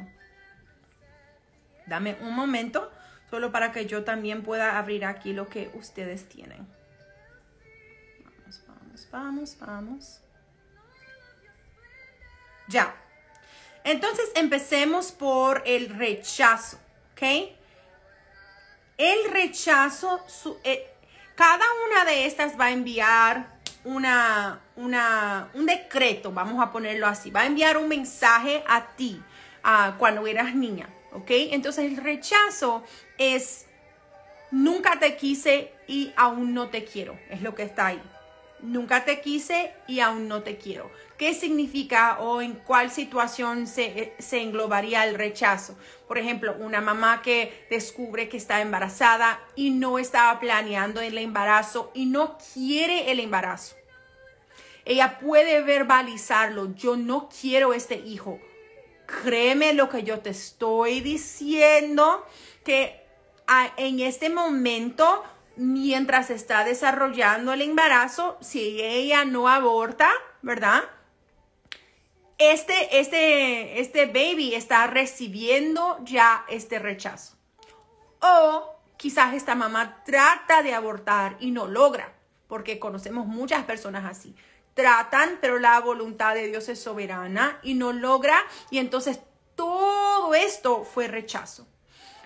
Dame 1.85 2.17
un 2.21 2.35
momento 2.35 2.91
solo 3.33 3.51
para 3.51 3.71
que 3.71 3.87
yo 3.87 4.03
también 4.03 4.43
pueda 4.43 4.77
abrir 4.77 5.05
aquí 5.05 5.33
lo 5.33 5.49
que 5.49 5.71
ustedes 5.73 6.29
tienen. 6.29 6.67
Vamos, 8.23 8.61
vamos, 8.67 9.07
vamos, 9.09 9.57
vamos. 9.59 10.21
Ya. 12.67 12.93
Entonces 13.83 14.29
empecemos 14.35 15.11
por 15.11 15.63
el 15.65 15.89
rechazo. 15.89 16.77
El 18.99 19.31
rechazo, 19.31 20.23
eh, 20.63 20.93
cada 21.33 21.65
una 21.87 22.05
de 22.05 22.27
estas 22.27 22.59
va 22.59 22.65
a 22.65 22.71
enviar 22.71 23.47
una, 23.83 24.61
una, 24.75 25.49
un 25.55 25.65
decreto, 25.65 26.31
vamos 26.31 26.63
a 26.63 26.71
ponerlo 26.71 27.07
así, 27.07 27.31
va 27.31 27.41
a 27.41 27.45
enviar 27.47 27.77
un 27.77 27.87
mensaje 27.87 28.63
a 28.67 28.95
ti 28.95 29.19
cuando 29.97 30.27
eras 30.27 30.53
niña, 30.53 30.87
¿ok? 31.13 31.29
Entonces 31.51 31.85
el 31.85 31.97
rechazo 31.97 32.83
es 33.17 33.67
nunca 34.51 34.99
te 34.99 35.15
quise 35.15 35.71
y 35.87 36.13
aún 36.15 36.53
no 36.53 36.69
te 36.69 36.85
quiero, 36.85 37.17
es 37.29 37.41
lo 37.41 37.55
que 37.55 37.63
está 37.63 37.87
ahí. 37.87 38.01
nunca 38.61 39.03
te 39.03 39.19
quise 39.19 39.73
y 39.87 39.99
aún 39.99 40.29
no 40.29 40.41
te 40.41 40.57
quiero. 40.57 40.89
¿Qué 41.17 41.33
significa 41.33 42.19
o 42.19 42.41
en 42.41 42.53
cuál 42.53 42.91
situación 42.91 43.67
se, 43.67 44.13
se, 44.19 44.41
englobaría 44.41 45.05
el 45.05 45.15
rechazo? 45.15 45.77
Por 46.07 46.17
ejemplo, 46.17 46.55
una 46.59 46.79
mamá 46.79 47.21
que 47.21 47.65
descubre 47.69 48.29
que 48.29 48.37
está 48.37 48.61
embarazada 48.61 49.41
y 49.57 49.71
no 49.71 49.99
estaba 49.99 50.39
planeando 50.39 51.01
el 51.01 51.17
embarazo 51.17 51.91
y 51.93 52.05
no 52.05 52.37
quiere 52.53 53.11
el 53.11 53.19
embarazo. 53.19 53.75
Ella 54.85 55.19
puede 55.19 55.61
verbalizarlo, 55.61 56.73
yo 56.75 56.95
no 56.95 57.27
quiero 57.29 57.73
este 57.73 57.95
hijo. 57.95 58.39
Créeme 59.21 59.73
lo 59.73 59.89
que 59.89 60.03
yo 60.03 60.19
te 60.19 60.31
estoy 60.31 61.01
diciendo, 61.01 62.25
que 62.63 63.05
en 63.77 63.99
este 63.99 64.29
momento 64.29 65.23
mientras 65.55 66.29
está 66.29 66.63
desarrollando 66.63 67.53
el 67.53 67.61
embarazo, 67.61 68.37
si 68.41 68.81
ella 68.81 69.25
no 69.25 69.47
aborta, 69.47 70.09
¿verdad? 70.41 70.83
Este, 72.37 72.99
este, 72.99 73.79
este 73.79 74.07
baby 74.07 74.55
está 74.55 74.87
recibiendo 74.87 75.99
ya 76.03 76.45
este 76.49 76.79
rechazo. 76.79 77.35
O 78.19 78.75
quizás 78.97 79.33
esta 79.33 79.55
mamá 79.55 80.03
trata 80.05 80.63
de 80.63 80.73
abortar 80.73 81.37
y 81.39 81.51
no 81.51 81.67
logra, 81.67 82.13
porque 82.47 82.79
conocemos 82.79 83.27
muchas 83.27 83.63
personas 83.65 84.05
así. 84.05 84.35
Tratan, 84.73 85.37
pero 85.39 85.59
la 85.59 85.79
voluntad 85.79 86.33
de 86.33 86.47
Dios 86.47 86.67
es 86.69 86.81
soberana 86.81 87.59
y 87.63 87.75
no 87.75 87.93
logra, 87.93 88.37
y 88.69 88.79
entonces 88.79 89.19
todo 89.55 90.33
esto 90.33 90.83
fue 90.83 91.07
rechazo. 91.07 91.67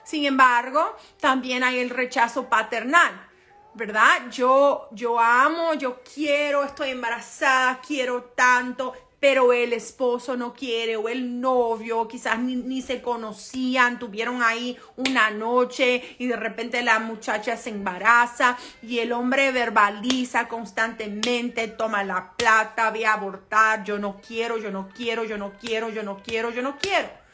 Sin 0.03 0.25
embargo, 0.25 0.95
también 1.19 1.63
hay 1.63 1.79
el 1.79 1.89
rechazo 1.89 2.47
paternal, 2.47 3.27
¿verdad? 3.73 4.29
Yo, 4.31 4.87
yo 4.91 5.19
amo, 5.19 5.73
yo 5.73 6.01
quiero, 6.01 6.63
estoy 6.63 6.91
embarazada, 6.91 7.81
quiero 7.85 8.23
tanto, 8.23 8.93
pero 9.20 9.53
el 9.53 9.74
esposo 9.74 10.38
no 10.38 10.53
quiere 10.53 10.95
o 10.95 11.09
el 11.09 11.39
novio 11.39 12.07
quizás 12.07 12.39
ni, 12.39 12.55
ni, 12.55 12.82
se 12.82 13.01
conocían, 13.01 13.99
tuvieron 13.99 14.43
ahí 14.43 14.78
una 14.95 15.30
noche 15.32 16.15
y 16.20 16.28
de 16.28 16.36
repente 16.36 16.82
la 16.84 16.99
muchacha 16.99 17.57
se 17.57 17.70
embaraza 17.70 18.57
y 18.82 18.99
el 18.99 19.11
hombre 19.11 19.51
verbaliza 19.51 20.47
constantemente, 20.47 21.68
toma 21.68 22.03
la 22.03 22.34
plata, 22.38 22.91
ve 22.91 23.05
a 23.05 23.13
abortar, 23.13 23.84
yo 23.84 23.97
no 23.97 24.22
quiero, 24.26 24.57
yo 24.57 24.72
no 24.72 24.89
quiero, 24.95 25.24
yo 25.24 25.38
no 25.38 25.53
quiero, 25.59 25.89
yo 25.89 26.03
no 26.03 26.22
quiero, 26.24 26.51
yo 26.51 26.61
no 26.61 26.78
quiero 26.78 27.28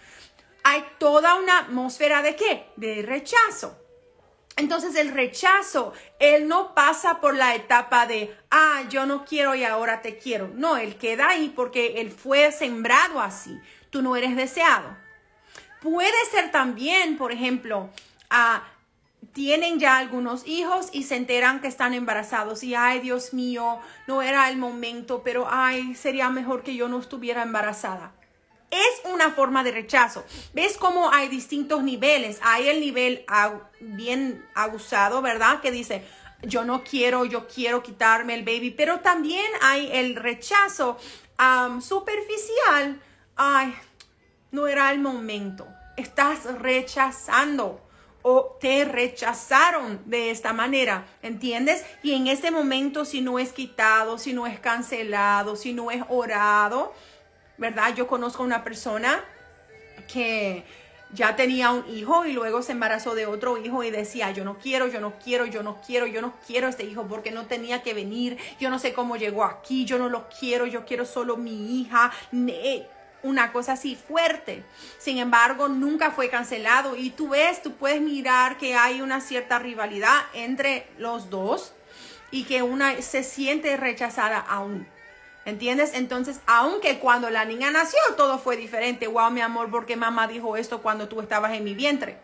hay 0.64 0.84
toda 0.98 1.36
una 1.36 1.60
atmósfera 1.60 2.22
de 2.22 2.36
qué? 2.36 2.72
De 2.78 3.02
rechazo. 3.02 3.83
Entonces 4.56 4.96
el 4.96 5.12
rechazo, 5.12 5.94
él 6.20 6.48
no 6.48 6.76
pasa 6.76 7.20
por 7.20 7.36
la 7.36 7.56
etapa 7.56 8.06
de, 8.06 8.36
ah, 8.52 8.84
yo 8.90 9.06
no 9.06 9.26
quiero 9.26 9.56
y 9.56 9.64
ahora 9.64 10.02
te 10.02 10.18
quiero. 10.18 10.52
No, 10.54 10.78
él 10.78 10.96
queda 10.98 11.30
ahí 11.30 11.52
porque 11.56 12.02
él 12.02 12.12
fue 12.12 12.52
sembrado 12.52 13.20
así. 13.20 13.60
Tú 13.90 14.02
no 14.04 14.16
eres 14.16 14.36
deseado. 14.36 14.96
Puede 15.82 16.26
ser 16.32 16.52
también, 16.52 17.18
por 17.18 17.32
ejemplo, 17.32 17.90
ah, 18.30 18.64
tienen 19.34 19.80
ya 19.80 19.98
algunos 19.98 20.48
hijos 20.48 20.90
y 20.92 21.04
se 21.04 21.16
enteran 21.16 21.60
que 21.60 21.68
están 21.68 21.96
embarazados 21.96 22.64
y, 22.64 22.76
ay, 22.76 23.00
Dios 23.00 23.34
mío, 23.34 23.80
no 24.06 24.22
era 24.22 24.50
el 24.50 24.58
momento, 24.58 25.24
pero, 25.24 25.48
ay, 25.50 25.96
sería 25.96 26.30
mejor 26.30 26.62
que 26.62 26.76
yo 26.76 26.88
no 26.88 27.00
estuviera 27.00 27.42
embarazada 27.42 28.12
es 28.74 29.12
una 29.14 29.32
forma 29.32 29.64
de 29.64 29.72
rechazo. 29.72 30.26
¿Ves 30.54 30.78
cómo 30.78 31.12
hay 31.12 31.30
distintos 31.30 31.84
niveles? 31.84 32.40
Hay 32.42 32.68
el 32.68 32.80
nivel 32.80 33.26
bien 33.80 34.44
abusado, 34.56 35.22
¿verdad? 35.22 35.62
Que 35.62 35.72
dice, 35.72 36.04
yo 36.42 36.66
no 36.66 36.84
quiero, 36.84 37.24
yo 37.26 37.48
quiero 37.48 37.84
quitarme 37.84 38.34
el 38.34 38.44
baby, 38.44 38.72
pero 38.72 39.00
también 39.00 39.46
hay 39.62 39.90
el 39.94 40.16
rechazo 40.16 40.98
superficial. 41.80 43.00
Ay, 43.36 43.76
no 44.52 44.68
era 44.68 44.92
el 44.92 45.00
momento. 45.00 45.68
Estás 45.96 46.46
rechazando 46.60 47.80
o 48.26 48.58
te 48.60 48.86
rechazaron 48.86 50.02
de 50.06 50.32
esta 50.32 50.54
manera, 50.54 51.06
¿entiendes? 51.22 51.84
Y 52.04 52.14
en 52.14 52.28
este 52.28 52.52
momento, 52.52 53.04
si 53.04 53.20
no 53.20 53.38
es 53.38 53.52
quitado, 53.52 54.18
si 54.18 54.32
no 54.32 54.48
es 54.48 54.60
cancelado, 54.60 55.58
si 55.58 55.74
no 55.74 55.92
es 55.92 56.02
orado, 56.08 56.94
¿verdad? 57.58 57.96
Yo 57.96 58.08
conozco 58.08 58.44
a 58.44 58.46
una 58.46 58.64
persona 58.64 59.24
que 60.12 60.64
ya 61.14 61.36
tenía 61.36 61.72
un 61.72 61.88
hijo 61.96 62.26
y 62.26 62.34
luego 62.34 62.62
se 62.62 62.72
embarazó 62.72 63.14
de 63.14 63.28
otro 63.28 63.58
hijo 63.58 63.84
y 63.84 63.92
decía, 63.92 64.32
yo 64.32 64.44
no 64.44 64.58
quiero, 64.58 64.88
yo 64.88 65.00
no 65.00 65.14
quiero, 65.24 65.46
yo 65.46 65.62
no 65.62 65.80
quiero, 65.86 66.08
yo 66.08 66.22
no 66.22 66.34
quiero 66.46 66.68
este 66.68 66.84
hijo 66.84 67.06
porque 67.08 67.32
no 67.32 67.46
tenía 67.46 67.84
que 67.84 67.94
venir, 67.94 68.38
yo 68.60 68.70
no 68.70 68.80
sé 68.80 68.94
cómo 68.94 69.16
llegó 69.16 69.44
aquí, 69.44 69.86
yo 69.86 70.00
no 70.00 70.10
lo 70.10 70.28
quiero, 70.28 70.66
yo 70.66 70.86
quiero 70.86 71.06
solo 71.06 71.38
mi 71.38 71.80
hija, 71.80 72.12
una 73.22 73.52
cosa 73.54 73.74
así 73.74 73.96
fuerte. 73.96 74.64
Sin 74.98 75.20
embargo, 75.20 75.70
nunca 75.70 76.12
fue 76.12 76.30
cancelado 76.30 76.96
y 76.96 77.12
tú 77.12 77.30
ves, 77.30 77.62
tú 77.62 77.74
puedes 77.74 78.02
mirar 78.02 78.58
que 78.58 78.76
hay 78.76 79.02
una 79.02 79.22
cierta 79.22 79.60
rivalidad 79.60 80.20
entre 80.34 80.88
los 80.98 81.30
dos 81.30 81.74
y 82.32 82.46
que 82.46 82.64
una 82.64 83.00
se 83.02 83.24
siente 83.24 83.78
rechazada 83.78 84.40
aún. 84.40 84.88
¿Entiendes? 85.46 85.92
Entonces, 85.94 86.40
aunque 86.46 87.00
cuando 87.00 87.30
la 87.30 87.44
niña 87.44 87.70
nació 87.70 88.00
todo 88.16 88.40
fue 88.40 88.56
diferente, 88.56 89.08
wow, 89.08 89.30
mi 89.30 89.42
amor, 89.42 89.70
porque 89.70 89.96
mamá 89.96 90.28
dijo 90.28 90.56
esto 90.56 90.82
cuando 90.82 91.10
tú 91.10 91.20
estabas 91.20 91.54
en 91.54 91.66
mi 91.66 91.74
vientre. 91.74 92.18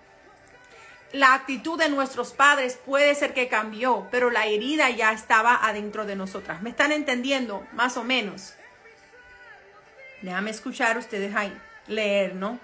La 1.12 1.34
actitud 1.34 1.78
de 1.78 1.90
nuestros 1.90 2.32
padres 2.32 2.80
puede 2.86 3.16
ser 3.16 3.34
que 3.34 3.48
cambió, 3.48 4.08
pero 4.12 4.30
la 4.30 4.46
herida 4.46 4.90
ya 4.92 5.12
estaba 5.12 5.56
adentro 5.56 6.06
de 6.06 6.16
nosotras. 6.16 6.62
¿Me 6.62 6.70
están 6.70 6.92
entendiendo? 6.92 7.66
Más 7.74 7.98
o 7.98 8.04
menos. 8.04 8.54
Déjame 10.22 10.52
escuchar 10.52 10.98
ustedes 10.98 11.36
ahí, 11.36 11.54
leer, 11.88 12.36
¿no? 12.36 12.60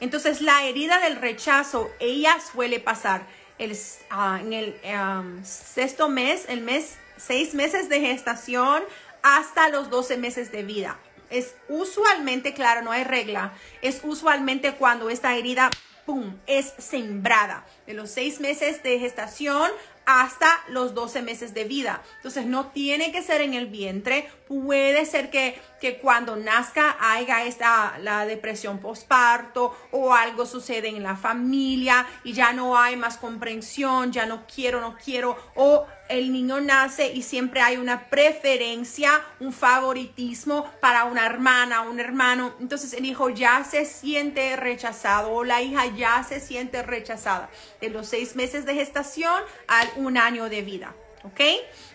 Entonces, 0.00 0.40
la 0.40 0.64
herida 0.64 0.98
del 1.00 1.16
rechazo, 1.16 1.90
ella 2.00 2.36
suele 2.40 2.80
pasar 2.80 3.22
el, 3.58 3.76
ah, 4.10 4.40
en 4.40 4.52
el 4.54 5.44
sexto 5.44 6.08
mes, 6.08 6.46
el 6.48 6.62
mes, 6.62 6.96
seis 7.16 7.54
meses 7.54 7.88
de 7.88 8.00
gestación 8.00 8.82
hasta 9.22 9.68
los 9.68 9.90
12 9.90 10.16
meses 10.16 10.52
de 10.52 10.62
vida. 10.62 10.98
Es 11.30 11.54
usualmente, 11.68 12.54
claro, 12.54 12.82
no 12.82 12.90
hay 12.90 13.04
regla, 13.04 13.52
es 13.82 14.00
usualmente 14.02 14.74
cuando 14.74 15.10
esta 15.10 15.36
herida, 15.36 15.70
¡pum!, 16.04 16.36
es 16.46 16.74
sembrada. 16.78 17.64
De 17.86 17.94
los 17.94 18.10
seis 18.10 18.40
meses 18.40 18.82
de 18.82 18.98
gestación 18.98 19.70
hasta 20.06 20.48
los 20.68 20.94
12 20.94 21.22
meses 21.22 21.54
de 21.54 21.64
vida. 21.64 22.02
Entonces 22.16 22.46
no 22.46 22.66
tiene 22.68 23.12
que 23.12 23.22
ser 23.22 23.40
en 23.42 23.54
el 23.54 23.66
vientre, 23.66 24.28
puede 24.48 25.06
ser 25.06 25.30
que, 25.30 25.60
que 25.80 25.98
cuando 25.98 26.36
nazca 26.36 26.96
haya 27.00 27.44
esta, 27.44 27.98
la 27.98 28.26
depresión 28.26 28.78
postparto 28.78 29.76
o 29.92 30.12
algo 30.12 30.46
sucede 30.46 30.88
en 30.88 31.02
la 31.02 31.16
familia 31.16 32.06
y 32.24 32.32
ya 32.32 32.52
no 32.52 32.76
hay 32.76 32.96
más 32.96 33.18
comprensión, 33.18 34.12
ya 34.12 34.26
no 34.26 34.46
quiero, 34.52 34.80
no 34.80 34.96
quiero 34.96 35.36
o 35.54 35.86
el 36.10 36.32
niño 36.32 36.60
nace 36.60 37.12
y 37.12 37.22
siempre 37.22 37.60
hay 37.60 37.76
una 37.76 38.10
preferencia, 38.10 39.22
un 39.38 39.52
favoritismo 39.52 40.70
para 40.80 41.04
una 41.04 41.24
hermana, 41.24 41.82
un 41.82 42.00
hermano. 42.00 42.54
Entonces 42.60 42.92
el 42.92 43.06
hijo 43.06 43.30
ya 43.30 43.64
se 43.64 43.84
siente 43.84 44.56
rechazado 44.56 45.32
o 45.32 45.44
la 45.44 45.62
hija 45.62 45.86
ya 45.86 46.24
se 46.24 46.40
siente 46.40 46.82
rechazada 46.82 47.48
de 47.80 47.90
los 47.90 48.08
seis 48.08 48.36
meses 48.36 48.66
de 48.66 48.74
gestación 48.74 49.42
al 49.68 49.88
un 49.96 50.18
año 50.18 50.48
de 50.48 50.62
vida. 50.62 50.94
¿Ok? 51.22 51.40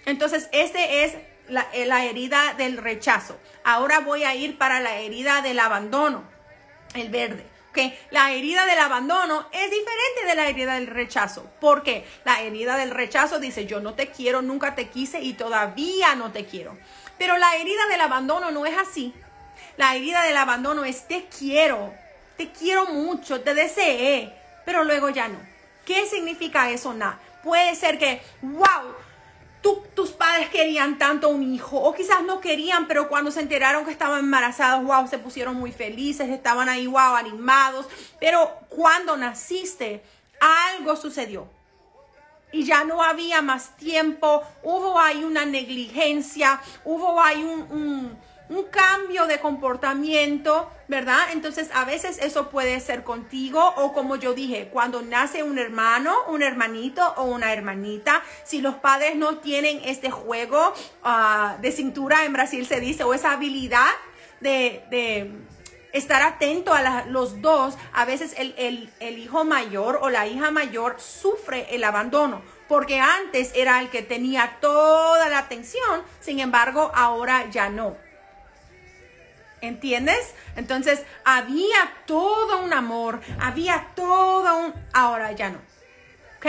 Entonces, 0.06 0.50
este 0.52 1.04
es 1.04 1.16
la, 1.48 1.68
la 1.88 2.06
herida 2.06 2.54
del 2.58 2.78
rechazo. 2.78 3.40
Ahora 3.64 4.00
voy 4.00 4.24
a 4.24 4.36
ir 4.36 4.58
para 4.60 4.80
la 4.82 5.00
herida 5.00 5.42
del 5.42 5.60
abandono, 5.60 6.24
el 6.94 7.10
verde 7.10 7.55
la 8.12 8.32
herida 8.32 8.66
del 8.66 8.80
abandono 8.80 9.48
es 9.52 9.70
diferente 9.70 10.26
de 10.28 10.36
la 10.36 10.48
herida 10.48 10.76
del 10.76 10.88
rechazo. 10.88 11.50
Porque 11.60 12.06
la 12.24 12.42
herida 12.42 12.78
del 12.78 12.92
rechazo 12.92 13.40
dice, 13.40 13.66
yo 13.66 13.80
no 13.80 13.94
te 13.94 14.08
quiero, 14.08 14.42
nunca 14.42 14.76
te 14.76 14.90
quise 14.90 15.22
y 15.22 15.34
todavía 15.34 16.16
no 16.16 16.32
te 16.32 16.46
quiero. 16.46 16.78
Pero 17.18 17.38
la 17.38 17.56
herida 17.56 17.88
del 17.88 18.02
abandono 18.02 18.52
no 18.52 18.66
es 18.66 18.78
así. 18.78 19.14
La 19.78 19.96
herida 19.96 20.24
del 20.24 20.38
abandono 20.38 20.86
es, 20.86 21.08
te 21.08 21.26
quiero, 21.26 21.94
te 22.38 22.50
quiero 22.52 22.86
mucho, 22.88 23.42
te 23.42 23.54
deseé, 23.54 24.34
pero 24.66 24.84
luego 24.84 25.10
ya 25.10 25.28
no. 25.28 25.40
¿Qué 25.86 26.06
significa 26.08 26.70
eso? 26.70 26.94
Nada. 26.94 27.20
Puede 27.44 27.76
ser 27.76 28.00
que, 28.00 28.22
wow, 28.42 28.96
tus 29.74 30.12
padres 30.12 30.50
querían 30.50 30.98
tanto 30.98 31.30
un 31.30 31.42
hijo, 31.42 31.78
o 31.78 31.94
quizás 31.94 32.24
no 32.24 32.40
querían, 32.40 32.88
pero 32.88 33.10
cuando 33.10 33.32
se 33.32 33.42
enteraron 33.42 33.86
que 33.86 33.92
estaban 33.92 34.20
embarazados, 34.20 34.84
wow, 34.86 35.08
se 35.08 35.18
pusieron 35.18 35.56
muy 35.56 35.72
felices, 35.72 36.30
estaban 36.30 36.70
ahí, 36.70 36.88
wow, 36.88 37.16
animados. 37.16 37.88
Pero 38.20 38.60
cuando 38.70 39.18
naciste, 39.18 40.04
algo 40.40 40.96
sucedió. 40.96 41.48
Y 42.52 42.64
ya 42.64 42.84
no 42.84 43.04
había 43.04 43.42
más 43.42 43.76
tiempo, 43.76 44.44
hubo 44.64 45.00
ahí 45.00 45.24
una 45.24 45.46
negligencia, 45.46 46.62
hubo 46.86 47.20
ahí 47.22 47.44
un, 47.44 47.62
un 47.72 48.18
cambio 48.72 49.26
de 49.26 49.40
comportamiento, 49.40 50.70
¿verdad? 50.88 51.20
Entonces 51.32 51.70
a 51.74 51.86
veces 51.86 52.20
eso 52.20 52.50
puede 52.50 52.80
ser 52.80 53.04
contigo 53.04 53.74
o 53.78 53.94
como 53.94 54.16
yo 54.16 54.34
dije, 54.34 54.70
cuando 54.72 55.02
nace 55.02 55.44
un 55.44 55.58
hermano, 55.58 56.16
un 56.28 56.44
hermanito 56.44 57.14
o 57.18 57.24
una 57.24 57.54
hermanita, 57.54 58.24
si 58.44 58.62
los 58.62 58.76
padres 58.76 59.16
no 59.16 59.38
tienen 59.38 59.82
este 59.84 60.12
juego 60.12 60.74
ah, 61.04 61.58
de 61.62 61.72
cintura 61.72 62.26
en 62.26 62.34
Brasil 62.34 62.66
se 62.66 62.80
dice, 62.80 63.04
o 63.04 63.14
esa 63.14 63.32
habilidad 63.32 63.90
de, 64.42 65.32
estar 65.92 66.22
atento 66.22 66.74
a 66.74 67.06
los 67.06 67.42
dos, 67.42 67.78
a 67.94 68.04
veces 68.04 68.36
el 68.38 69.18
hijo 69.18 69.46
mayor 69.46 70.00
o 70.02 70.10
la 70.10 70.28
hija 70.28 70.52
mayor 70.52 71.00
sufre 71.00 71.74
el 71.74 71.86
abandono 71.86 72.42
porque 72.68 73.00
antes 73.00 73.52
era 73.56 73.80
el 73.80 73.90
que 73.90 74.02
tenía 74.02 74.58
toda 74.60 75.30
la 75.30 75.40
atención, 75.40 76.02
sin 76.20 76.40
embargo, 76.40 76.92
ahora 76.94 77.50
ya 77.50 77.70
no. 77.70 77.96
¿Entiendes? 79.66 80.34
Entonces, 80.56 81.04
había 81.24 81.76
todo 82.06 82.62
un 82.62 82.74
amor, 82.74 83.22
había 83.40 83.88
todo 83.96 84.58
un... 84.58 84.74
Ahora 84.94 85.32
ya 85.32 85.50
no. 85.50 85.60
¿Ok? 86.38 86.46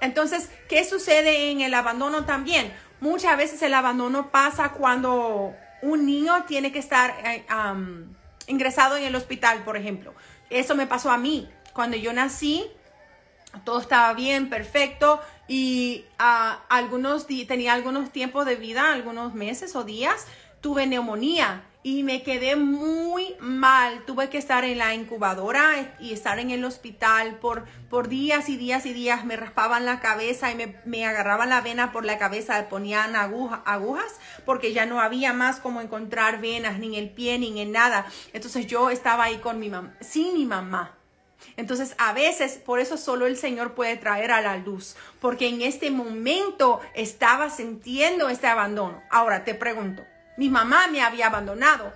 Entonces, 0.00 0.50
¿qué 0.68 0.84
sucede 0.84 1.50
en 1.50 1.60
el 1.60 1.74
abandono 1.74 2.24
también? 2.24 2.72
Muchas 3.00 3.36
veces 3.36 3.62
el 3.62 3.74
abandono 3.74 4.30
pasa 4.30 4.70
cuando 4.70 5.54
un 5.82 6.06
niño 6.06 6.44
tiene 6.44 6.72
que 6.72 6.78
estar 6.78 7.14
eh, 7.24 7.44
ingresado 8.46 8.96
en 8.96 9.04
el 9.04 9.14
hospital, 9.14 9.62
por 9.64 9.76
ejemplo. 9.76 10.14
Eso 10.50 10.74
me 10.74 10.86
pasó 10.86 11.10
a 11.10 11.18
mí. 11.18 11.48
Cuando 11.72 11.96
yo 11.96 12.12
nací, 12.12 12.64
todo 13.64 13.80
estaba 13.80 14.12
bien, 14.14 14.48
perfecto, 14.48 15.20
y 15.48 16.04
uh, 16.18 16.58
algunos 16.68 17.26
tenía 17.26 17.74
algunos 17.74 18.10
tiempos 18.10 18.46
de 18.46 18.56
vida, 18.56 18.92
algunos 18.92 19.34
meses 19.34 19.76
o 19.76 19.84
días, 19.84 20.26
tuve 20.60 20.86
neumonía 20.86 21.64
y 21.86 22.02
me 22.02 22.24
quedé 22.24 22.56
muy 22.56 23.36
mal. 23.38 24.04
Tuve 24.06 24.28
que 24.28 24.38
estar 24.38 24.64
en 24.64 24.78
la 24.78 24.92
incubadora 24.92 25.94
y 26.00 26.12
estar 26.12 26.40
en 26.40 26.50
el 26.50 26.64
hospital 26.64 27.38
por, 27.38 27.64
por 27.88 28.08
días 28.08 28.48
y 28.48 28.56
días 28.56 28.86
y 28.86 28.92
días. 28.92 29.24
Me 29.24 29.36
raspaban 29.36 29.84
la 29.84 30.00
cabeza 30.00 30.50
y 30.50 30.56
me, 30.56 30.80
me 30.84 31.06
agarraban 31.06 31.48
la 31.48 31.60
vena 31.60 31.92
por 31.92 32.04
la 32.04 32.18
cabeza, 32.18 32.68
ponían 32.68 33.14
agujas 33.14 34.16
porque 34.44 34.72
ya 34.72 34.84
no 34.84 35.00
había 35.00 35.32
más 35.32 35.60
como 35.60 35.80
encontrar 35.80 36.40
venas 36.40 36.80
ni 36.80 36.88
en 36.88 37.04
el 37.04 37.10
pie 37.10 37.38
ni 37.38 37.60
en 37.60 37.70
nada. 37.70 38.04
Entonces 38.32 38.66
yo 38.66 38.90
estaba 38.90 39.22
ahí 39.22 39.36
con 39.36 39.60
mi 39.60 39.70
mamá, 39.70 39.94
sin 40.00 40.34
mi 40.34 40.44
mamá. 40.44 40.98
Entonces, 41.56 41.94
a 41.98 42.12
veces, 42.12 42.54
por 42.54 42.80
eso 42.80 42.96
solo 42.96 43.28
el 43.28 43.36
Señor 43.36 43.74
puede 43.74 43.96
traer 43.96 44.32
a 44.32 44.40
la 44.40 44.56
luz, 44.56 44.96
porque 45.20 45.48
en 45.48 45.62
este 45.62 45.92
momento 45.92 46.80
estaba 46.94 47.48
sintiendo 47.48 48.28
este 48.28 48.48
abandono. 48.48 49.00
Ahora 49.10 49.44
te 49.44 49.54
pregunto, 49.54 50.02
¿mi 50.36 50.48
mamá 50.48 50.88
me 50.88 51.02
había 51.02 51.26
abandonado? 51.26 51.92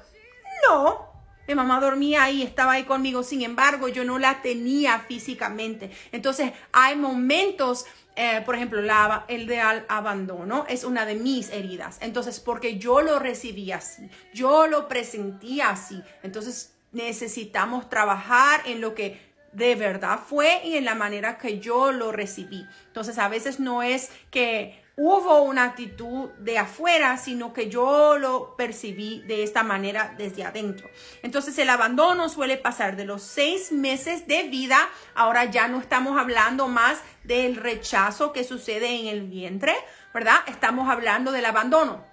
No, 0.68 1.10
mi 1.48 1.54
mamá 1.54 1.80
dormía 1.80 2.24
ahí, 2.24 2.42
estaba 2.42 2.72
ahí 2.72 2.84
conmigo, 2.84 3.22
sin 3.22 3.42
embargo, 3.42 3.88
yo 3.88 4.04
no 4.04 4.18
la 4.18 4.42
tenía 4.42 5.00
físicamente. 5.00 5.90
Entonces, 6.12 6.52
hay 6.72 6.96
momentos, 6.96 7.86
eh, 8.14 8.42
por 8.44 8.54
ejemplo, 8.54 8.80
el 9.28 9.46
de 9.46 9.60
abandono 9.88 10.64
es 10.68 10.84
una 10.84 11.06
de 11.06 11.16
mis 11.16 11.50
heridas. 11.50 11.98
Entonces, 12.02 12.38
porque 12.38 12.78
yo 12.78 13.00
lo 13.00 13.18
recibí 13.18 13.72
así, 13.72 14.08
yo 14.32 14.66
lo 14.66 14.86
presentía 14.86 15.70
así. 15.70 16.02
Entonces, 16.22 16.74
necesitamos 16.92 17.88
trabajar 17.88 18.62
en 18.66 18.80
lo 18.80 18.94
que 18.94 19.30
de 19.52 19.74
verdad 19.74 20.20
fue 20.24 20.60
y 20.64 20.76
en 20.76 20.84
la 20.84 20.94
manera 20.94 21.38
que 21.38 21.58
yo 21.58 21.92
lo 21.92 22.12
recibí. 22.12 22.66
Entonces 22.86 23.18
a 23.18 23.28
veces 23.28 23.58
no 23.58 23.82
es 23.82 24.10
que 24.30 24.80
hubo 25.02 25.40
una 25.40 25.64
actitud 25.64 26.28
de 26.40 26.58
afuera, 26.58 27.16
sino 27.16 27.54
que 27.54 27.70
yo 27.70 28.18
lo 28.18 28.54
percibí 28.54 29.22
de 29.22 29.42
esta 29.42 29.62
manera 29.62 30.14
desde 30.18 30.44
adentro. 30.44 30.90
Entonces 31.22 31.56
el 31.56 31.70
abandono 31.70 32.28
suele 32.28 32.58
pasar 32.58 32.96
de 32.96 33.06
los 33.06 33.22
seis 33.22 33.72
meses 33.72 34.26
de 34.26 34.42
vida, 34.42 34.78
ahora 35.14 35.46
ya 35.46 35.68
no 35.68 35.80
estamos 35.80 36.18
hablando 36.18 36.68
más 36.68 36.98
del 37.24 37.56
rechazo 37.56 38.34
que 38.34 38.44
sucede 38.44 39.00
en 39.00 39.06
el 39.06 39.22
vientre, 39.22 39.74
¿verdad? 40.12 40.36
Estamos 40.46 40.90
hablando 40.90 41.32
del 41.32 41.46
abandono. 41.46 42.04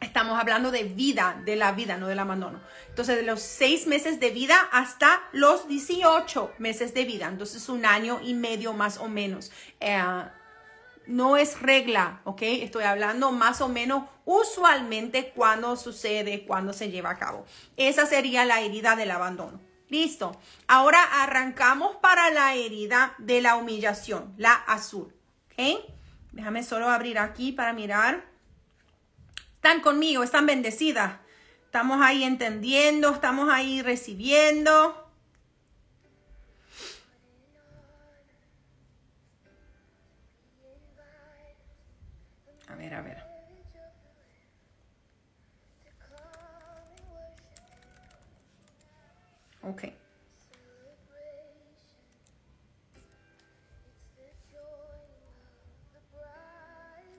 Estamos 0.00 0.38
hablando 0.38 0.72
de 0.72 0.82
vida, 0.82 1.40
de 1.44 1.54
la 1.54 1.70
vida, 1.70 1.96
no 1.96 2.08
del 2.08 2.18
abandono. 2.18 2.60
Entonces, 2.88 3.16
de 3.16 3.22
los 3.22 3.40
seis 3.40 3.86
meses 3.86 4.18
de 4.18 4.30
vida 4.30 4.56
hasta 4.72 5.22
los 5.32 5.68
18 5.68 6.54
meses 6.58 6.92
de 6.94 7.04
vida. 7.04 7.28
Entonces, 7.28 7.68
un 7.68 7.86
año 7.86 8.20
y 8.22 8.34
medio 8.34 8.72
más 8.72 8.98
o 8.98 9.08
menos. 9.08 9.52
Eh, 9.78 10.02
no 11.06 11.36
es 11.36 11.60
regla, 11.60 12.20
¿ok? 12.24 12.42
Estoy 12.42 12.84
hablando 12.84 13.32
más 13.32 13.60
o 13.60 13.68
menos 13.68 14.04
usualmente 14.24 15.32
cuando 15.34 15.76
sucede, 15.76 16.44
cuando 16.46 16.72
se 16.72 16.90
lleva 16.90 17.10
a 17.10 17.18
cabo. 17.18 17.44
Esa 17.76 18.06
sería 18.06 18.44
la 18.44 18.60
herida 18.60 18.96
del 18.96 19.10
abandono. 19.10 19.60
Listo. 19.88 20.36
Ahora 20.66 21.02
arrancamos 21.22 21.96
para 21.96 22.30
la 22.30 22.54
herida 22.54 23.14
de 23.18 23.40
la 23.42 23.56
humillación, 23.56 24.34
la 24.36 24.54
azul. 24.54 25.14
¿Ok? 25.52 25.84
Déjame 26.32 26.62
solo 26.62 26.88
abrir 26.88 27.18
aquí 27.18 27.52
para 27.52 27.72
mirar. 27.72 28.24
Están 29.54 29.80
conmigo, 29.80 30.22
están 30.22 30.46
bendecidas. 30.46 31.18
Estamos 31.64 32.00
ahí 32.02 32.24
entendiendo, 32.24 33.10
estamos 33.10 33.48
ahí 33.52 33.82
recibiendo. 33.82 35.03
Ok. 49.66 49.84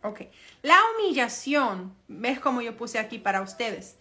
Ok. 0.04 0.22
La 0.62 0.78
humillación, 0.94 1.96
¿ves 2.08 2.40
como 2.40 2.62
yo 2.62 2.78
puse 2.78 3.00
aquí 3.00 3.18
para 3.18 3.42
ustedes? 3.42 3.98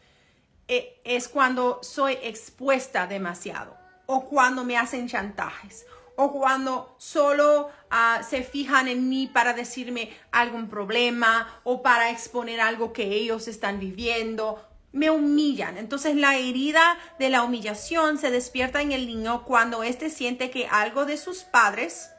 Eh, 0.68 1.00
es 1.04 1.28
cuando 1.28 1.80
soy 1.82 2.18
expuesta 2.22 3.06
demasiado 3.06 3.76
o 4.06 4.24
cuando 4.26 4.64
me 4.64 4.76
hacen 4.76 5.08
chantajes 5.08 5.86
o 6.16 6.30
cuando 6.32 6.94
solo 6.98 7.70
ah, 7.90 8.22
se 8.28 8.42
fijan 8.42 8.88
en 8.88 9.08
mí 9.08 9.26
para 9.32 9.52
decirme 9.52 10.10
algún 10.30 10.68
problema 10.68 11.60
o 11.64 11.82
para 11.82 12.10
exponer 12.10 12.60
algo 12.60 12.92
que 12.92 13.04
ellos 13.04 13.48
están 13.48 13.80
viviendo. 13.80 14.62
Me 14.94 15.10
humillan. 15.10 15.76
Entonces 15.76 16.14
la 16.14 16.36
herida 16.36 16.96
de 17.18 17.28
la 17.28 17.42
humillación 17.42 18.16
se 18.16 18.30
despierta 18.30 18.80
en 18.80 18.92
el 18.92 19.08
niño 19.08 19.42
cuando 19.44 19.82
éste 19.82 20.08
siente 20.08 20.52
que 20.52 20.68
algo 20.68 21.04
de 21.04 21.16
sus 21.16 21.42
padres, 21.42 22.12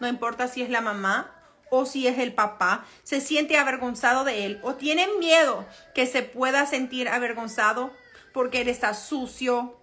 no 0.00 0.08
importa 0.08 0.48
si 0.48 0.62
es 0.62 0.70
la 0.70 0.80
mamá 0.80 1.30
o 1.70 1.84
si 1.84 2.06
es 2.06 2.18
el 2.18 2.32
papá, 2.32 2.86
se 3.02 3.20
siente 3.20 3.58
avergonzado 3.58 4.24
de 4.24 4.46
él 4.46 4.60
o 4.62 4.76
tiene 4.76 5.06
miedo 5.18 5.66
que 5.94 6.06
se 6.06 6.22
pueda 6.22 6.64
sentir 6.64 7.06
avergonzado 7.06 7.92
porque 8.32 8.62
él 8.62 8.68
está 8.68 8.94
sucio 8.94 9.78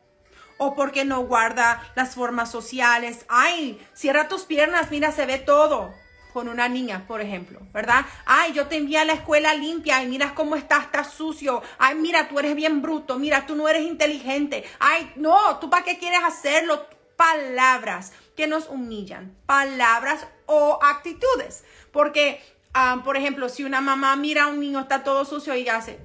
o 0.58 0.74
porque 0.74 1.06
no 1.06 1.22
guarda 1.22 1.84
las 1.94 2.16
formas 2.16 2.50
sociales. 2.50 3.26
Ay, 3.30 3.80
cierra 3.94 4.28
tus 4.28 4.46
piernas, 4.46 4.90
mira, 4.90 5.12
se 5.12 5.28
ve 5.28 5.38
todo 5.38 5.94
con 6.32 6.48
una 6.50 6.68
niña, 6.68 7.06
por 7.08 7.22
ejemplo, 7.22 7.60
¿verdad? 7.74 8.06
Ay, 8.26 8.54
yo 8.54 8.68
te 8.68 8.78
envié 8.78 9.00
a 9.00 9.06
la 9.06 9.14
escuela 9.14 9.54
limpia 9.54 10.02
y 10.04 10.08
miras 10.08 10.32
cómo 10.32 10.56
estás, 10.56 10.86
estás 10.86 11.14
sucio. 11.14 11.62
Ay, 11.78 11.96
mira, 11.96 12.28
tú 12.28 12.40
eres 12.40 12.56
bien 12.56 12.82
bruto, 12.82 13.20
mira, 13.20 13.46
tú 13.46 13.56
no 13.56 13.68
eres 13.68 13.84
inteligente. 13.84 14.64
Ay, 14.80 15.12
no, 15.16 15.60
¿tú 15.60 15.70
para 15.70 15.84
qué 15.84 15.98
quieres 15.98 16.22
hacerlo? 16.24 16.86
Palabras 17.16 18.14
que 18.36 18.48
nos 18.48 18.70
humillan, 18.70 19.36
palabras 19.46 20.28
o 20.46 20.80
actitudes. 20.82 21.64
Porque, 21.92 22.42
ah, 22.74 23.02
por 23.04 23.18
ejemplo, 23.18 23.50
si 23.50 23.64
una 23.64 23.82
mamá 23.82 24.16
mira 24.16 24.44
a 24.44 24.48
un 24.48 24.60
niño, 24.60 24.80
está 24.80 25.04
todo 25.04 25.26
sucio 25.26 25.56
y 25.56 25.68
hace, 25.70 26.00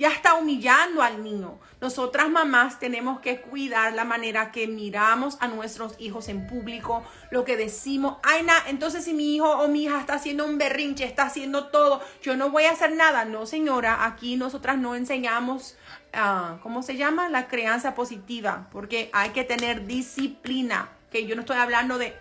ya 0.00 0.08
está 0.08 0.32
humillando 0.32 1.02
al 1.02 1.22
niño. 1.22 1.60
Nosotras 1.78 2.30
mamás 2.30 2.78
tenemos 2.78 3.20
que 3.20 3.42
cuidar 3.42 3.92
la 3.92 4.06
manera 4.06 4.50
que 4.50 4.66
miramos 4.66 5.36
a 5.40 5.48
nuestros 5.48 5.94
hijos 5.98 6.28
en 6.30 6.46
público, 6.46 7.04
lo 7.30 7.44
que 7.44 7.58
decimos. 7.58 8.16
Ay, 8.22 8.42
na, 8.42 8.54
entonces 8.68 9.04
si 9.04 9.12
mi 9.12 9.36
hijo 9.36 9.50
o 9.50 9.68
mi 9.68 9.84
hija 9.84 10.00
está 10.00 10.14
haciendo 10.14 10.46
un 10.46 10.56
berrinche, 10.56 11.04
está 11.04 11.24
haciendo 11.24 11.66
todo, 11.66 12.00
yo 12.22 12.34
no 12.34 12.48
voy 12.48 12.64
a 12.64 12.70
hacer 12.70 12.96
nada. 12.96 13.26
No, 13.26 13.44
señora, 13.44 14.06
aquí 14.06 14.36
nosotras 14.36 14.78
no 14.78 14.94
enseñamos, 14.94 15.76
uh, 16.14 16.58
¿cómo 16.62 16.82
se 16.82 16.96
llama? 16.96 17.28
La 17.28 17.46
crianza 17.46 17.94
positiva, 17.94 18.68
porque 18.72 19.10
hay 19.12 19.30
que 19.30 19.44
tener 19.44 19.86
disciplina. 19.86 20.88
Que 21.10 21.26
yo 21.26 21.34
no 21.34 21.42
estoy 21.42 21.58
hablando 21.58 21.98
de 21.98 22.16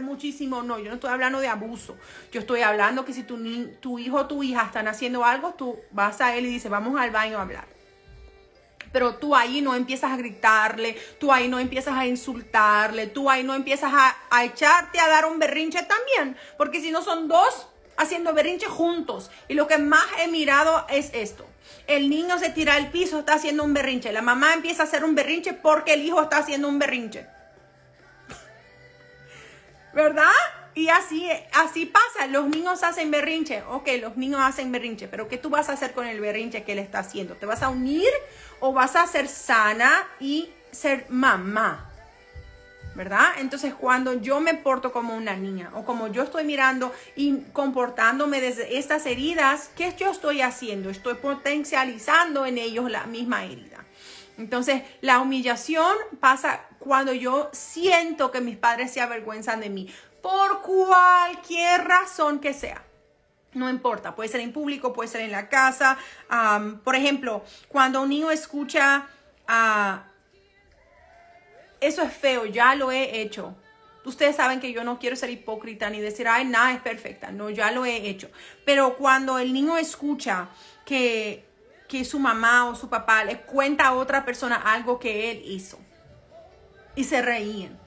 muchísimo, 0.00 0.62
no, 0.62 0.78
yo 0.78 0.88
no 0.88 0.94
estoy 0.94 1.10
hablando 1.10 1.40
de 1.40 1.48
abuso, 1.48 1.96
yo 2.32 2.40
estoy 2.40 2.62
hablando 2.62 3.04
que 3.04 3.12
si 3.12 3.22
tu, 3.22 3.38
tu 3.80 3.98
hijo 3.98 4.16
o 4.18 4.26
tu 4.26 4.42
hija 4.42 4.64
están 4.64 4.88
haciendo 4.88 5.24
algo, 5.24 5.54
tú 5.54 5.78
vas 5.90 6.20
a 6.20 6.36
él 6.36 6.46
y 6.46 6.50
dices, 6.50 6.70
vamos 6.70 6.98
al 7.00 7.10
baño 7.10 7.38
a 7.38 7.42
hablar. 7.42 7.66
Pero 8.92 9.16
tú 9.16 9.36
ahí 9.36 9.60
no 9.60 9.74
empiezas 9.74 10.10
a 10.10 10.16
gritarle, 10.16 10.96
tú 11.20 11.32
ahí 11.32 11.48
no 11.48 11.60
empiezas 11.60 11.94
a 11.94 12.06
insultarle, 12.06 13.06
tú 13.06 13.30
ahí 13.30 13.44
no 13.44 13.54
empiezas 13.54 13.92
a, 13.94 14.16
a 14.30 14.44
echarte 14.44 14.98
a 14.98 15.08
dar 15.08 15.26
un 15.26 15.38
berrinche 15.38 15.82
también, 15.84 16.36
porque 16.56 16.80
si 16.80 16.90
no 16.90 17.02
son 17.02 17.28
dos 17.28 17.68
haciendo 17.96 18.32
berrinche 18.32 18.66
juntos. 18.66 19.30
Y 19.48 19.54
lo 19.54 19.66
que 19.66 19.78
más 19.78 20.04
he 20.18 20.28
mirado 20.28 20.86
es 20.88 21.10
esto. 21.12 21.46
El 21.86 22.08
niño 22.08 22.38
se 22.38 22.50
tira 22.50 22.74
al 22.74 22.90
piso, 22.90 23.20
está 23.20 23.34
haciendo 23.34 23.62
un 23.62 23.74
berrinche. 23.74 24.12
La 24.12 24.22
mamá 24.22 24.54
empieza 24.54 24.82
a 24.82 24.86
hacer 24.86 25.04
un 25.04 25.14
berrinche 25.14 25.52
porque 25.52 25.94
el 25.94 26.02
hijo 26.02 26.20
está 26.22 26.38
haciendo 26.38 26.68
un 26.68 26.78
berrinche. 26.78 27.26
¿Verdad? 29.92 30.30
Y 30.74 30.88
así, 30.88 31.28
así 31.52 31.86
pasa, 31.86 32.26
los 32.28 32.46
niños 32.48 32.82
hacen 32.84 33.10
berrinche, 33.10 33.62
ok, 33.68 33.88
los 34.00 34.16
niños 34.16 34.40
hacen 34.42 34.70
berrinche, 34.70 35.08
pero 35.08 35.26
¿qué 35.26 35.36
tú 35.36 35.50
vas 35.50 35.68
a 35.68 35.72
hacer 35.72 35.92
con 35.92 36.06
el 36.06 36.20
berrinche 36.20 36.62
que 36.62 36.72
él 36.72 36.78
está 36.78 37.00
haciendo? 37.00 37.34
¿Te 37.34 37.44
vas 37.44 37.62
a 37.62 37.68
unir 37.70 38.08
o 38.60 38.72
vas 38.72 38.94
a 38.94 39.06
ser 39.06 39.26
sana 39.26 40.06
y 40.20 40.50
ser 40.70 41.06
mamá? 41.08 41.90
¿verdad? 42.94 43.28
Entonces 43.38 43.74
cuando 43.74 44.20
yo 44.20 44.40
me 44.40 44.54
porto 44.54 44.92
como 44.92 45.16
una 45.16 45.34
niña 45.34 45.70
o 45.74 45.84
como 45.84 46.08
yo 46.08 46.22
estoy 46.22 46.44
mirando 46.44 46.92
y 47.16 47.42
comportándome 47.52 48.40
desde 48.40 48.78
estas 48.78 49.06
heridas, 49.06 49.70
¿qué 49.76 49.94
yo 49.96 50.10
estoy 50.10 50.42
haciendo? 50.42 50.90
Estoy 50.90 51.14
potencializando 51.14 52.46
en 52.46 52.58
ellos 52.58 52.90
la 52.90 53.04
misma 53.06 53.44
herida. 53.44 53.84
Entonces 54.38 54.82
la 55.00 55.20
humillación 55.20 55.94
pasa 56.18 56.62
cuando 56.80 57.12
yo 57.12 57.50
siento 57.52 58.30
que 58.30 58.40
mis 58.40 58.56
padres 58.56 58.90
se 58.92 59.00
avergüenzan 59.00 59.60
de 59.60 59.70
mí, 59.70 59.88
por 60.22 60.62
cualquier 60.62 61.84
razón 61.84 62.40
que 62.40 62.52
sea. 62.52 62.82
No 63.52 63.68
importa, 63.68 64.14
puede 64.14 64.28
ser 64.28 64.40
en 64.40 64.52
público, 64.52 64.92
puede 64.92 65.08
ser 65.08 65.20
en 65.22 65.30
la 65.30 65.48
casa. 65.48 65.98
por 66.82 66.96
ejemplo, 66.96 67.44
cuando 67.68 68.02
un 68.02 68.08
niño 68.08 68.30
escucha 68.30 69.06
a 69.46 70.04
eso 71.80 72.02
es 72.02 72.12
feo, 72.12 72.46
ya 72.46 72.74
lo 72.74 72.90
he 72.92 73.20
hecho. 73.20 73.54
Ustedes 74.04 74.36
saben 74.36 74.60
que 74.60 74.72
yo 74.72 74.82
no 74.82 74.98
quiero 74.98 75.16
ser 75.16 75.30
hipócrita 75.30 75.90
ni 75.90 76.00
decir, 76.00 76.28
ay, 76.28 76.44
nada 76.46 76.72
es 76.72 76.80
perfecta. 76.80 77.30
No, 77.30 77.50
ya 77.50 77.70
lo 77.70 77.84
he 77.84 78.08
hecho. 78.08 78.30
Pero 78.64 78.96
cuando 78.96 79.38
el 79.38 79.52
niño 79.52 79.76
escucha 79.76 80.48
que, 80.86 81.44
que 81.88 82.04
su 82.04 82.18
mamá 82.18 82.66
o 82.66 82.74
su 82.74 82.88
papá 82.88 83.24
le 83.24 83.40
cuenta 83.40 83.88
a 83.88 83.94
otra 83.94 84.24
persona 84.24 84.56
algo 84.56 84.98
que 84.98 85.30
él 85.30 85.42
hizo 85.44 85.78
y 87.00 87.04
se 87.04 87.22
reíen, 87.22 87.78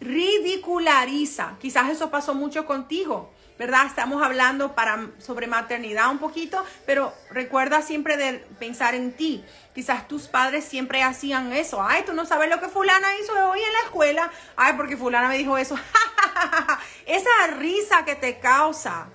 ridiculariza. 0.00 1.56
Quizás 1.60 1.90
eso 1.90 2.10
pasó 2.10 2.34
mucho 2.34 2.66
contigo. 2.66 3.30
¿verdad? 3.56 3.86
Estamos 3.86 4.20
hablando 4.20 4.74
para, 4.74 5.10
sobre 5.18 5.46
maternidad 5.46 6.10
un 6.10 6.18
poquito, 6.18 6.64
pero 6.86 7.14
recuerda 7.30 7.82
siempre 7.82 8.16
de 8.16 8.38
pensar 8.58 8.96
en 8.96 9.12
ti. 9.12 9.44
Quizás 9.72 10.08
tus 10.08 10.26
padres 10.26 10.64
siempre 10.64 11.04
hacían 11.04 11.52
eso. 11.52 11.80
Ay, 11.80 12.02
tú 12.04 12.14
no 12.14 12.26
sabes 12.26 12.50
lo 12.50 12.58
que 12.58 12.68
fulana 12.68 13.16
hizo 13.18 13.32
hoy 13.50 13.60
en 13.60 13.72
la 13.72 13.80
escuela. 13.84 14.32
Ay, 14.56 14.72
porque 14.76 14.96
fulana 14.96 15.28
me 15.28 15.38
dijo 15.38 15.56
eso. 15.56 15.76
Esa 17.06 17.46
risa 17.56 18.04
que 18.04 18.16
te 18.16 18.40
causa, 18.40 19.06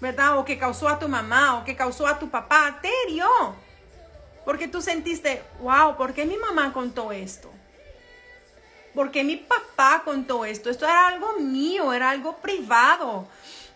¿verdad? 0.00 0.38
O 0.38 0.44
que 0.44 0.58
causó 0.58 0.88
a 0.88 0.98
tu 0.98 1.08
mamá 1.08 1.58
o 1.58 1.64
que 1.64 1.76
causó 1.76 2.08
a 2.08 2.18
tu 2.18 2.28
papá, 2.28 2.80
te 2.82 2.90
hirió. 3.06 3.28
Porque 4.44 4.66
tú 4.66 4.82
sentiste, 4.82 5.44
wow, 5.60 5.96
¿por 5.96 6.12
qué 6.12 6.24
mi 6.24 6.36
mamá 6.36 6.72
contó 6.72 7.12
esto? 7.12 7.52
Porque 8.94 9.24
mi 9.24 9.36
papá 9.36 10.02
contó 10.04 10.44
esto? 10.44 10.70
Esto 10.70 10.84
era 10.84 11.08
algo 11.08 11.38
mío, 11.38 11.92
era 11.92 12.10
algo 12.10 12.36
privado. 12.38 13.28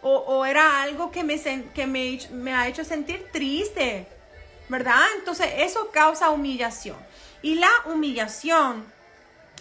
O, 0.06 0.44
era 0.44 0.82
algo 0.82 1.10
que, 1.10 1.24
me, 1.24 1.40
que 1.72 1.86
me, 1.86 2.54
ha 2.54 2.68
hecho 2.68 2.84
sentir 2.84 3.26
triste, 3.32 4.06
¿verdad? 4.68 5.00
Entonces 5.16 5.48
eso 5.56 5.90
causa 5.92 6.28
humillación. 6.28 6.98
Y 7.40 7.54
la 7.54 7.70
humillación, 7.86 8.84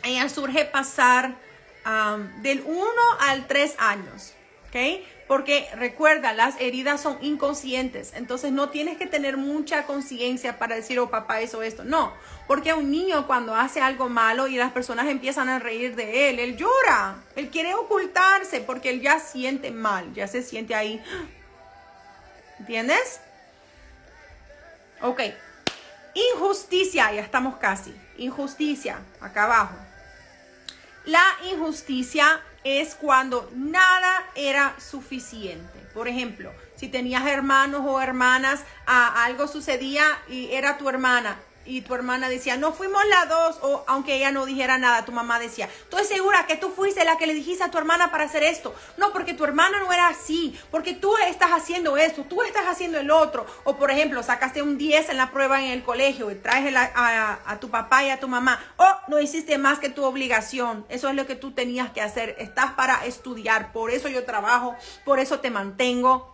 ella 0.03 0.27
surge 0.27 0.65
pasar 0.65 1.35
del 2.41 2.61
1 2.65 2.85
al 3.21 3.47
3 3.47 3.75
años, 3.77 4.33
¿ok? 4.67 5.05
Porque 5.29 5.69
recuerda, 5.75 6.33
las 6.33 6.59
heridas 6.59 7.01
son 7.01 7.17
inconscientes, 7.21 8.11
entonces 8.13 8.51
no 8.51 8.67
tienes 8.67 8.97
que 8.97 9.05
tener 9.05 9.37
mucha 9.37 9.85
conciencia 9.85 10.59
para 10.59 10.75
decir, 10.75 10.99
oh 10.99 11.09
papá, 11.09 11.39
eso, 11.39 11.63
esto. 11.63 11.85
No, 11.85 12.11
porque 12.47 12.73
un 12.73 12.91
niño 12.91 13.25
cuando 13.25 13.55
hace 13.55 13.81
algo 13.81 14.09
malo 14.09 14.47
y 14.47 14.57
las 14.57 14.71
personas 14.71 15.07
empiezan 15.07 15.49
a 15.49 15.59
reír 15.59 15.95
de 15.95 16.29
él, 16.29 16.39
él 16.39 16.57
llora, 16.57 17.15
él 17.35 17.49
quiere 17.49 17.73
ocultarse 17.73 18.61
porque 18.61 18.89
él 18.89 19.01
ya 19.01 19.19
siente 19.19 19.71
mal, 19.71 20.13
ya 20.13 20.27
se 20.27 20.43
siente 20.43 20.75
ahí. 20.75 21.01
¿Entiendes? 22.59 23.21
Ok. 25.01 25.21
Injusticia, 26.33 27.11
ya 27.13 27.21
estamos 27.21 27.57
casi. 27.57 27.95
Injusticia, 28.17 28.99
acá 29.21 29.45
abajo. 29.45 29.75
La 31.05 31.23
injusticia 31.51 32.41
es 32.63 32.95
cuando 32.95 33.49
nada 33.55 34.29
era 34.35 34.75
suficiente. 34.79 35.79
Por 35.93 36.07
ejemplo, 36.07 36.51
si 36.75 36.87
tenías 36.87 37.25
hermanos 37.25 37.81
o 37.85 38.01
hermanas, 38.01 38.63
algo 38.85 39.47
sucedía 39.47 40.05
y 40.27 40.51
era 40.51 40.77
tu 40.77 40.87
hermana 40.89 41.37
y 41.65 41.81
tu 41.81 41.95
hermana 41.95 42.29
decía, 42.29 42.57
no 42.57 42.73
fuimos 42.73 43.01
las 43.07 43.29
dos, 43.29 43.59
o 43.61 43.83
aunque 43.87 44.15
ella 44.15 44.31
no 44.31 44.45
dijera 44.45 44.77
nada, 44.77 45.05
tu 45.05 45.11
mamá 45.11 45.39
decía, 45.39 45.69
estoy 45.83 46.05
segura 46.05 46.45
que 46.45 46.55
tú 46.55 46.69
fuiste 46.69 47.03
la 47.05 47.17
que 47.17 47.27
le 47.27 47.33
dijiste 47.33 47.63
a 47.63 47.71
tu 47.71 47.77
hermana 47.77 48.11
para 48.11 48.25
hacer 48.25 48.43
esto. 48.43 48.73
No, 48.97 49.11
porque 49.13 49.33
tu 49.33 49.43
hermana 49.43 49.79
no 49.79 49.91
era 49.91 50.07
así, 50.07 50.59
porque 50.71 50.93
tú 50.93 51.15
estás 51.27 51.51
haciendo 51.51 51.97
esto, 51.97 52.23
tú 52.23 52.43
estás 52.43 52.65
haciendo 52.67 52.99
el 52.99 53.11
otro. 53.11 53.45
O 53.63 53.77
por 53.77 53.91
ejemplo, 53.91 54.21
sacaste 54.23 54.61
un 54.61 54.77
10 54.77 55.09
en 55.09 55.17
la 55.17 55.31
prueba 55.31 55.61
en 55.61 55.71
el 55.71 55.83
colegio 55.83 56.31
y 56.31 56.35
traes 56.35 56.75
a, 56.75 57.39
a 57.45 57.59
tu 57.59 57.69
papá 57.69 58.03
y 58.03 58.09
a 58.09 58.19
tu 58.19 58.27
mamá. 58.27 58.59
O 58.77 58.85
no 59.07 59.19
hiciste 59.19 59.57
más 59.57 59.79
que 59.79 59.89
tu 59.89 60.03
obligación. 60.03 60.85
Eso 60.89 61.09
es 61.09 61.15
lo 61.15 61.25
que 61.25 61.35
tú 61.35 61.51
tenías 61.51 61.91
que 61.91 62.01
hacer. 62.01 62.35
Estás 62.39 62.73
para 62.73 63.05
estudiar, 63.05 63.71
por 63.71 63.91
eso 63.91 64.09
yo 64.09 64.25
trabajo, 64.25 64.75
por 65.05 65.19
eso 65.19 65.39
te 65.39 65.49
mantengo 65.49 66.32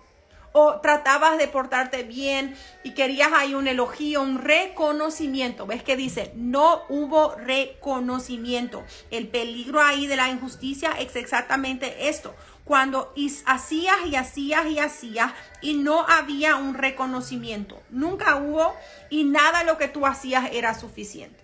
o 0.52 0.80
tratabas 0.82 1.38
de 1.38 1.48
portarte 1.48 2.04
bien 2.04 2.56
y 2.84 2.92
querías 2.92 3.32
ahí 3.34 3.54
un 3.54 3.68
elogio, 3.68 4.22
un 4.22 4.40
reconocimiento. 4.40 5.66
¿Ves 5.66 5.84
que 5.84 5.96
dice? 5.96 6.32
No 6.36 6.84
hubo 6.90 7.36
reconocimiento. 7.36 8.84
El 9.12 9.28
peligro 9.28 9.82
ahí 9.82 10.08
de 10.08 10.16
la 10.16 10.30
injusticia 10.30 10.92
es 11.00 11.16
exactamente 11.16 12.10
esto. 12.10 12.36
Cuando 12.66 13.14
hacías 13.46 13.98
y 14.06 14.16
hacías 14.16 14.68
y 14.68 14.80
hacías 14.80 15.34
y 15.62 15.74
no 15.74 16.06
había 16.08 16.56
un 16.56 16.76
reconocimiento. 16.76 17.82
Nunca 17.90 18.36
hubo 18.36 18.76
y 19.10 19.24
nada 19.24 19.64
lo 19.64 19.78
que 19.78 19.88
tú 19.88 20.06
hacías 20.06 20.50
era 20.52 20.74
suficiente. 20.76 21.40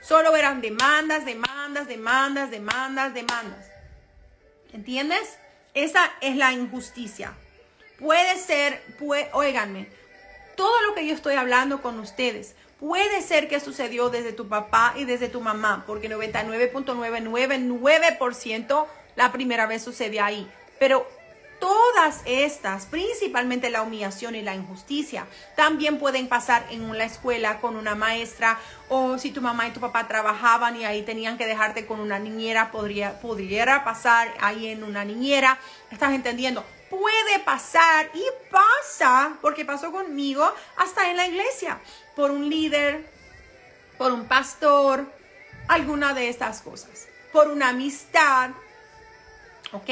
Solo 0.00 0.34
eran 0.36 0.60
demandas, 0.60 1.24
demandas, 1.24 1.86
demandas, 1.88 2.50
demandas, 2.50 3.14
demandas. 3.14 3.66
¿Entiendes? 4.72 5.38
Esa 5.74 6.00
es 6.20 6.36
la 6.36 6.52
injusticia. 6.52 7.34
Puede 8.00 8.36
ser, 8.38 8.82
puede, 8.98 9.28
óiganme, 9.32 9.86
todo 10.56 10.82
lo 10.82 10.94
que 10.94 11.06
yo 11.06 11.14
estoy 11.14 11.34
hablando 11.34 11.82
con 11.82 12.00
ustedes, 12.00 12.54
puede 12.78 13.20
ser 13.20 13.48
que 13.48 13.60
sucedió 13.60 14.08
desde 14.08 14.32
tu 14.32 14.48
papá 14.48 14.94
y 14.96 15.04
desde 15.04 15.28
tu 15.28 15.42
mamá, 15.42 15.84
porque 15.86 16.08
99.999% 16.10 18.86
la 19.16 19.32
primera 19.32 19.66
vez 19.66 19.82
sucede 19.82 20.18
ahí. 20.18 20.50
Pero 20.78 21.06
todas 21.60 22.22
estas, 22.24 22.86
principalmente 22.86 23.68
la 23.68 23.82
humillación 23.82 24.34
y 24.34 24.40
la 24.40 24.54
injusticia, 24.54 25.26
también 25.56 25.98
pueden 25.98 26.26
pasar 26.26 26.64
en 26.70 26.96
la 26.96 27.04
escuela 27.04 27.60
con 27.60 27.76
una 27.76 27.94
maestra 27.94 28.58
o 28.88 29.18
si 29.18 29.30
tu 29.30 29.42
mamá 29.42 29.68
y 29.68 29.72
tu 29.72 29.80
papá 29.80 30.08
trabajaban 30.08 30.74
y 30.76 30.86
ahí 30.86 31.02
tenían 31.02 31.36
que 31.36 31.46
dejarte 31.46 31.84
con 31.84 32.00
una 32.00 32.18
niñera, 32.18 32.72
podría, 32.72 33.20
pudiera 33.20 33.84
pasar 33.84 34.32
ahí 34.40 34.68
en 34.68 34.84
una 34.84 35.04
niñera. 35.04 35.58
¿Estás 35.90 36.14
entendiendo? 36.14 36.64
Puede 36.90 37.38
pasar 37.44 38.10
y 38.12 38.24
pasa, 38.50 39.38
porque 39.40 39.64
pasó 39.64 39.92
conmigo, 39.92 40.52
hasta 40.76 41.08
en 41.10 41.16
la 41.16 41.26
iglesia, 41.26 41.80
por 42.16 42.30
un 42.32 42.50
líder, 42.50 43.08
por 43.96 44.12
un 44.12 44.26
pastor, 44.26 45.06
alguna 45.68 46.12
de 46.12 46.28
estas 46.28 46.60
cosas, 46.60 47.06
por 47.32 47.48
una 47.48 47.68
amistad, 47.68 48.50
¿ok? 49.72 49.88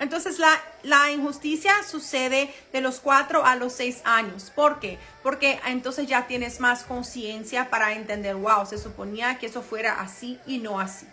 Entonces 0.00 0.38
la, 0.38 0.58
la, 0.82 1.10
injusticia 1.10 1.74
sucede 1.86 2.54
de 2.72 2.80
los 2.80 3.00
cuatro 3.00 3.44
a 3.44 3.54
los 3.54 3.74
seis 3.74 4.00
años. 4.04 4.50
¿Por 4.54 4.80
qué? 4.80 4.98
Porque 5.22 5.60
entonces 5.66 6.06
ya 6.06 6.26
tienes 6.26 6.58
más 6.58 6.84
conciencia 6.84 7.68
para 7.68 7.92
entender, 7.92 8.34
wow, 8.36 8.64
se 8.64 8.78
suponía 8.78 9.38
que 9.38 9.46
eso 9.46 9.60
fuera 9.60 10.00
así 10.00 10.40
y 10.46 10.56
no 10.56 10.80
así. 10.80 11.06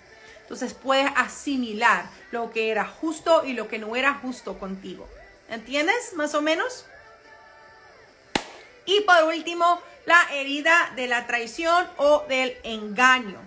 Entonces 0.48 0.74
puedes 0.74 1.12
asimilar 1.18 2.10
lo 2.32 2.52
que 2.52 2.72
era 2.72 2.86
justo 2.86 3.43
y 3.43 3.52
lo 3.52 3.68
que 3.68 3.80
no 3.80 3.98
era 3.98 4.14
justo 4.14 4.58
contigo. 4.58 5.06
¿Entiendes? 5.50 6.14
Más 6.14 6.34
o 6.36 6.41
menos. 6.41 6.86
Y 8.86 9.02
por 9.02 9.26
último, 9.26 9.82
la 10.06 10.22
herida 10.32 10.93
de 10.95 11.08
la 11.08 11.28
traición 11.28 11.86
o 11.98 12.24
del 12.30 12.58
engaño. 12.64 13.38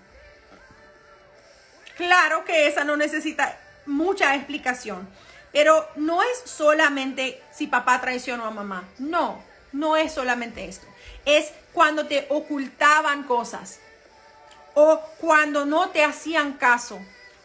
Claro 1.97 2.45
que 2.45 2.67
esa 2.67 2.85
no 2.85 2.99
necesita 2.99 3.59
mucha 3.87 4.35
explicación, 4.35 5.09
pero 5.53 5.89
no 5.97 6.23
es 6.23 6.43
solamente 6.45 7.43
si 7.51 7.67
papá 7.67 7.99
traicionó 8.03 8.45
a 8.45 8.51
mamá. 8.51 8.87
No, 8.99 9.43
no 9.73 9.97
es 9.97 10.13
solamente 10.13 10.67
esto. 10.67 10.87
Es 11.25 11.55
cuando 11.73 12.07
te 12.07 12.27
ocultaban 12.29 13.23
cosas, 13.23 13.81
o 14.75 15.01
cuando 15.19 15.67
no 15.67 15.91
te 15.91 16.05
hacían 16.05 16.55
caso 16.55 17.01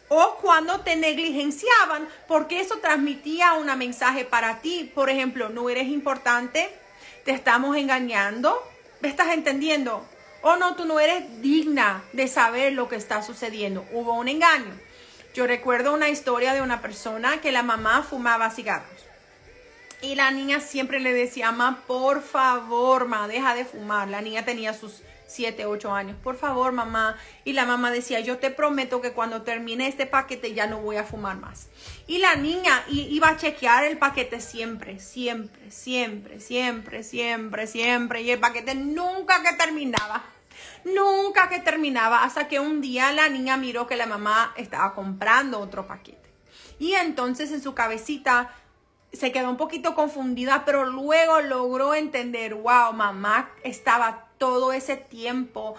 o 0.08 0.38
cuando 0.42 0.82
te 0.82 0.96
negligenciaban 0.96 2.08
porque 2.28 2.60
eso 2.60 2.78
transmitía 2.80 3.54
un 3.54 3.76
mensaje 3.78 4.26
para 4.26 4.60
ti. 4.62 4.92
Por 4.94 5.10
ejemplo, 5.10 5.50
no 5.50 5.70
eres 5.70 5.88
importante, 5.88 6.70
te 7.24 7.32
estamos 7.32 7.76
engañando. 7.78 8.58
¿Me 9.02 9.10
estás 9.10 9.30
entendiendo? 9.34 10.08
O 10.42 10.56
no, 10.58 10.76
tú 10.76 10.86
no 10.86 11.00
eres 11.00 11.42
digna 11.42 12.04
de 12.14 12.28
saber 12.28 12.74
lo 12.74 12.88
que 12.88 12.96
está 12.96 13.24
sucediendo. 13.24 13.86
Hubo 13.92 14.14
un 14.14 14.28
engaño. 14.28 14.74
Yo 15.34 15.48
recuerdo 15.48 15.94
una 15.94 16.10
historia 16.10 16.54
de 16.54 16.62
una 16.62 16.82
persona 16.82 17.42
que 17.42 17.52
la 17.52 17.64
mamá 17.64 18.04
fumaba 18.04 18.52
cigarros. 18.52 19.06
Y 20.02 20.16
la 20.16 20.30
niña 20.32 20.60
siempre 20.60 21.00
le 21.00 21.14
decía, 21.14 21.52
mamá, 21.52 21.84
por 21.88 22.22
favor, 22.22 23.08
ma, 23.08 23.28
deja 23.28 23.56
de 23.56 23.66
fumar. 23.66 24.08
La 24.08 24.22
niña 24.22 24.46
tenía 24.46 24.74
sus 24.74 25.02
7, 25.36 25.66
8 25.66 25.94
años. 25.94 26.18
Por 26.24 26.38
favor, 26.38 26.72
mamá. 26.72 27.18
Y 27.44 27.54
la 27.54 27.66
mamá 27.66 27.92
decía, 27.92 28.20
yo 28.22 28.38
te 28.38 28.52
prometo 28.52 29.02
que 29.02 29.12
cuando 29.12 29.42
termine 29.44 29.88
este 29.88 30.06
paquete 30.06 30.54
ya 30.54 30.68
no 30.68 30.80
voy 30.80 30.98
a 30.98 31.04
fumar 31.04 31.38
más. 31.38 31.68
Y 32.08 32.20
la 32.20 32.36
niña 32.36 32.84
iba 32.90 33.30
a 33.30 33.38
chequear 33.38 33.84
el 33.84 33.98
paquete 33.98 34.40
siempre, 34.40 35.00
siempre, 35.00 35.72
siempre, 35.72 36.40
siempre, 36.40 37.04
siempre, 37.04 37.68
siempre. 37.68 38.22
Y 38.22 38.32
el 38.32 38.40
paquete 38.40 38.76
nunca 38.76 39.42
que 39.44 39.54
terminaba. 39.54 40.24
Nunca 40.86 41.50
que 41.50 41.60
terminaba 41.60 42.24
hasta 42.24 42.48
que 42.48 42.60
un 42.60 42.80
día 42.80 43.12
la 43.12 43.28
niña 43.28 43.58
miró 43.58 43.88
que 43.88 43.96
la 43.96 44.06
mamá 44.06 44.54
estaba 44.56 44.94
comprando 44.94 45.60
otro 45.60 45.88
paquete. 45.88 46.30
Y 46.80 46.94
entonces 46.94 47.52
en 47.52 47.62
su 47.62 47.74
cabecita 47.74 48.54
se 49.16 49.32
quedó 49.32 49.50
un 49.50 49.58
poquito 49.58 49.96
confundida, 49.96 50.64
pero 50.66 50.86
luego 50.86 51.42
logró 51.42 51.94
entender, 51.94 52.54
wow, 52.54 52.94
mamá 52.94 53.50
estaba 53.64 54.25
todo 54.38 54.74
ese 54.74 54.98
tiempo 54.98 55.76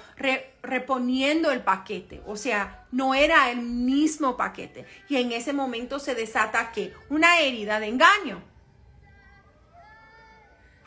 reponiendo 0.62 1.50
el 1.50 1.62
paquete, 1.62 2.22
o 2.26 2.36
sea, 2.36 2.86
no 2.90 3.14
era 3.14 3.50
el 3.50 3.58
mismo 3.58 4.36
paquete. 4.36 4.86
Y 5.08 5.16
en 5.16 5.32
ese 5.32 5.52
momento 5.52 5.98
se 5.98 6.14
desata 6.14 6.72
que 6.72 6.92
una 7.10 7.40
herida 7.40 7.80
de 7.80 7.88
engaño. 7.88 8.42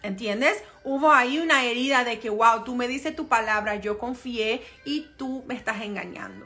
¿Entiendes? 0.02 0.64
Hubo 0.84 1.12
ahí 1.12 1.40
una 1.40 1.66
herida 1.66 2.04
de 2.06 2.20
que, 2.20 2.30
wow, 2.30 2.64
tú 2.64 2.76
me 2.76 2.88
dices 2.88 3.16
tu 3.16 3.28
palabra, 3.28 3.76
yo 3.76 3.98
confié 3.98 4.64
y 4.86 5.10
tú 5.18 5.44
me 5.46 5.56
estás 5.56 5.82
engañando. 5.82 6.46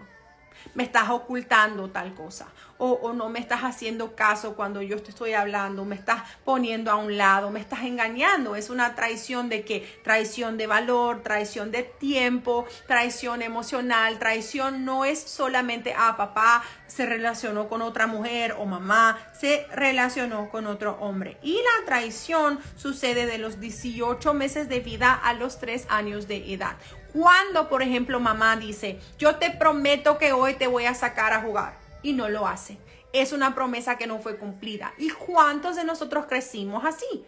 Me 0.75 0.83
estás 0.83 1.09
ocultando 1.09 1.89
tal 1.89 2.13
cosa 2.13 2.47
o, 2.85 3.13
no 3.13 3.29
me 3.29 3.39
estás 3.39 3.61
haciendo 3.61 4.15
caso 4.15 4.55
cuando 4.55 4.81
yo 4.81 5.01
te 5.01 5.11
estoy 5.11 5.33
hablando, 5.33 5.85
me 5.85 5.95
estás 5.95 6.23
poniendo 6.43 6.91
a 6.91 6.95
un 6.95 7.17
lado, 7.17 7.49
me 7.49 7.59
estás 7.59 7.83
engañando. 7.83 8.55
Es 8.55 8.69
una 8.69 8.93
traición 8.95 9.47
de 9.47 9.63
qué? 9.63 10.01
Traición 10.03 10.57
de 10.57 10.67
valor, 10.67 11.21
traición 11.23 11.71
de 11.71 11.83
tiempo, 11.83 12.65
traición 12.87 13.41
emocional. 13.41 14.19
Traición 14.19 14.83
no 14.83 15.05
es 15.05 15.19
solamente, 15.19 15.93
a 15.93 16.09
ah, 16.09 16.17
papá 16.17 16.63
se 16.87 17.05
relacionó 17.05 17.69
con 17.69 17.81
otra 17.81 18.05
mujer 18.05 18.55
o 18.59 18.65
mamá 18.65 19.17
se 19.39 19.65
relacionó 19.71 20.49
con 20.49 20.67
otro 20.67 20.97
hombre. 20.99 21.37
Y 21.41 21.53
la 21.53 21.85
traición 21.85 22.59
sucede 22.75 23.25
de 23.25 23.37
los 23.37 23.59
18 23.59 24.33
meses 24.33 24.67
de 24.67 24.81
vida 24.81 25.13
a 25.13 25.33
los 25.33 25.59
3 25.59 25.87
años 25.89 26.27
de 26.27 26.53
edad. 26.53 26.75
Cuando, 27.13 27.69
por 27.69 27.83
ejemplo, 27.83 28.19
mamá 28.19 28.55
dice, 28.57 28.99
yo 29.19 29.35
te 29.35 29.51
prometo 29.51 30.17
que 30.17 30.33
hoy 30.33 30.55
te 30.55 30.65
voy 30.65 30.85
a 30.85 30.95
sacar 30.95 31.31
a 31.31 31.41
jugar 31.41 31.77
y 32.01 32.13
no 32.13 32.27
lo 32.27 32.47
hace. 32.47 32.79
Es 33.13 33.31
una 33.31 33.53
promesa 33.53 33.97
que 33.97 34.07
no 34.07 34.17
fue 34.17 34.37
cumplida. 34.37 34.93
¿Y 34.97 35.11
cuántos 35.11 35.75
de 35.75 35.83
nosotros 35.83 36.25
crecimos 36.25 36.83
así? 36.83 37.25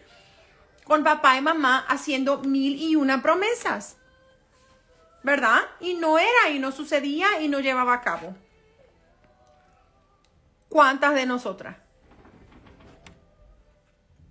Con 0.84 1.04
papá 1.04 1.38
y 1.38 1.42
mamá 1.42 1.86
haciendo 1.88 2.40
mil 2.40 2.76
y 2.82 2.96
una 2.96 3.22
promesas. 3.22 3.98
¿Verdad? 5.22 5.62
Y 5.80 5.94
no 5.94 6.18
era 6.18 6.50
y 6.52 6.58
no 6.58 6.72
sucedía 6.72 7.42
y 7.42 7.48
no 7.48 7.60
llevaba 7.60 7.94
a 7.94 8.02
cabo. 8.02 8.36
¿Cuántas 10.68 11.14
de 11.14 11.28
nosotras? 11.28 11.78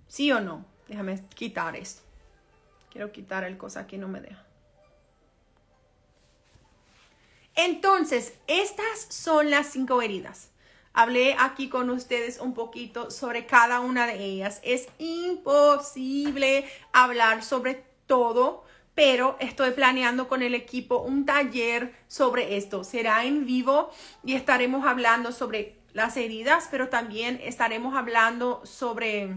¿Sí 0.07 0.31
o 0.31 0.41
no? 0.41 0.65
Déjame 0.87 1.21
quitar 1.29 1.75
esto. 1.75 2.01
Quiero 2.91 3.11
quitar 3.11 3.45
el 3.45 3.57
cosa 3.57 3.87
que 3.87 3.97
no 3.97 4.07
me 4.07 4.21
deja. 4.21 4.45
Entonces, 7.55 8.33
estas 8.47 9.07
son 9.09 9.49
las 9.49 9.67
cinco 9.67 10.01
heridas. 10.01 10.51
Hablé 10.93 11.35
aquí 11.39 11.67
con 11.67 11.89
ustedes 11.89 12.39
un 12.39 12.53
poquito 12.53 13.11
sobre 13.11 13.45
cada 13.45 13.79
una 13.81 14.07
de 14.07 14.23
ellas. 14.23 14.61
Es 14.63 14.87
imposible 14.97 16.65
hablar 16.93 17.43
sobre 17.43 17.83
todo, 18.07 18.63
pero 18.93 19.35
estoy 19.39 19.71
planeando 19.71 20.27
con 20.27 20.41
el 20.41 20.55
equipo 20.55 20.99
un 20.99 21.25
taller 21.25 21.93
sobre 22.07 22.55
esto. 22.55 22.83
Será 22.83 23.25
en 23.25 23.45
vivo 23.45 23.89
y 24.23 24.35
estaremos 24.35 24.85
hablando 24.85 25.33
sobre 25.33 25.75
las 25.91 26.15
heridas, 26.17 26.67
pero 26.71 26.89
también 26.89 27.41
estaremos 27.43 27.95
hablando 27.95 28.65
sobre 28.65 29.35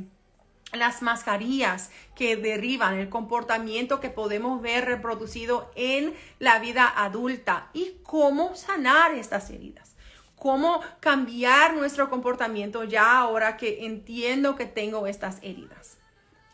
las 0.73 1.03
mascarillas 1.03 1.91
que 2.15 2.37
derriban 2.37 2.99
el 2.99 3.09
comportamiento 3.09 4.01
que 4.01 4.11
podemos 4.11 4.61
ver 4.61 4.85
reproducido 4.85 5.71
en 5.75 6.15
la 6.39 6.59
vida 6.59 6.93
adulta 6.95 7.71
y 7.73 7.97
cómo 8.03 8.55
sanar 8.55 9.13
estas 9.15 9.51
heridas. 9.51 9.97
Cómo 10.37 10.81
cambiar 11.01 11.75
nuestro 11.75 12.11
comportamiento 12.11 12.85
ya 12.85 13.19
ahora 13.19 13.57
que 13.57 13.87
entiendo 13.87 14.57
que 14.57 14.67
tengo 14.67 15.07
estas 15.07 15.39
heridas. 15.43 15.99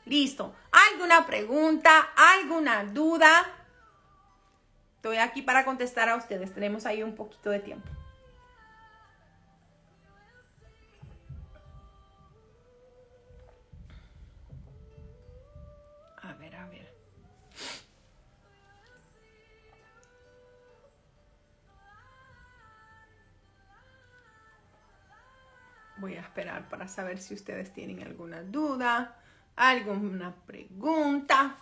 Listo. 0.06 0.54
¿Alguna 0.92 1.26
pregunta? 1.26 2.08
¿Alguna 2.16 2.84
duda? 2.84 3.30
Estoy 4.96 5.18
aquí 5.18 5.42
para 5.42 5.64
contestar 5.64 6.08
a 6.08 6.16
ustedes. 6.16 6.54
Tenemos 6.54 6.86
ahí 6.86 7.02
un 7.02 7.14
poquito 7.14 7.50
de 7.50 7.60
tiempo. 7.60 7.88
Voy 26.04 26.16
a 26.16 26.20
esperar 26.20 26.68
para 26.68 26.86
saber 26.86 27.18
si 27.18 27.32
ustedes 27.32 27.72
tienen 27.72 28.02
alguna 28.02 28.42
duda, 28.42 29.16
alguna 29.56 30.34
pregunta, 30.46 31.56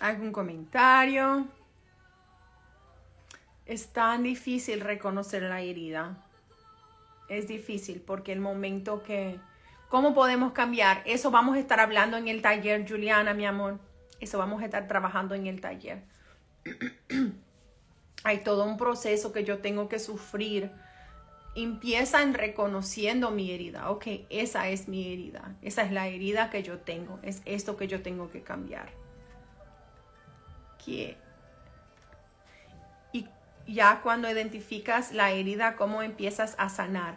algún 0.00 0.32
comentario. 0.32 1.46
Es 3.66 3.88
tan 3.88 4.22
difícil 4.22 4.80
reconocer 4.80 5.42
la 5.42 5.60
herida. 5.60 6.16
Es 7.28 7.46
difícil 7.46 8.00
porque 8.00 8.32
el 8.32 8.40
momento 8.40 9.02
que... 9.02 9.38
¿Cómo 9.90 10.14
podemos 10.14 10.52
cambiar? 10.52 11.02
Eso 11.04 11.30
vamos 11.30 11.56
a 11.56 11.60
estar 11.60 11.78
hablando 11.78 12.16
en 12.16 12.28
el 12.28 12.40
taller, 12.40 12.88
Juliana, 12.88 13.34
mi 13.34 13.44
amor. 13.44 13.78
Eso 14.18 14.38
vamos 14.38 14.62
a 14.62 14.64
estar 14.64 14.88
trabajando 14.88 15.34
en 15.34 15.46
el 15.46 15.60
taller. 15.60 16.04
Hay 18.24 18.38
todo 18.44 18.64
un 18.64 18.78
proceso 18.78 19.30
que 19.30 19.44
yo 19.44 19.58
tengo 19.58 19.90
que 19.90 19.98
sufrir 19.98 20.72
empieza 21.54 22.22
en 22.22 22.34
reconociendo 22.34 23.30
mi 23.30 23.50
herida. 23.50 23.90
Ok, 23.90 24.06
esa 24.30 24.68
es 24.68 24.88
mi 24.88 25.12
herida. 25.12 25.54
Esa 25.62 25.82
es 25.82 25.92
la 25.92 26.08
herida 26.08 26.50
que 26.50 26.62
yo 26.62 26.78
tengo. 26.78 27.18
Es 27.22 27.42
esto 27.44 27.76
que 27.76 27.88
yo 27.88 28.02
tengo 28.02 28.30
que 28.30 28.42
cambiar. 28.42 28.90
y 30.86 31.16
ya 33.68 34.00
cuando 34.02 34.28
identificas 34.28 35.12
la 35.12 35.30
herida, 35.30 35.76
cómo 35.76 36.02
empiezas 36.02 36.56
a 36.58 36.68
sanar. 36.68 37.16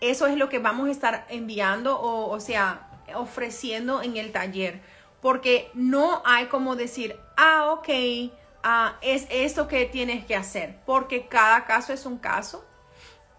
Eso 0.00 0.26
es 0.26 0.36
lo 0.36 0.48
que 0.48 0.58
vamos 0.58 0.88
a 0.88 0.90
estar 0.90 1.26
enviando 1.30 1.98
o, 1.98 2.30
o 2.30 2.40
sea, 2.40 2.88
ofreciendo 3.14 4.02
en 4.02 4.16
el 4.16 4.32
taller. 4.32 4.80
Porque 5.22 5.70
no 5.74 6.20
hay 6.26 6.46
como 6.46 6.76
decir, 6.76 7.18
ah, 7.36 7.70
ok, 7.70 7.88
ah, 8.62 8.98
es 9.00 9.26
esto 9.30 9.68
que 9.68 9.86
tienes 9.86 10.26
que 10.26 10.34
hacer. 10.34 10.80
Porque 10.84 11.28
cada 11.28 11.64
caso 11.64 11.92
es 11.92 12.04
un 12.04 12.18
caso 12.18 12.66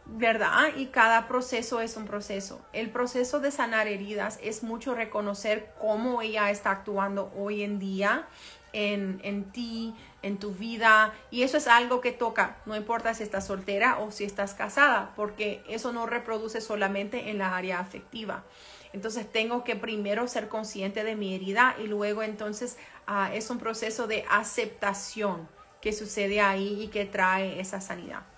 ¿verdad? 0.05 0.75
Y 0.75 0.87
cada 0.87 1.27
proceso 1.27 1.81
es 1.81 1.95
un 1.95 2.05
proceso. 2.05 2.61
El 2.73 2.89
proceso 2.89 3.39
de 3.39 3.51
sanar 3.51 3.87
heridas 3.87 4.39
es 4.41 4.63
mucho 4.63 4.95
reconocer 4.95 5.73
cómo 5.79 6.21
ella 6.21 6.49
está 6.49 6.71
actuando 6.71 7.31
hoy 7.37 7.63
en 7.63 7.79
día 7.79 8.27
en, 8.73 9.21
en, 9.23 9.45
ti, 9.51 9.95
en 10.21 10.37
tu 10.37 10.51
vida. 10.51 11.13
Y 11.31 11.43
eso 11.43 11.57
es 11.57 11.67
algo 11.67 12.01
que 12.01 12.11
toca, 12.11 12.57
no 12.65 12.75
importa 12.75 13.13
si 13.13 13.23
estás 13.23 13.47
soltera 13.47 13.99
o 13.99 14.11
si 14.11 14.25
estás 14.25 14.53
casada, 14.53 15.13
porque 15.15 15.63
eso 15.69 15.93
no 15.93 16.05
reproduce 16.05 16.59
solamente 16.59 17.29
en 17.29 17.37
la 17.37 17.55
área 17.55 17.79
afectiva. 17.79 18.43
Entonces 18.91 19.31
tengo 19.31 19.63
que 19.63 19.75
primero 19.75 20.27
ser 20.27 20.49
consciente 20.49 21.03
de 21.03 21.15
mi 21.15 21.33
herida 21.33 21.75
y 21.83 21.87
luego 21.87 22.21
entonces 22.21 22.77
ah, 23.07 23.31
es 23.33 23.49
un 23.49 23.57
proceso 23.57 24.05
de 24.05 24.23
aceptación 24.29 25.47
que 25.81 25.93
sucede 25.93 26.41
ahí 26.41 26.83
y 26.83 26.87
que 26.89 27.05
trae 27.05 27.59
esa 27.59 27.81
sanidad. 27.81 28.32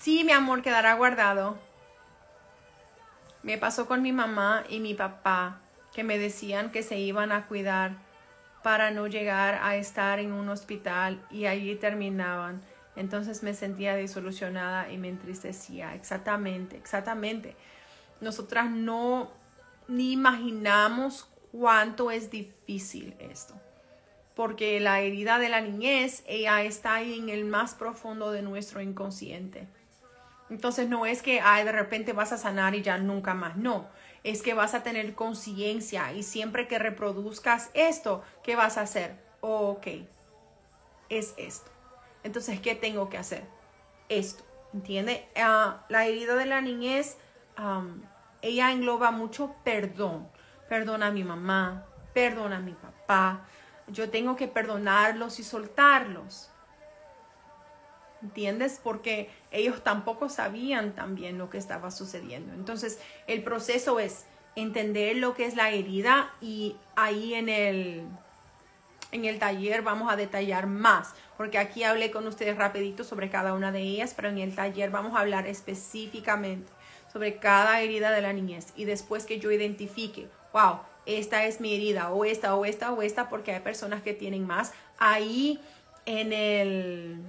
Sí, 0.00 0.24
mi 0.24 0.32
amor, 0.32 0.62
quedará 0.62 0.94
guardado. 0.94 1.58
Me 3.42 3.58
pasó 3.58 3.86
con 3.86 4.00
mi 4.00 4.12
mamá 4.12 4.64
y 4.66 4.80
mi 4.80 4.94
papá, 4.94 5.60
que 5.92 6.04
me 6.04 6.16
decían 6.16 6.72
que 6.72 6.82
se 6.82 6.98
iban 6.98 7.32
a 7.32 7.46
cuidar 7.46 7.98
para 8.62 8.90
no 8.92 9.08
llegar 9.08 9.60
a 9.62 9.76
estar 9.76 10.18
en 10.18 10.32
un 10.32 10.48
hospital 10.48 11.22
y 11.30 11.44
allí 11.44 11.74
terminaban. 11.74 12.62
Entonces 12.96 13.42
me 13.42 13.52
sentía 13.52 13.94
disolucionada 13.94 14.90
y 14.90 14.96
me 14.96 15.10
entristecía. 15.10 15.94
Exactamente, 15.94 16.78
exactamente. 16.78 17.54
nosotras 18.22 18.70
no 18.70 19.30
ni 19.86 20.12
imaginamos 20.12 21.28
cuánto 21.52 22.10
es 22.10 22.30
difícil 22.30 23.14
esto. 23.18 23.52
Porque 24.34 24.80
la 24.80 25.02
herida 25.02 25.38
de 25.38 25.50
la 25.50 25.60
niñez, 25.60 26.22
ella 26.26 26.62
está 26.62 26.94
ahí 26.94 27.18
en 27.18 27.28
el 27.28 27.44
más 27.44 27.74
profundo 27.74 28.30
de 28.30 28.40
nuestro 28.40 28.80
inconsciente. 28.80 29.68
Entonces 30.50 30.88
no 30.88 31.06
es 31.06 31.22
que 31.22 31.40
ay, 31.40 31.64
de 31.64 31.72
repente 31.72 32.12
vas 32.12 32.32
a 32.32 32.38
sanar 32.38 32.74
y 32.74 32.82
ya 32.82 32.98
nunca 32.98 33.34
más. 33.34 33.56
No, 33.56 33.88
es 34.24 34.42
que 34.42 34.54
vas 34.54 34.74
a 34.74 34.82
tener 34.82 35.14
conciencia 35.14 36.12
y 36.12 36.22
siempre 36.22 36.68
que 36.68 36.78
reproduzcas 36.78 37.70
esto, 37.74 38.22
¿qué 38.42 38.56
vas 38.56 38.76
a 38.76 38.82
hacer? 38.82 39.30
ok, 39.40 39.86
es 41.08 41.34
esto. 41.36 41.70
Entonces, 42.22 42.60
¿qué 42.60 42.74
tengo 42.74 43.08
que 43.08 43.18
hacer? 43.18 43.44
Esto, 44.08 44.44
¿entiende? 44.74 45.26
Ah, 45.36 45.84
la 45.88 46.06
herida 46.06 46.36
de 46.36 46.46
la 46.46 46.60
niñez, 46.60 47.16
ella 48.42 48.72
engloba 48.72 49.10
mucho 49.10 49.54
perdón. 49.64 50.28
Perdona 50.68 51.08
a 51.08 51.10
mi 51.10 51.24
mamá, 51.24 51.86
perdona 52.12 52.58
a 52.58 52.60
mi 52.60 52.72
papá. 52.72 53.46
Yo 53.88 54.10
tengo 54.10 54.36
que 54.36 54.46
perdonarlos 54.46 55.40
y 55.40 55.42
soltarlos. 55.42 56.50
¿Entiendes? 58.22 58.80
Porque 58.82 59.30
ellos 59.50 59.82
tampoco 59.82 60.28
sabían 60.28 60.94
también 60.94 61.38
lo 61.38 61.50
que 61.50 61.58
estaba 61.58 61.90
sucediendo. 61.90 62.52
Entonces, 62.54 63.00
el 63.26 63.42
proceso 63.42 63.98
es 64.00 64.26
entender 64.56 65.16
lo 65.16 65.34
que 65.34 65.46
es 65.46 65.56
la 65.56 65.70
herida 65.70 66.32
y 66.40 66.76
ahí 66.96 67.34
en 67.34 67.48
el, 67.48 68.04
en 69.12 69.24
el 69.24 69.38
taller 69.38 69.82
vamos 69.82 70.12
a 70.12 70.16
detallar 70.16 70.66
más, 70.66 71.14
porque 71.36 71.58
aquí 71.58 71.84
hablé 71.84 72.10
con 72.10 72.26
ustedes 72.26 72.56
rapidito 72.56 73.04
sobre 73.04 73.30
cada 73.30 73.54
una 73.54 73.72
de 73.72 73.80
ellas, 73.80 74.12
pero 74.14 74.28
en 74.28 74.38
el 74.38 74.54
taller 74.54 74.90
vamos 74.90 75.16
a 75.16 75.20
hablar 75.20 75.46
específicamente 75.46 76.70
sobre 77.12 77.36
cada 77.36 77.80
herida 77.80 78.10
de 78.12 78.22
la 78.22 78.32
niñez 78.32 78.72
y 78.76 78.84
después 78.84 79.24
que 79.26 79.40
yo 79.40 79.50
identifique, 79.50 80.28
wow, 80.52 80.80
esta 81.06 81.44
es 81.44 81.60
mi 81.60 81.74
herida 81.74 82.10
o 82.10 82.24
esta 82.24 82.54
o 82.54 82.64
esta 82.64 82.92
o 82.92 83.02
esta, 83.02 83.28
porque 83.28 83.52
hay 83.52 83.60
personas 83.60 84.02
que 84.02 84.14
tienen 84.14 84.46
más, 84.46 84.72
ahí 84.98 85.60
en 86.06 86.32
el 86.32 87.20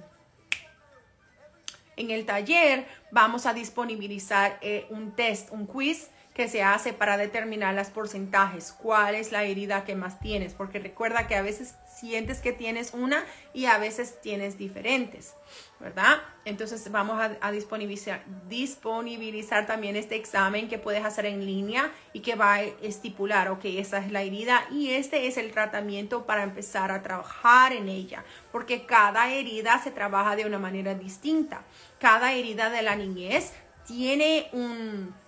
en 1.96 2.10
el 2.10 2.24
taller 2.24 2.86
vamos 3.10 3.46
a 3.46 3.54
disponibilizar 3.54 4.58
eh, 4.62 4.86
un 4.90 5.14
test, 5.14 5.50
un 5.50 5.66
quiz 5.66 6.10
que 6.34 6.48
se 6.48 6.62
hace 6.62 6.94
para 6.94 7.18
determinar 7.18 7.74
las 7.74 7.90
porcentajes, 7.90 8.72
cuál 8.72 9.14
es 9.14 9.32
la 9.32 9.44
herida 9.44 9.84
que 9.84 9.94
más 9.94 10.18
tienes, 10.18 10.54
porque 10.54 10.78
recuerda 10.78 11.26
que 11.26 11.34
a 11.34 11.42
veces 11.42 11.74
sientes 11.94 12.40
que 12.40 12.52
tienes 12.52 12.94
una 12.94 13.22
y 13.52 13.66
a 13.66 13.76
veces 13.76 14.18
tienes 14.22 14.56
diferentes, 14.56 15.34
¿verdad? 15.78 16.22
Entonces 16.46 16.90
vamos 16.90 17.20
a, 17.40 17.52
disponibilizar, 17.52 18.24
disponibilizar 18.48 19.66
también 19.66 19.94
este 19.94 20.16
examen 20.16 20.68
que 20.68 20.78
puedes 20.78 21.04
hacer 21.04 21.26
en 21.26 21.44
línea 21.44 21.92
y 22.14 22.20
que 22.20 22.34
va 22.34 22.54
a 22.54 22.62
estipular, 22.62 23.50
ok, 23.50 23.64
esa 23.66 23.98
es 23.98 24.10
la 24.10 24.22
herida 24.22 24.64
y 24.70 24.92
este 24.92 25.26
es 25.26 25.36
el 25.36 25.52
tratamiento 25.52 26.24
para 26.24 26.44
empezar 26.44 26.90
a 26.92 27.02
trabajar 27.02 27.74
en 27.74 27.90
ella, 27.90 28.24
porque 28.50 28.86
cada 28.86 29.30
herida 29.30 29.78
se 29.84 29.90
trabaja 29.90 30.34
de 30.34 30.46
una 30.46 30.58
manera 30.58 30.94
distinta. 30.94 31.62
Cada 31.98 32.32
herida 32.32 32.70
de 32.70 32.82
la 32.82 32.96
niñez 32.96 33.52
tiene 33.86 34.48
un 34.52 35.21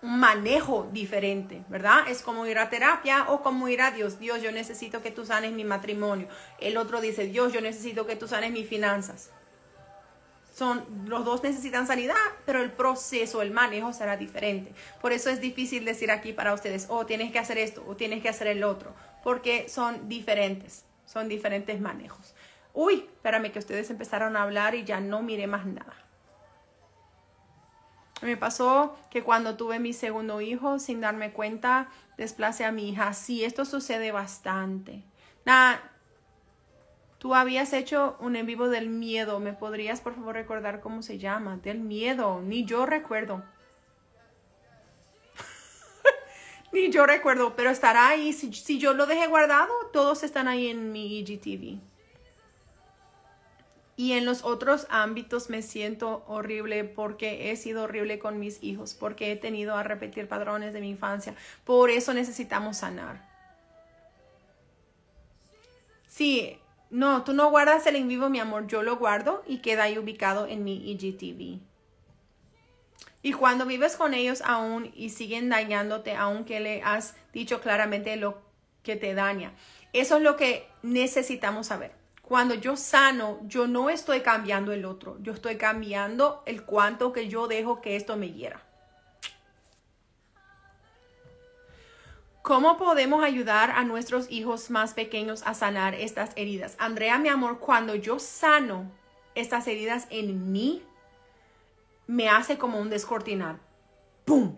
un 0.00 0.20
manejo 0.20 0.88
diferente, 0.92 1.64
¿verdad? 1.68 2.08
Es 2.08 2.22
como 2.22 2.46
ir 2.46 2.58
a 2.58 2.70
terapia 2.70 3.26
o 3.28 3.42
como 3.42 3.68
ir 3.68 3.82
a 3.82 3.90
Dios. 3.90 4.18
Dios, 4.18 4.40
yo 4.42 4.52
necesito 4.52 5.02
que 5.02 5.10
tú 5.10 5.24
sanes 5.26 5.52
mi 5.52 5.64
matrimonio. 5.64 6.28
El 6.60 6.76
otro 6.76 7.00
dice, 7.00 7.26
Dios, 7.26 7.52
yo 7.52 7.60
necesito 7.60 8.06
que 8.06 8.14
tú 8.14 8.28
sanes 8.28 8.52
mis 8.52 8.68
finanzas. 8.68 9.30
Son, 10.54 10.84
los 11.06 11.24
dos 11.24 11.42
necesitan 11.42 11.86
sanidad, 11.86 12.16
pero 12.44 12.62
el 12.62 12.72
proceso, 12.72 13.42
el 13.42 13.50
manejo 13.52 13.92
será 13.92 14.16
diferente. 14.16 14.72
Por 15.00 15.12
eso 15.12 15.30
es 15.30 15.40
difícil 15.40 15.84
decir 15.84 16.10
aquí 16.10 16.32
para 16.32 16.52
ustedes, 16.52 16.86
oh, 16.88 17.06
tienes 17.06 17.32
que 17.32 17.38
hacer 17.38 17.58
esto 17.58 17.84
o 17.86 17.96
tienes 17.96 18.22
que 18.22 18.28
hacer 18.28 18.48
el 18.48 18.64
otro, 18.64 18.92
porque 19.22 19.68
son 19.68 20.08
diferentes, 20.08 20.84
son 21.06 21.28
diferentes 21.28 21.80
manejos. 21.80 22.34
Uy, 22.72 23.06
espérame 23.14 23.52
que 23.52 23.58
ustedes 23.60 23.90
empezaron 23.90 24.36
a 24.36 24.42
hablar 24.42 24.74
y 24.74 24.84
ya 24.84 25.00
no 25.00 25.22
miré 25.22 25.46
más 25.46 25.64
nada. 25.64 25.94
Me 28.22 28.36
pasó 28.36 28.96
que 29.10 29.22
cuando 29.22 29.56
tuve 29.56 29.78
mi 29.78 29.92
segundo 29.92 30.40
hijo, 30.40 30.78
sin 30.78 31.00
darme 31.00 31.32
cuenta, 31.32 31.88
desplacé 32.16 32.64
a 32.64 32.72
mi 32.72 32.90
hija. 32.90 33.12
Sí, 33.12 33.44
esto 33.44 33.64
sucede 33.64 34.10
bastante. 34.10 35.04
Nada, 35.44 35.80
tú 37.18 37.34
habías 37.34 37.72
hecho 37.72 38.16
un 38.18 38.34
en 38.34 38.46
vivo 38.46 38.68
del 38.68 38.88
miedo. 38.88 39.38
¿Me 39.38 39.52
podrías, 39.52 40.00
por 40.00 40.16
favor, 40.16 40.34
recordar 40.34 40.80
cómo 40.80 41.02
se 41.02 41.18
llama? 41.18 41.58
Del 41.58 41.78
miedo. 41.78 42.40
Ni 42.42 42.64
yo 42.64 42.86
recuerdo. 42.86 43.44
Ni 46.72 46.90
yo 46.90 47.06
recuerdo, 47.06 47.54
pero 47.54 47.70
estará 47.70 48.08
ahí. 48.08 48.32
Si, 48.32 48.52
si 48.52 48.80
yo 48.80 48.94
lo 48.94 49.06
dejé 49.06 49.28
guardado, 49.28 49.72
todos 49.92 50.24
están 50.24 50.48
ahí 50.48 50.66
en 50.68 50.90
mi 50.90 51.20
IGTV. 51.20 51.78
Y 53.98 54.12
en 54.12 54.24
los 54.24 54.44
otros 54.44 54.86
ámbitos 54.90 55.50
me 55.50 55.60
siento 55.60 56.22
horrible 56.28 56.84
porque 56.84 57.50
he 57.50 57.56
sido 57.56 57.82
horrible 57.82 58.20
con 58.20 58.38
mis 58.38 58.62
hijos, 58.62 58.94
porque 58.94 59.32
he 59.32 59.36
tenido 59.36 59.76
a 59.76 59.82
repetir 59.82 60.28
padrones 60.28 60.72
de 60.72 60.80
mi 60.80 60.90
infancia. 60.90 61.34
Por 61.64 61.90
eso 61.90 62.14
necesitamos 62.14 62.76
sanar. 62.76 63.28
Sí, 66.06 66.60
no, 66.90 67.24
tú 67.24 67.32
no 67.32 67.50
guardas 67.50 67.88
el 67.88 67.96
en 67.96 68.06
vivo, 68.06 68.30
mi 68.30 68.38
amor. 68.38 68.68
Yo 68.68 68.84
lo 68.84 68.98
guardo 68.98 69.42
y 69.48 69.58
queda 69.58 69.82
ahí 69.82 69.98
ubicado 69.98 70.46
en 70.46 70.62
mi 70.62 70.76
IGTV. 70.92 71.58
Y 73.22 73.32
cuando 73.32 73.66
vives 73.66 73.96
con 73.96 74.14
ellos 74.14 74.42
aún 74.42 74.92
y 74.94 75.10
siguen 75.10 75.48
dañándote, 75.48 76.14
aunque 76.14 76.60
le 76.60 76.82
has 76.84 77.16
dicho 77.32 77.60
claramente 77.60 78.14
lo 78.14 78.38
que 78.84 78.94
te 78.94 79.14
daña. 79.14 79.54
Eso 79.92 80.18
es 80.18 80.22
lo 80.22 80.36
que 80.36 80.68
necesitamos 80.84 81.66
saber. 81.66 81.97
Cuando 82.28 82.52
yo 82.52 82.76
sano, 82.76 83.38
yo 83.44 83.66
no 83.66 83.88
estoy 83.88 84.20
cambiando 84.20 84.70
el 84.72 84.84
otro, 84.84 85.16
yo 85.22 85.32
estoy 85.32 85.56
cambiando 85.56 86.42
el 86.44 86.62
cuánto 86.62 87.10
que 87.10 87.26
yo 87.26 87.48
dejo 87.48 87.80
que 87.80 87.96
esto 87.96 88.18
me 88.18 88.30
hiera. 88.30 88.60
¿Cómo 92.42 92.76
podemos 92.76 93.24
ayudar 93.24 93.70
a 93.70 93.82
nuestros 93.82 94.30
hijos 94.30 94.68
más 94.68 94.92
pequeños 94.92 95.42
a 95.46 95.54
sanar 95.54 95.94
estas 95.94 96.32
heridas? 96.36 96.76
Andrea, 96.78 97.16
mi 97.16 97.30
amor, 97.30 97.60
cuando 97.60 97.94
yo 97.94 98.18
sano 98.18 98.92
estas 99.34 99.66
heridas 99.66 100.06
en 100.10 100.52
mí, 100.52 100.82
me 102.06 102.28
hace 102.28 102.58
como 102.58 102.78
un 102.78 102.90
descortinar. 102.90 103.58
¡Pum! 104.26 104.54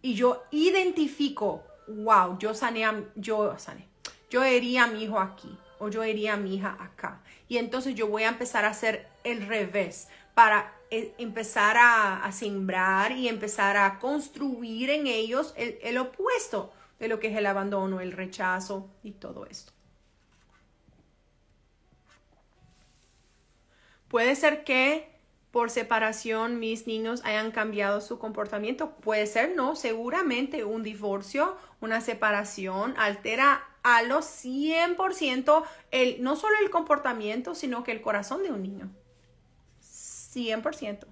Y 0.00 0.14
yo 0.14 0.44
identifico, 0.52 1.64
wow, 1.86 2.38
yo 2.38 2.54
sané, 2.54 2.86
yo 3.14 3.58
sané, 3.58 3.86
yo 4.30 4.42
herí 4.42 4.78
a 4.78 4.86
mi 4.86 5.02
hijo 5.02 5.20
aquí 5.20 5.58
o 5.80 5.88
yo 5.88 6.04
iría 6.04 6.34
a 6.34 6.36
mi 6.36 6.54
hija 6.54 6.76
acá. 6.78 7.20
Y 7.48 7.58
entonces 7.58 7.96
yo 7.96 8.06
voy 8.06 8.22
a 8.22 8.28
empezar 8.28 8.64
a 8.64 8.68
hacer 8.68 9.08
el 9.24 9.46
revés 9.46 10.08
para 10.34 10.72
eh, 10.90 11.12
empezar 11.18 11.76
a, 11.78 12.30
sembrar 12.32 13.12
y 13.12 13.28
empezar 13.28 13.76
a 13.76 13.98
construir 13.98 14.90
en 14.90 15.06
ellos 15.06 15.52
el, 15.56 15.78
el 15.82 15.98
opuesto 15.98 16.72
de 17.00 17.08
lo 17.08 17.18
que 17.18 17.28
es 17.28 17.36
el 17.36 17.46
abandono, 17.46 18.00
el 18.00 18.12
rechazo 18.12 18.88
y 19.02 19.12
todo 19.12 19.46
esto. 19.46 19.72
Puede 24.08 24.36
ser 24.36 24.64
que 24.64 25.10
por 25.50 25.70
separación 25.70 26.60
mis 26.60 26.86
niños 26.86 27.22
hayan 27.24 27.50
cambiado 27.50 28.00
su 28.00 28.18
comportamiento. 28.18 28.90
Puede 28.96 29.26
ser, 29.26 29.54
no, 29.56 29.74
seguramente 29.74 30.64
un 30.64 30.82
divorcio, 30.82 31.56
una 31.80 32.00
separación 32.00 32.94
altera 32.98 33.69
a 33.82 34.02
los 34.02 34.26
100% 34.26 35.64
el, 35.90 36.22
no 36.22 36.36
solo 36.36 36.54
el 36.62 36.70
comportamiento, 36.70 37.54
sino 37.54 37.84
que 37.84 37.92
el 37.92 38.02
corazón 38.02 38.42
de 38.42 38.50
un 38.50 38.62
niño. 38.62 38.90
100%. 39.82 41.06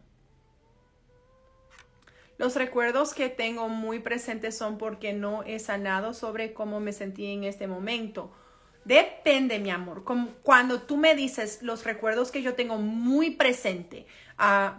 Los 2.38 2.54
recuerdos 2.54 3.14
que 3.14 3.28
tengo 3.28 3.68
muy 3.68 3.98
presentes 3.98 4.56
son 4.56 4.78
porque 4.78 5.12
no 5.12 5.42
he 5.42 5.58
sanado 5.58 6.14
sobre 6.14 6.52
cómo 6.52 6.78
me 6.78 6.92
sentí 6.92 7.26
en 7.32 7.42
este 7.42 7.66
momento. 7.66 8.32
Depende, 8.84 9.58
mi 9.58 9.70
amor. 9.70 10.04
Como 10.04 10.30
cuando 10.42 10.82
tú 10.82 10.96
me 10.96 11.16
dices 11.16 11.62
los 11.62 11.84
recuerdos 11.84 12.30
que 12.30 12.42
yo 12.42 12.54
tengo 12.54 12.76
muy 12.76 13.30
presente, 13.30 14.06
uh, 14.38 14.70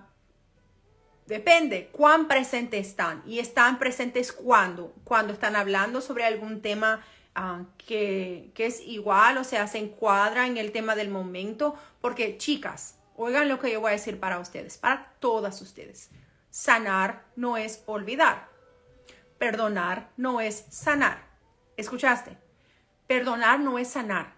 depende 1.28 1.90
cuán 1.92 2.30
presentes 2.30 2.88
están. 2.88 3.24
Y 3.28 3.40
están 3.40 3.78
presentes 3.78 4.32
cuando, 4.32 4.96
cuando 5.04 5.34
están 5.34 5.58
hablando 5.58 6.00
sobre 6.00 6.24
algún 6.24 6.62
tema 6.62 7.06
Ah, 7.36 7.64
que, 7.78 8.52
que, 8.54 8.66
es 8.66 8.82
igual, 8.82 9.38
o 9.38 9.44
sea, 9.44 9.68
se 9.68 9.78
encuadra 9.78 10.48
en 10.48 10.58
el 10.58 10.72
tema 10.72 10.96
del 10.96 11.10
momento, 11.10 11.76
porque 12.02 12.38
chicas, 12.38 12.98
oigan 13.16 13.48
lo 13.48 13.60
que 13.60 13.72
yo 13.72 13.80
voy 13.80 13.90
a 13.90 13.94
decir 13.94 14.20
para 14.20 14.40
ustedes, 14.40 14.78
para 14.78 15.14
todas 15.20 15.62
ustedes. 15.62 16.10
Sanar 16.50 17.26
no 17.36 17.56
es 17.58 17.84
olvidar. 17.86 18.50
Perdonar 19.38 20.10
no 20.18 20.42
es 20.42 20.66
sanar. 20.70 21.24
¿Escuchaste? 21.78 22.38
Perdonar 23.08 23.60
no 23.60 23.80
es 23.80 23.88
sanar. 23.90 24.34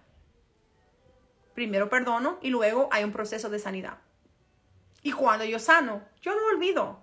Primero 1.56 1.90
perdono 1.90 2.38
y 2.42 2.50
luego 2.50 2.88
hay 2.92 3.04
un 3.04 3.12
proceso 3.12 3.50
de 3.50 3.60
sanidad. 3.60 3.98
Y 5.02 5.12
cuando 5.12 5.44
yo 5.44 5.58
sano, 5.58 6.04
yo 6.22 6.36
no 6.36 6.46
olvido. 6.48 7.00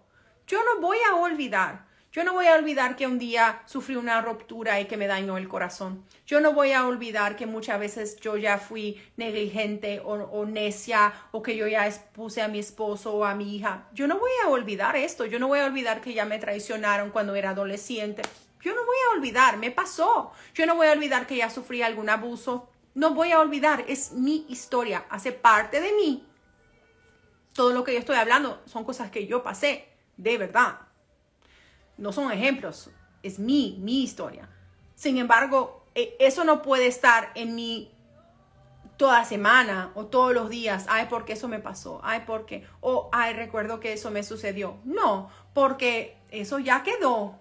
Yo 0.47 0.62
no 0.64 0.80
voy 0.80 0.99
a 1.09 1.16
olvidar. 1.16 1.88
Yo 2.18 2.24
no 2.24 2.32
voy 2.32 2.48
a 2.48 2.56
olvidar 2.56 2.96
que 2.96 3.06
un 3.06 3.16
día 3.16 3.62
sufrí 3.64 3.94
una 3.94 4.20
ruptura 4.20 4.80
y 4.80 4.86
que 4.86 4.96
me 4.96 5.06
dañó 5.06 5.38
el 5.38 5.46
corazón. 5.46 6.04
Yo 6.26 6.40
no 6.40 6.52
voy 6.52 6.72
a 6.72 6.84
olvidar 6.84 7.36
que 7.36 7.46
muchas 7.46 7.78
veces 7.78 8.16
yo 8.16 8.36
ya 8.36 8.58
fui 8.58 9.00
negligente 9.16 10.02
o, 10.04 10.44
necia 10.44 11.12
o 11.30 11.44
que 11.44 11.56
yo 11.56 11.68
ya 11.68 11.86
expuse 11.86 12.42
a 12.42 12.48
mi 12.48 12.58
esposo 12.58 13.14
o 13.14 13.24
a 13.24 13.36
mi 13.36 13.54
hija. 13.54 13.86
Yo 13.92 14.08
no 14.08 14.18
voy 14.18 14.32
a 14.44 14.48
olvidar 14.48 14.96
esto. 14.96 15.26
Yo 15.26 15.38
no 15.38 15.46
voy 15.46 15.60
a 15.60 15.66
olvidar 15.66 16.00
que 16.00 16.12
ya 16.12 16.24
me 16.24 16.40
traicionaron 16.40 17.10
cuando 17.10 17.36
era 17.36 17.50
adolescente. 17.50 18.22
Yo 18.62 18.74
no 18.74 18.84
voy 18.84 18.96
a 19.06 19.16
olvidar, 19.16 19.56
me 19.56 19.70
pasó. 19.70 20.32
Yo 20.54 20.66
no 20.66 20.74
voy 20.74 20.88
a 20.88 20.92
olvidar 20.94 21.24
que 21.24 21.36
ya 21.36 21.50
sufrí 21.50 21.82
algún 21.82 22.10
abuso. 22.10 22.68
No 22.96 23.14
voy 23.14 23.30
a 23.30 23.38
olvidar, 23.38 23.84
es 23.86 24.10
mi 24.10 24.44
historia, 24.48 25.06
hace 25.08 25.30
parte 25.30 25.80
de 25.80 25.92
mí. 25.92 26.26
Todo 27.52 27.72
lo 27.72 27.84
que 27.84 27.92
yo 27.92 28.00
estoy 28.00 28.16
hablando 28.16 28.60
son 28.66 28.82
cosas 28.82 29.08
que 29.12 29.28
yo 29.28 29.44
pasé, 29.44 29.86
de 30.16 30.36
verdad 30.36 30.88
no 31.99 32.12
son 32.12 32.32
ejemplos, 32.32 32.90
es 33.22 33.38
mi, 33.38 33.76
mi 33.80 34.03
historia. 34.03 34.49
Sin 34.94 35.18
embargo, 35.18 35.84
e, 35.94 36.16
eso 36.18 36.44
no 36.44 36.62
puede 36.62 36.86
estar 36.86 37.30
en 37.34 37.55
mi 37.55 37.90
toda 38.96 39.24
semana 39.24 39.92
o 39.94 40.07
todos 40.07 40.34
los 40.34 40.51
días, 40.51 40.86
ay, 40.88 41.07
porque 41.09 41.34
eso 41.34 41.49
me 41.49 41.61
pasó, 41.61 42.01
ay, 42.03 42.24
porque, 42.26 42.66
o 42.80 43.09
ay, 43.12 43.32
recuerdo 43.32 43.78
que 43.80 43.92
eso 43.92 44.11
me 44.11 44.22
sucedió. 44.22 44.76
No, 44.84 45.30
porque 45.55 46.16
eso 46.30 46.59
ya 46.59 46.82
quedó. 46.82 47.38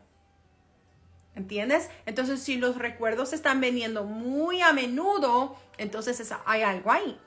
¿Entiendes? 1.35 1.89
Entonces, 2.05 2.41
si 2.41 2.57
los 2.57 2.77
recuerdos 2.77 3.33
están 3.33 3.61
veniendo 3.61 4.03
muy 4.03 4.61
a 4.61 4.73
menudo, 4.73 5.55
entonces 5.77 6.33
hay 6.45 6.63
algo 6.63 6.91
ahí. 6.91 7.19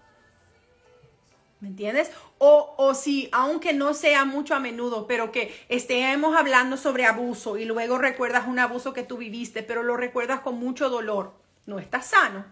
¿Me 1.60 1.68
entiendes? 1.68 2.10
O, 2.38 2.74
o 2.78 2.94
si, 2.94 3.28
aunque 3.32 3.74
no 3.74 3.92
sea 3.92 4.24
mucho 4.24 4.54
a 4.54 4.60
menudo, 4.60 5.06
pero 5.06 5.30
que 5.30 5.54
estemos 5.68 6.34
hablando 6.34 6.78
sobre 6.78 7.04
abuso 7.04 7.58
y 7.58 7.66
luego 7.66 7.98
recuerdas 7.98 8.48
un 8.48 8.58
abuso 8.58 8.94
que 8.94 9.02
tú 9.02 9.18
viviste, 9.18 9.62
pero 9.62 9.82
lo 9.82 9.96
recuerdas 9.96 10.40
con 10.40 10.58
mucho 10.58 10.88
dolor, 10.88 11.34
no 11.66 11.78
estás 11.78 12.06
sano. 12.06 12.44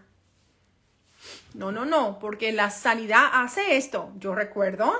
No, 1.53 1.71
no, 1.71 1.85
no, 1.85 2.19
porque 2.19 2.51
la 2.51 2.69
sanidad 2.69 3.29
hace 3.33 3.77
esto. 3.77 4.11
Yo 4.17 4.35
recuerdo, 4.35 4.93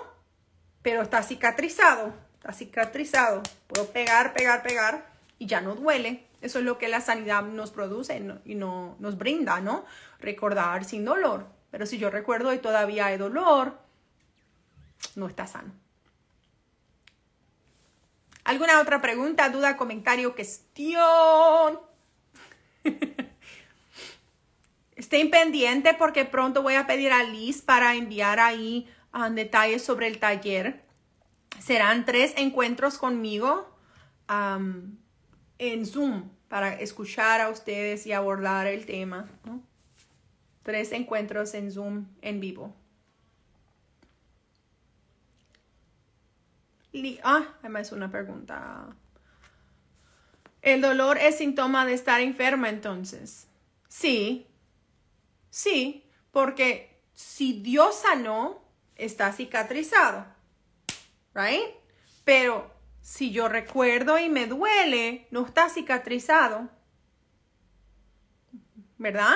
pero 0.81 1.01
está 1.01 1.21
cicatrizado, 1.23 2.13
está 2.33 2.51
cicatrizado. 2.53 3.43
Puedo 3.67 3.87
pegar, 3.91 4.33
pegar, 4.33 4.63
pegar 4.63 5.05
y 5.37 5.45
ya 5.45 5.61
no 5.61 5.75
duele. 5.75 6.25
Eso 6.41 6.59
es 6.59 6.65
lo 6.65 6.77
que 6.77 6.87
la 6.87 7.01
sanidad 7.01 7.43
nos 7.43 7.71
produce 7.71 8.21
y 8.45 8.55
no, 8.55 8.95
nos 8.99 9.17
brinda, 9.17 9.59
¿no? 9.59 9.85
Recordar 10.19 10.85
sin 10.85 11.05
dolor. 11.05 11.45
Pero 11.69 11.85
si 11.85 11.97
yo 11.97 12.09
recuerdo 12.09 12.53
y 12.53 12.59
todavía 12.59 13.07
hay 13.07 13.17
dolor, 13.17 13.77
no 15.15 15.27
está 15.27 15.47
sano. 15.47 15.73
¿Alguna 18.43 18.81
otra 18.81 19.01
pregunta, 19.01 19.49
duda, 19.49 19.77
comentario, 19.77 20.33
cuestión? 20.33 21.79
Estén 24.95 25.29
pendiente 25.29 25.93
porque 25.93 26.25
pronto 26.25 26.63
voy 26.63 26.73
a 26.73 26.87
pedir 26.87 27.11
a 27.11 27.23
Liz 27.23 27.61
para 27.61 27.95
enviar 27.95 28.39
ahí 28.39 28.89
um, 29.13 29.35
detalles 29.35 29.83
sobre 29.83 30.07
el 30.07 30.19
taller. 30.19 30.83
Serán 31.59 32.05
tres 32.05 32.33
encuentros 32.37 32.97
conmigo 32.97 33.69
en 35.57 35.85
Zoom 35.85 36.29
para 36.47 36.73
escuchar 36.73 37.41
a 37.41 37.49
ustedes 37.49 38.07
y 38.07 38.13
abordar 38.13 38.67
el 38.67 38.85
tema. 38.85 39.29
Tres 40.63 40.91
encuentros 40.91 41.53
en 41.53 41.71
Zoom 41.71 42.07
en 42.21 42.39
vivo. 42.39 42.75
Ah, 47.23 47.55
además 47.59 47.91
una 47.91 48.09
pregunta. 48.09 48.87
¿El 50.61 50.81
dolor 50.81 51.17
es 51.17 51.37
síntoma 51.37 51.85
de 51.85 51.93
estar 51.93 52.21
enferma 52.21 52.69
entonces? 52.69 53.47
Sí, 53.87 54.47
sí, 55.49 56.09
porque 56.31 57.01
si 57.13 57.61
Dios 57.61 58.01
sanó, 58.01 58.61
está 58.95 59.31
cicatrizado, 59.31 60.25
¿right? 61.33 61.63
Pero 62.25 62.71
si 63.01 63.31
yo 63.31 63.47
recuerdo 63.47 64.19
y 64.19 64.29
me 64.29 64.45
duele, 64.45 65.27
no 65.31 65.45
está 65.45 65.69
cicatrizado, 65.69 66.69
¿verdad? 68.97 69.35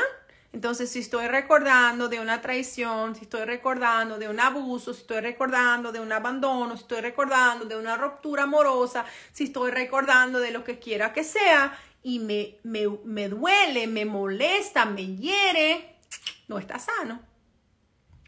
Entonces, 0.53 0.91
si 0.91 0.99
estoy 0.99 1.27
recordando 1.27 2.09
de 2.09 2.19
una 2.19 2.39
traición, 2.39 3.15
si 3.15 3.23
estoy 3.23 3.43
recordando 3.43 4.19
de 4.19 4.29
un 4.29 4.39
abuso, 4.39 4.93
si 4.93 5.01
estoy 5.01 5.19
recordando 5.19 5.91
de 5.91 5.99
un 5.99 6.11
abandono, 6.11 6.77
si 6.77 6.83
estoy 6.83 7.01
recordando 7.01 7.65
de 7.65 7.75
una 7.75 7.97
ruptura 7.97 8.43
amorosa, 8.43 9.03
si 9.31 9.45
estoy 9.45 9.71
recordando 9.71 10.39
de 10.39 10.51
lo 10.51 10.63
que 10.63 10.77
quiera 10.77 11.11
que 11.11 11.23
sea 11.23 11.75
y 12.03 12.19
me, 12.19 12.59
me, 12.61 12.87
me 13.03 13.29
duele, 13.29 13.87
me 13.87 14.05
molesta, 14.05 14.85
me 14.85 15.15
hiere, 15.15 15.97
no 16.47 16.59
está 16.59 16.77
sano. 16.77 17.19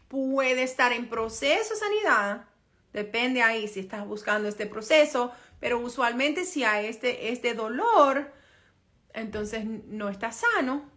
Puede 0.08 0.64
estar 0.64 0.92
en 0.92 1.08
proceso 1.08 1.74
de 1.74 1.80
sanidad, 1.80 2.46
depende 2.92 3.40
ahí 3.40 3.68
si 3.68 3.78
estás 3.78 4.04
buscando 4.04 4.48
este 4.48 4.66
proceso, 4.66 5.30
pero 5.60 5.78
usualmente 5.78 6.44
si 6.44 6.64
hay 6.64 6.86
este, 6.86 7.30
este 7.30 7.54
dolor, 7.54 8.32
entonces 9.14 9.64
no 9.64 10.08
está 10.08 10.32
sano 10.32 10.95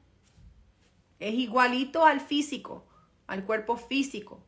es 1.20 1.34
igualito 1.34 2.06
al 2.06 2.22
físico, 2.22 2.86
al 3.28 3.44
cuerpo 3.44 3.78
físico. 3.78 4.42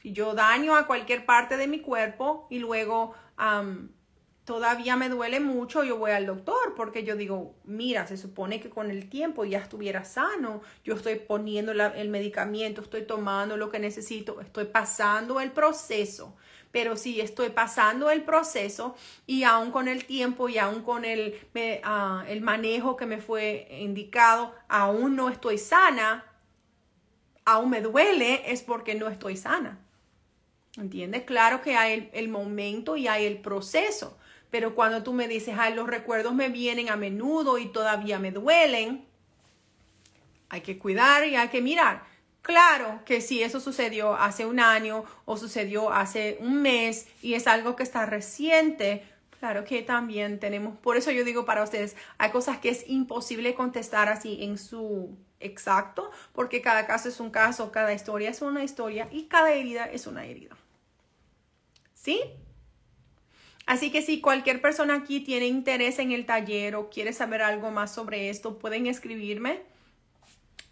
Si 0.00 0.12
yo 0.12 0.34
daño 0.34 0.76
a 0.76 0.86
cualquier 0.86 1.24
parte 1.24 1.56
de 1.56 1.66
mi 1.66 1.80
cuerpo 1.80 2.46
y 2.50 2.58
luego 2.58 3.14
todavía 4.44 4.96
me 4.96 5.08
duele 5.08 5.40
mucho, 5.40 5.82
yo 5.82 5.96
voy 5.96 6.10
al 6.10 6.26
doctor 6.26 6.74
porque 6.76 7.04
yo 7.04 7.16
digo, 7.16 7.54
mira, 7.64 8.06
se 8.06 8.16
supone 8.16 8.60
que 8.60 8.68
con 8.68 8.90
el 8.90 9.08
tiempo 9.08 9.44
ya 9.44 9.58
estuviera 9.58 10.04
sano, 10.04 10.60
yo 10.84 10.94
estoy 10.94 11.16
poniendo 11.16 11.72
el 11.72 12.08
medicamento, 12.10 12.82
estoy 12.82 13.06
tomando 13.06 13.56
lo 13.56 13.70
que 13.70 13.78
necesito, 13.78 14.40
estoy 14.40 14.66
pasando 14.66 15.40
el 15.40 15.52
proceso 15.52 16.36
pero 16.74 16.96
si 16.96 17.20
estoy 17.20 17.50
pasando 17.50 18.10
el 18.10 18.24
proceso 18.24 18.96
y 19.28 19.44
aún 19.44 19.70
con 19.70 19.86
el 19.86 20.06
tiempo 20.06 20.48
y 20.48 20.58
aún 20.58 20.82
con 20.82 21.04
el, 21.04 21.38
ah, 21.84 22.24
el 22.26 22.40
manejo 22.40 22.96
que 22.96 23.06
me 23.06 23.18
fue 23.20 23.68
indicado, 23.78 24.52
aún 24.66 25.14
no 25.14 25.28
estoy 25.28 25.56
sana, 25.56 26.24
aún 27.44 27.70
me 27.70 27.80
duele, 27.80 28.50
es 28.50 28.62
porque 28.62 28.96
no 28.96 29.06
estoy 29.06 29.36
sana. 29.36 29.78
¿Entiendes? 30.76 31.22
Claro 31.22 31.62
que 31.62 31.76
hay 31.76 32.10
el, 32.12 32.28
momento 32.28 32.96
y 32.96 33.06
hay 33.06 33.24
el 33.24 33.38
proceso, 33.38 34.18
pero 34.50 34.74
cuando 34.74 35.04
tú 35.04 35.12
me 35.12 35.28
dices, 35.28 35.54
ay, 35.56 35.74
los 35.74 35.86
recuerdos 35.86 36.34
me 36.34 36.48
vienen 36.48 36.88
a 36.88 36.96
menudo 36.96 37.58
y 37.58 37.66
todavía 37.66 38.18
me 38.18 38.32
duelen, 38.32 39.06
hay 40.48 40.62
que 40.62 40.76
cuidar 40.76 41.24
y 41.24 41.36
hay 41.36 41.46
que 41.50 41.62
mirar 41.62 42.13
Claro 42.44 43.00
que 43.06 43.22
si 43.22 43.42
eso 43.42 43.58
sucedió 43.58 44.16
hace 44.16 44.44
un 44.44 44.60
año 44.60 45.06
o 45.24 45.38
sucedió 45.38 45.90
hace 45.90 46.36
un 46.40 46.60
mes 46.60 47.08
y 47.22 47.32
es 47.32 47.46
algo 47.46 47.74
que 47.74 47.82
está 47.82 48.04
reciente, 48.04 49.02
claro 49.40 49.64
que 49.64 49.80
también 49.80 50.38
tenemos, 50.38 50.76
por 50.76 50.98
eso 50.98 51.10
yo 51.10 51.24
digo 51.24 51.46
para 51.46 51.62
ustedes, 51.62 51.96
hay 52.18 52.30
cosas 52.32 52.58
que 52.58 52.68
es 52.68 52.86
imposible 52.86 53.54
contestar 53.54 54.10
así 54.10 54.44
en 54.44 54.58
su 54.58 55.16
exacto, 55.40 56.10
porque 56.34 56.60
cada 56.60 56.86
caso 56.86 57.08
es 57.08 57.18
un 57.18 57.30
caso, 57.30 57.72
cada 57.72 57.94
historia 57.94 58.28
es 58.28 58.42
una 58.42 58.62
historia 58.62 59.08
y 59.10 59.24
cada 59.24 59.54
herida 59.54 59.86
es 59.86 60.06
una 60.06 60.26
herida. 60.26 60.54
¿Sí? 61.94 62.20
Así 63.64 63.90
que 63.90 64.02
si 64.02 64.20
cualquier 64.20 64.60
persona 64.60 64.96
aquí 64.96 65.20
tiene 65.20 65.46
interés 65.46 65.98
en 65.98 66.12
el 66.12 66.26
taller 66.26 66.76
o 66.76 66.90
quiere 66.90 67.14
saber 67.14 67.40
algo 67.40 67.70
más 67.70 67.94
sobre 67.94 68.28
esto, 68.28 68.58
pueden 68.58 68.86
escribirme 68.86 69.62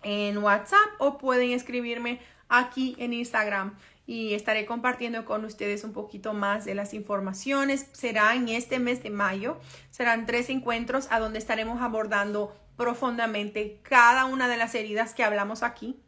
en 0.03 0.39
WhatsApp 0.39 0.79
o 0.99 1.19
pueden 1.19 1.51
escribirme 1.51 2.21
aquí 2.49 2.95
en 2.99 3.13
Instagram 3.13 3.77
y 4.07 4.35
estaré 4.35 4.67
compartiendo 4.67 5.25
con 5.25 5.45
ustedes 5.45 5.85
un 5.85 5.93
poquito 5.93 6.35
más 6.35 6.65
de 6.65 6.75
las 6.75 6.93
informaciones. 6.93 7.87
Será 7.93 8.35
en 8.35 8.49
este 8.49 8.79
mes 8.79 9.03
de 9.03 9.11
mayo, 9.11 9.59
serán 9.91 10.27
tres 10.27 10.51
encuentros 10.51 11.09
a 11.11 11.19
donde 11.19 11.39
estaremos 11.39 11.81
abordando 11.81 12.55
profundamente 12.77 13.81
cada 13.83 14.25
una 14.25 14.49
de 14.49 14.57
las 14.57 14.75
heridas 14.75 15.15
que 15.15 15.25
hablamos 15.25 15.63
aquí. 15.63 16.01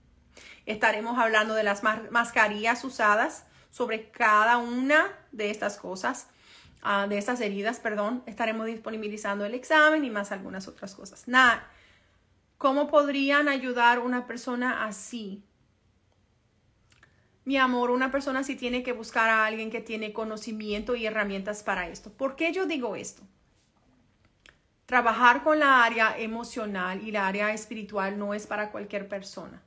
Estaremos 0.66 1.18
hablando 1.18 1.54
de 1.54 1.62
las 1.62 1.82
mascarillas 1.82 2.84
usadas 2.84 3.44
sobre 3.70 4.10
cada 4.10 4.58
una 4.58 5.06
de 5.32 5.50
estas 5.50 5.76
cosas, 5.76 6.28
ah, 6.82 7.06
de 7.08 7.18
estas 7.18 7.40
heridas, 7.40 7.80
perdón. 7.80 8.22
Estaremos 8.26 8.66
disponibilizando 8.66 9.44
el 9.44 9.54
examen 9.54 10.04
y 10.04 10.10
más 10.10 10.32
algunas 10.32 10.66
otras 10.68 10.94
cosas. 10.94 11.28
Nada 11.28 11.68
¿Cómo 12.58 12.88
podrían 12.88 13.48
ayudar 13.48 13.98
una 13.98 14.26
persona 14.26 14.84
así? 14.84 15.42
Mi 17.44 17.58
amor, 17.58 17.90
una 17.90 18.10
persona 18.10 18.40
así 18.40 18.56
tiene 18.56 18.82
que 18.82 18.92
buscar 18.92 19.28
a 19.28 19.44
alguien 19.44 19.70
que 19.70 19.82
tiene 19.82 20.14
conocimiento 20.14 20.96
y 20.96 21.04
herramientas 21.04 21.62
para 21.62 21.88
esto. 21.88 22.10
¿Por 22.10 22.36
qué 22.36 22.52
yo 22.52 22.66
digo 22.66 22.96
esto? 22.96 23.22
Trabajar 24.86 25.42
con 25.42 25.58
la 25.58 25.84
área 25.84 26.18
emocional 26.18 27.06
y 27.06 27.10
la 27.10 27.26
área 27.26 27.52
espiritual 27.52 28.18
no 28.18 28.32
es 28.32 28.46
para 28.46 28.70
cualquier 28.70 29.08
persona. 29.08 29.62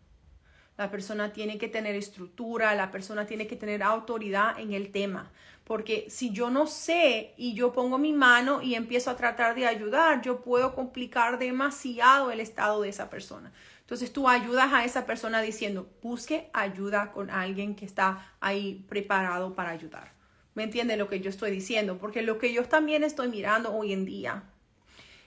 La 0.78 0.92
persona 0.92 1.34
tiene 1.34 1.58
que 1.58 1.68
tener 1.68 1.96
estructura, 1.96 2.76
la 2.76 2.92
persona 2.92 3.26
tiene 3.26 3.48
que 3.48 3.56
tener 3.56 3.82
autoridad 3.82 4.60
en 4.60 4.74
el 4.74 4.92
tema. 4.92 5.32
Porque 5.64 6.06
si 6.10 6.32
yo 6.32 6.50
no 6.50 6.68
sé 6.68 7.34
y 7.36 7.54
yo 7.54 7.74
pongo 7.74 7.98
mi 7.98 8.14
mano 8.14 8.62
y 8.62 8.76
empiezo 8.76 9.12
a 9.12 9.18
tratar 9.18 9.56
de 9.56 9.66
ayudar, 9.66 10.22
yo 10.22 10.42
puedo 10.42 10.74
complicar 10.76 11.40
demasiado 11.40 12.32
el 12.32 12.40
estado 12.40 12.82
de 12.82 12.90
esa 12.90 13.10
persona. 13.10 13.52
Entonces 13.82 14.14
tú 14.14 14.30
ayudas 14.30 14.72
a 14.72 14.86
esa 14.86 15.06
persona 15.06 15.42
diciendo, 15.42 15.90
busque 16.02 16.50
ayuda 16.54 17.12
con 17.12 17.30
alguien 17.30 17.76
que 17.76 17.86
está 17.86 18.34
ahí 18.40 18.86
preparado 18.88 19.56
para 19.56 19.72
ayudar. 19.72 20.14
¿Me 20.56 20.64
entiende 20.64 20.98
lo 20.98 21.08
que 21.08 21.20
yo 21.20 21.30
estoy 21.30 21.52
diciendo? 21.52 21.98
Porque 21.98 22.22
lo 22.22 22.38
que 22.38 22.52
yo 22.54 22.64
también 22.66 23.04
estoy 23.04 23.30
mirando 23.30 23.74
hoy 23.74 23.94
en 23.94 24.06
día 24.06 24.44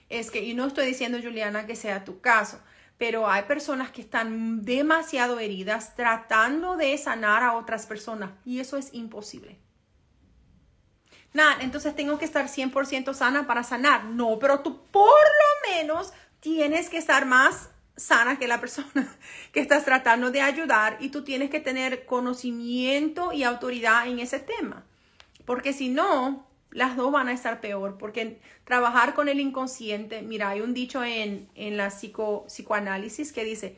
es 0.09 0.29
que, 0.29 0.43
y 0.43 0.53
no 0.53 0.65
estoy 0.65 0.85
diciendo, 0.85 1.19
Juliana, 1.21 1.65
que 1.65 1.75
sea 1.75 2.03
tu 2.03 2.19
caso, 2.19 2.59
pero 3.01 3.27
hay 3.27 3.41
personas 3.45 3.89
que 3.89 4.01
están 4.01 4.63
demasiado 4.63 5.39
heridas 5.39 5.95
tratando 5.95 6.77
de 6.77 6.95
sanar 6.99 7.41
a 7.41 7.55
otras 7.55 7.87
personas 7.87 8.29
y 8.45 8.59
eso 8.59 8.77
es 8.77 8.93
imposible. 8.93 9.57
Nada, 11.33 11.57
entonces 11.61 11.95
tengo 11.95 12.19
que 12.19 12.25
estar 12.25 12.45
100% 12.45 13.15
sana 13.15 13.47
para 13.47 13.63
sanar. 13.63 14.05
No, 14.05 14.37
pero 14.37 14.59
tú 14.59 14.85
por 14.91 15.03
lo 15.07 15.73
menos 15.73 16.13
tienes 16.41 16.89
que 16.89 16.99
estar 16.99 17.25
más 17.25 17.71
sana 17.97 18.37
que 18.37 18.47
la 18.47 18.59
persona 18.59 19.17
que 19.51 19.61
estás 19.61 19.83
tratando 19.83 20.29
de 20.29 20.41
ayudar 20.41 20.97
y 20.99 21.09
tú 21.09 21.23
tienes 21.23 21.49
que 21.49 21.59
tener 21.59 22.05
conocimiento 22.05 23.33
y 23.33 23.41
autoridad 23.41 24.05
en 24.05 24.19
ese 24.19 24.37
tema. 24.37 24.85
Porque 25.45 25.73
si 25.73 25.89
no, 25.89 26.50
las 26.71 26.95
dos 26.95 27.11
van 27.11 27.27
a 27.27 27.33
estar 27.33 27.61
peor, 27.61 27.97
porque 27.97 28.39
trabajar 28.63 29.13
con 29.13 29.29
el 29.29 29.39
inconsciente, 29.39 30.21
mira, 30.21 30.49
hay 30.49 30.61
un 30.61 30.73
dicho 30.73 31.03
en, 31.03 31.49
en 31.55 31.77
la 31.77 31.89
psico, 31.89 32.45
psicoanálisis 32.47 33.33
que 33.33 33.43
dice, 33.43 33.77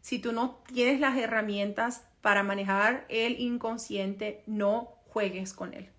si 0.00 0.18
tú 0.18 0.32
no 0.32 0.62
tienes 0.66 1.00
las 1.00 1.16
herramientas 1.16 2.04
para 2.20 2.42
manejar 2.42 3.06
el 3.08 3.40
inconsciente, 3.40 4.42
no 4.46 4.96
juegues 5.06 5.54
con 5.54 5.74
él. 5.74 5.90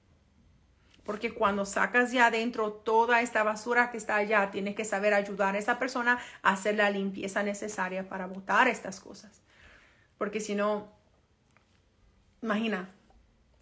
Porque 1.06 1.34
cuando 1.34 1.66
sacas 1.66 2.12
ya 2.12 2.28
adentro 2.28 2.72
toda 2.72 3.22
esta 3.22 3.44
basura 3.44 3.92
que 3.92 3.98
está 3.98 4.16
allá, 4.16 4.52
tienes 4.52 4.76
que 4.76 4.86
saber 4.86 5.14
ayudar 5.14 5.56
a 5.56 5.60
esa 5.60 5.78
persona 5.78 6.20
a 6.42 6.52
hacer 6.52 6.76
la 6.76 6.90
limpieza 6.90 7.44
necesaria 7.44 8.08
para 8.08 8.26
botar 8.26 8.68
estas 8.68 9.02
cosas. 9.02 9.42
Porque 10.18 10.40
si 10.40 10.56
no, 10.56 10.88
imagina, 12.42 12.90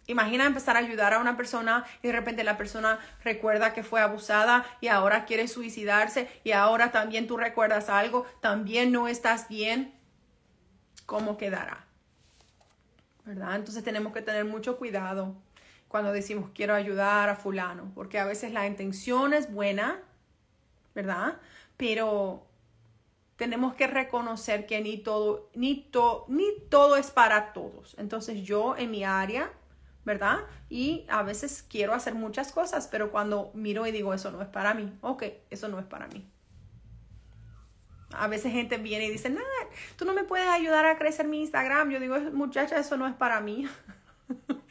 imagina 0.06 0.46
empezar 0.46 0.76
a 0.76 0.80
ayudar 0.80 1.14
a 1.14 1.18
una 1.18 1.36
persona 1.36 1.84
y 2.02 2.08
de 2.08 2.12
repente 2.12 2.44
la 2.44 2.56
persona 2.56 2.98
recuerda 3.22 3.72
que 3.72 3.82
fue 3.82 4.00
abusada 4.00 4.64
y 4.80 4.88
ahora 4.88 5.24
quiere 5.24 5.48
suicidarse 5.48 6.28
y 6.44 6.52
ahora 6.52 6.90
también 6.90 7.26
tú 7.26 7.36
recuerdas 7.36 7.88
algo, 7.88 8.26
también 8.40 8.92
no 8.92 9.08
estás 9.08 9.48
bien. 9.48 9.94
¿Cómo 11.06 11.36
quedará? 11.36 11.86
¿Verdad? 13.24 13.56
Entonces 13.56 13.84
tenemos 13.84 14.12
que 14.12 14.22
tener 14.22 14.44
mucho 14.44 14.76
cuidado 14.78 15.36
cuando 15.88 16.12
decimos 16.12 16.50
quiero 16.54 16.74
ayudar 16.74 17.28
a 17.28 17.36
fulano, 17.36 17.92
porque 17.94 18.18
a 18.18 18.24
veces 18.24 18.52
la 18.52 18.66
intención 18.66 19.34
es 19.34 19.52
buena, 19.52 20.00
¿verdad? 20.94 21.38
Pero 21.76 22.46
tenemos 23.36 23.74
que 23.74 23.86
reconocer 23.86 24.66
que 24.66 24.80
ni 24.80 24.98
todo, 24.98 25.50
ni, 25.54 25.90
ni 26.28 26.60
todo 26.70 26.96
es 26.96 27.10
para 27.10 27.52
todos. 27.52 27.94
Entonces 27.98 28.42
yo 28.42 28.76
en 28.76 28.90
mi 28.90 29.04
área, 29.04 29.52
¿verdad? 30.04 30.40
Y 30.68 31.06
a 31.08 31.22
veces 31.22 31.64
quiero 31.68 31.94
hacer 31.94 32.14
muchas 32.14 32.52
cosas, 32.52 32.88
pero 32.88 33.10
cuando 33.10 33.50
miro 33.54 33.86
y 33.86 33.92
digo, 33.92 34.14
eso 34.14 34.30
no 34.30 34.42
es 34.42 34.48
para 34.48 34.74
mí, 34.74 34.92
ok, 35.00 35.24
eso 35.50 35.68
no 35.68 35.78
es 35.78 35.86
para 35.86 36.08
mí. 36.08 36.28
A 38.14 38.28
veces 38.28 38.52
gente 38.52 38.76
viene 38.76 39.06
y 39.06 39.10
dice, 39.10 39.30
nah, 39.30 39.40
tú 39.96 40.04
no 40.04 40.12
me 40.12 40.24
puedes 40.24 40.48
ayudar 40.48 40.84
a 40.84 40.98
crecer 40.98 41.26
mi 41.26 41.40
Instagram. 41.40 41.90
Yo 41.90 41.98
digo, 41.98 42.18
muchacha, 42.32 42.78
eso 42.78 42.98
no 42.98 43.06
es 43.06 43.14
para 43.14 43.40
mí. 43.40 43.66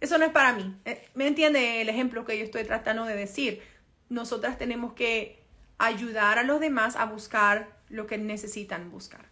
Eso 0.00 0.16
no 0.16 0.24
es 0.24 0.30
para 0.30 0.52
mí. 0.52 0.76
Eh, 0.84 1.08
¿Me 1.14 1.26
entiende 1.26 1.80
el 1.80 1.88
ejemplo 1.88 2.24
que 2.24 2.38
yo 2.38 2.44
estoy 2.44 2.62
tratando 2.62 3.04
de 3.04 3.16
decir? 3.16 3.62
Nosotras 4.08 4.56
tenemos 4.56 4.92
que 4.92 5.42
ayudar 5.76 6.38
a 6.38 6.44
los 6.44 6.60
demás 6.60 6.94
a 6.94 7.04
buscar 7.04 7.76
lo 7.88 8.06
que 8.06 8.16
necesitan 8.16 8.92
buscar. 8.92 9.26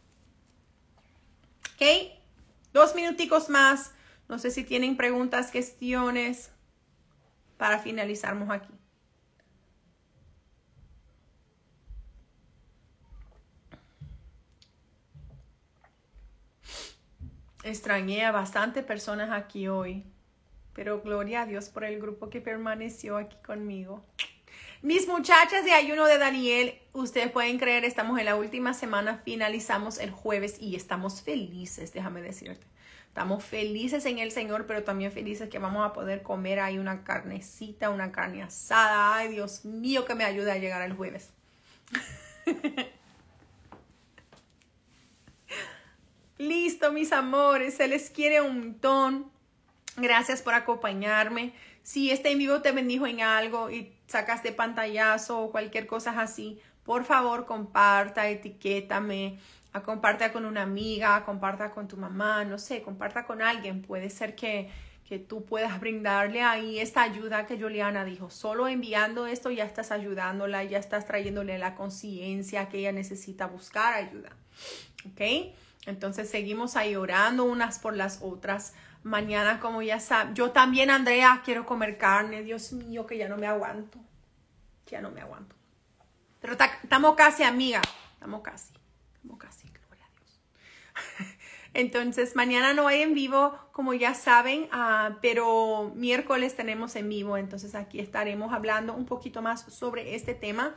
¿Ok? 1.74 2.12
Dos 2.72 2.94
minuticos 2.94 3.48
más. 3.48 3.92
No 4.28 4.38
sé 4.38 4.50
si 4.50 4.64
tienen 4.64 4.96
preguntas, 4.96 5.50
cuestiones 5.52 6.50
para 7.56 7.78
finalizarnos 7.78 8.50
aquí. 8.50 8.72
Extrañé 17.62 18.24
a 18.24 18.30
bastante 18.30 18.82
personas 18.82 19.30
aquí 19.32 19.66
hoy. 19.66 20.04
Pero 20.72 21.00
gloria 21.00 21.42
a 21.42 21.46
Dios 21.46 21.68
por 21.68 21.84
el 21.84 22.00
grupo 22.00 22.28
que 22.28 22.40
permaneció 22.40 23.16
aquí 23.16 23.36
conmigo. 23.44 24.04
Mis 24.82 25.08
muchachas 25.08 25.64
de 25.64 25.72
ayuno 25.72 26.04
de 26.04 26.18
Daniel, 26.18 26.78
ustedes 26.92 27.30
pueden 27.32 27.58
creer, 27.58 27.84
estamos 27.84 28.18
en 28.18 28.26
la 28.26 28.36
última 28.36 28.74
semana, 28.74 29.22
finalizamos 29.24 29.98
el 29.98 30.10
jueves 30.10 30.58
y 30.60 30.76
estamos 30.76 31.22
felices, 31.22 31.92
déjame 31.92 32.20
decirte. 32.20 32.64
Estamos 33.16 33.42
felices 33.42 34.04
en 34.04 34.18
el 34.18 34.30
Señor, 34.30 34.66
pero 34.66 34.84
también 34.84 35.10
felices 35.10 35.48
que 35.48 35.58
vamos 35.58 35.86
a 35.86 35.94
poder 35.94 36.22
comer 36.22 36.60
ahí 36.60 36.76
una 36.76 37.02
carnecita, 37.02 37.88
una 37.88 38.12
carne 38.12 38.42
asada. 38.42 39.16
Ay, 39.16 39.28
Dios 39.28 39.64
mío, 39.64 40.04
que 40.04 40.14
me 40.14 40.22
ayude 40.22 40.52
a 40.52 40.58
llegar 40.58 40.82
el 40.82 40.92
jueves. 40.92 41.30
Listo, 46.36 46.92
mis 46.92 47.10
amores, 47.10 47.78
se 47.78 47.88
les 47.88 48.10
quiere 48.10 48.42
un 48.42 48.58
montón. 48.58 49.30
Gracias 49.96 50.42
por 50.42 50.52
acompañarme. 50.52 51.54
Si 51.82 52.10
este 52.10 52.32
en 52.32 52.36
vivo 52.36 52.60
te 52.60 52.72
bendijo 52.72 53.06
en 53.06 53.22
algo 53.22 53.70
y 53.70 53.94
sacaste 54.08 54.52
pantallazo 54.52 55.40
o 55.40 55.50
cualquier 55.50 55.86
cosa 55.86 56.20
así, 56.20 56.60
por 56.84 57.06
favor 57.06 57.46
comparta, 57.46 58.28
etiquétame, 58.28 59.38
comparta 59.82 60.32
con 60.32 60.44
una 60.44 60.62
amiga, 60.62 61.24
comparta 61.24 61.70
con 61.70 61.88
tu 61.88 61.96
mamá, 61.96 62.44
no 62.44 62.58
sé, 62.58 62.82
comparta 62.82 63.26
con 63.26 63.42
alguien. 63.42 63.82
Puede 63.82 64.10
ser 64.10 64.34
que, 64.34 64.70
que 65.08 65.18
tú 65.18 65.44
puedas 65.44 65.80
brindarle 65.80 66.42
ahí 66.42 66.78
esta 66.78 67.02
ayuda 67.02 67.46
que 67.46 67.58
Juliana 67.58 68.04
dijo. 68.04 68.30
Solo 68.30 68.68
enviando 68.68 69.26
esto 69.26 69.50
ya 69.50 69.64
estás 69.64 69.90
ayudándola, 69.92 70.64
ya 70.64 70.78
estás 70.78 71.06
trayéndole 71.06 71.58
la 71.58 71.74
conciencia 71.74 72.68
que 72.68 72.78
ella 72.78 72.92
necesita 72.92 73.46
buscar 73.46 73.94
ayuda. 73.94 74.30
¿Ok? 75.10 75.54
Entonces 75.86 76.28
seguimos 76.28 76.76
ahí 76.76 76.96
orando 76.96 77.44
unas 77.44 77.78
por 77.78 77.96
las 77.96 78.20
otras 78.20 78.74
mañana, 79.06 79.60
como 79.60 79.82
ya 79.82 80.00
saben. 80.00 80.34
Yo 80.34 80.50
también, 80.50 80.90
Andrea, 80.90 81.42
quiero 81.44 81.64
comer 81.64 81.96
carne. 81.96 82.42
Dios 82.42 82.72
mío, 82.72 83.06
que 83.06 83.16
ya 83.16 83.28
no 83.28 83.36
me 83.36 83.46
aguanto. 83.46 83.98
Ya 84.86 85.00
no 85.00 85.10
me 85.10 85.20
aguanto. 85.20 85.54
Pero 86.40 86.56
estamos 86.82 87.14
casi, 87.14 87.42
amiga. 87.44 87.80
Estamos 88.14 88.42
casi. 88.42 88.72
Estamos 89.14 89.38
casi. 89.38 89.68
Gloria 89.68 90.04
a 90.04 90.18
Dios. 90.18 90.40
Entonces, 91.74 92.34
mañana 92.36 92.72
no 92.72 92.88
hay 92.88 93.02
en 93.02 93.12
vivo, 93.12 93.58
como 93.72 93.92
ya 93.92 94.14
saben, 94.14 94.68
uh, 94.72 95.14
pero 95.20 95.92
miércoles 95.94 96.56
tenemos 96.56 96.96
en 96.96 97.08
vivo. 97.08 97.36
Entonces, 97.36 97.74
aquí 97.74 98.00
estaremos 98.00 98.52
hablando 98.52 98.94
un 98.94 99.04
poquito 99.04 99.42
más 99.42 99.62
sobre 99.72 100.14
este 100.14 100.34
tema. 100.34 100.74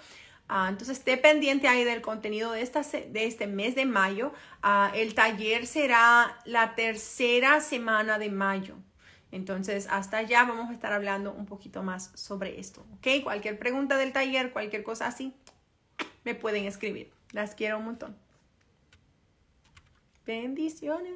Ah, 0.50 0.68
entonces, 0.68 0.98
esté 0.98 1.16
pendiente 1.16 1.68
ahí 1.68 1.84
del 1.84 2.02
contenido 2.02 2.52
de, 2.52 2.64
esta, 2.64 2.82
de 2.82 3.26
este 3.26 3.48
mes 3.48 3.76
de 3.76 3.86
mayo. 3.86 4.34
Ah, 4.62 4.92
el 4.96 5.14
taller 5.14 5.68
será 5.68 6.38
la 6.44 6.76
tercera 6.76 7.62
semana 7.62 8.20
de 8.20 8.30
mayo. 8.30 8.76
Entonces, 9.32 9.88
hasta 9.92 10.18
allá 10.18 10.44
vamos 10.44 10.70
a 10.70 10.74
estar 10.74 10.92
hablando 10.92 11.32
un 11.32 11.46
poquito 11.46 11.84
más 11.84 12.12
sobre 12.16 12.60
esto. 12.60 12.86
¿Ok? 12.98 13.24
Cualquier 13.24 13.60
pregunta 13.60 13.96
del 13.96 14.12
taller, 14.12 14.52
cualquier 14.52 14.84
cosa 14.84 15.06
así, 15.08 15.34
me 16.24 16.36
pueden 16.36 16.66
escribir. 16.66 17.12
Las 17.32 17.54
quiero 17.54 17.78
un 17.78 17.86
montón. 17.86 18.29
Bendiciones. 20.30 21.08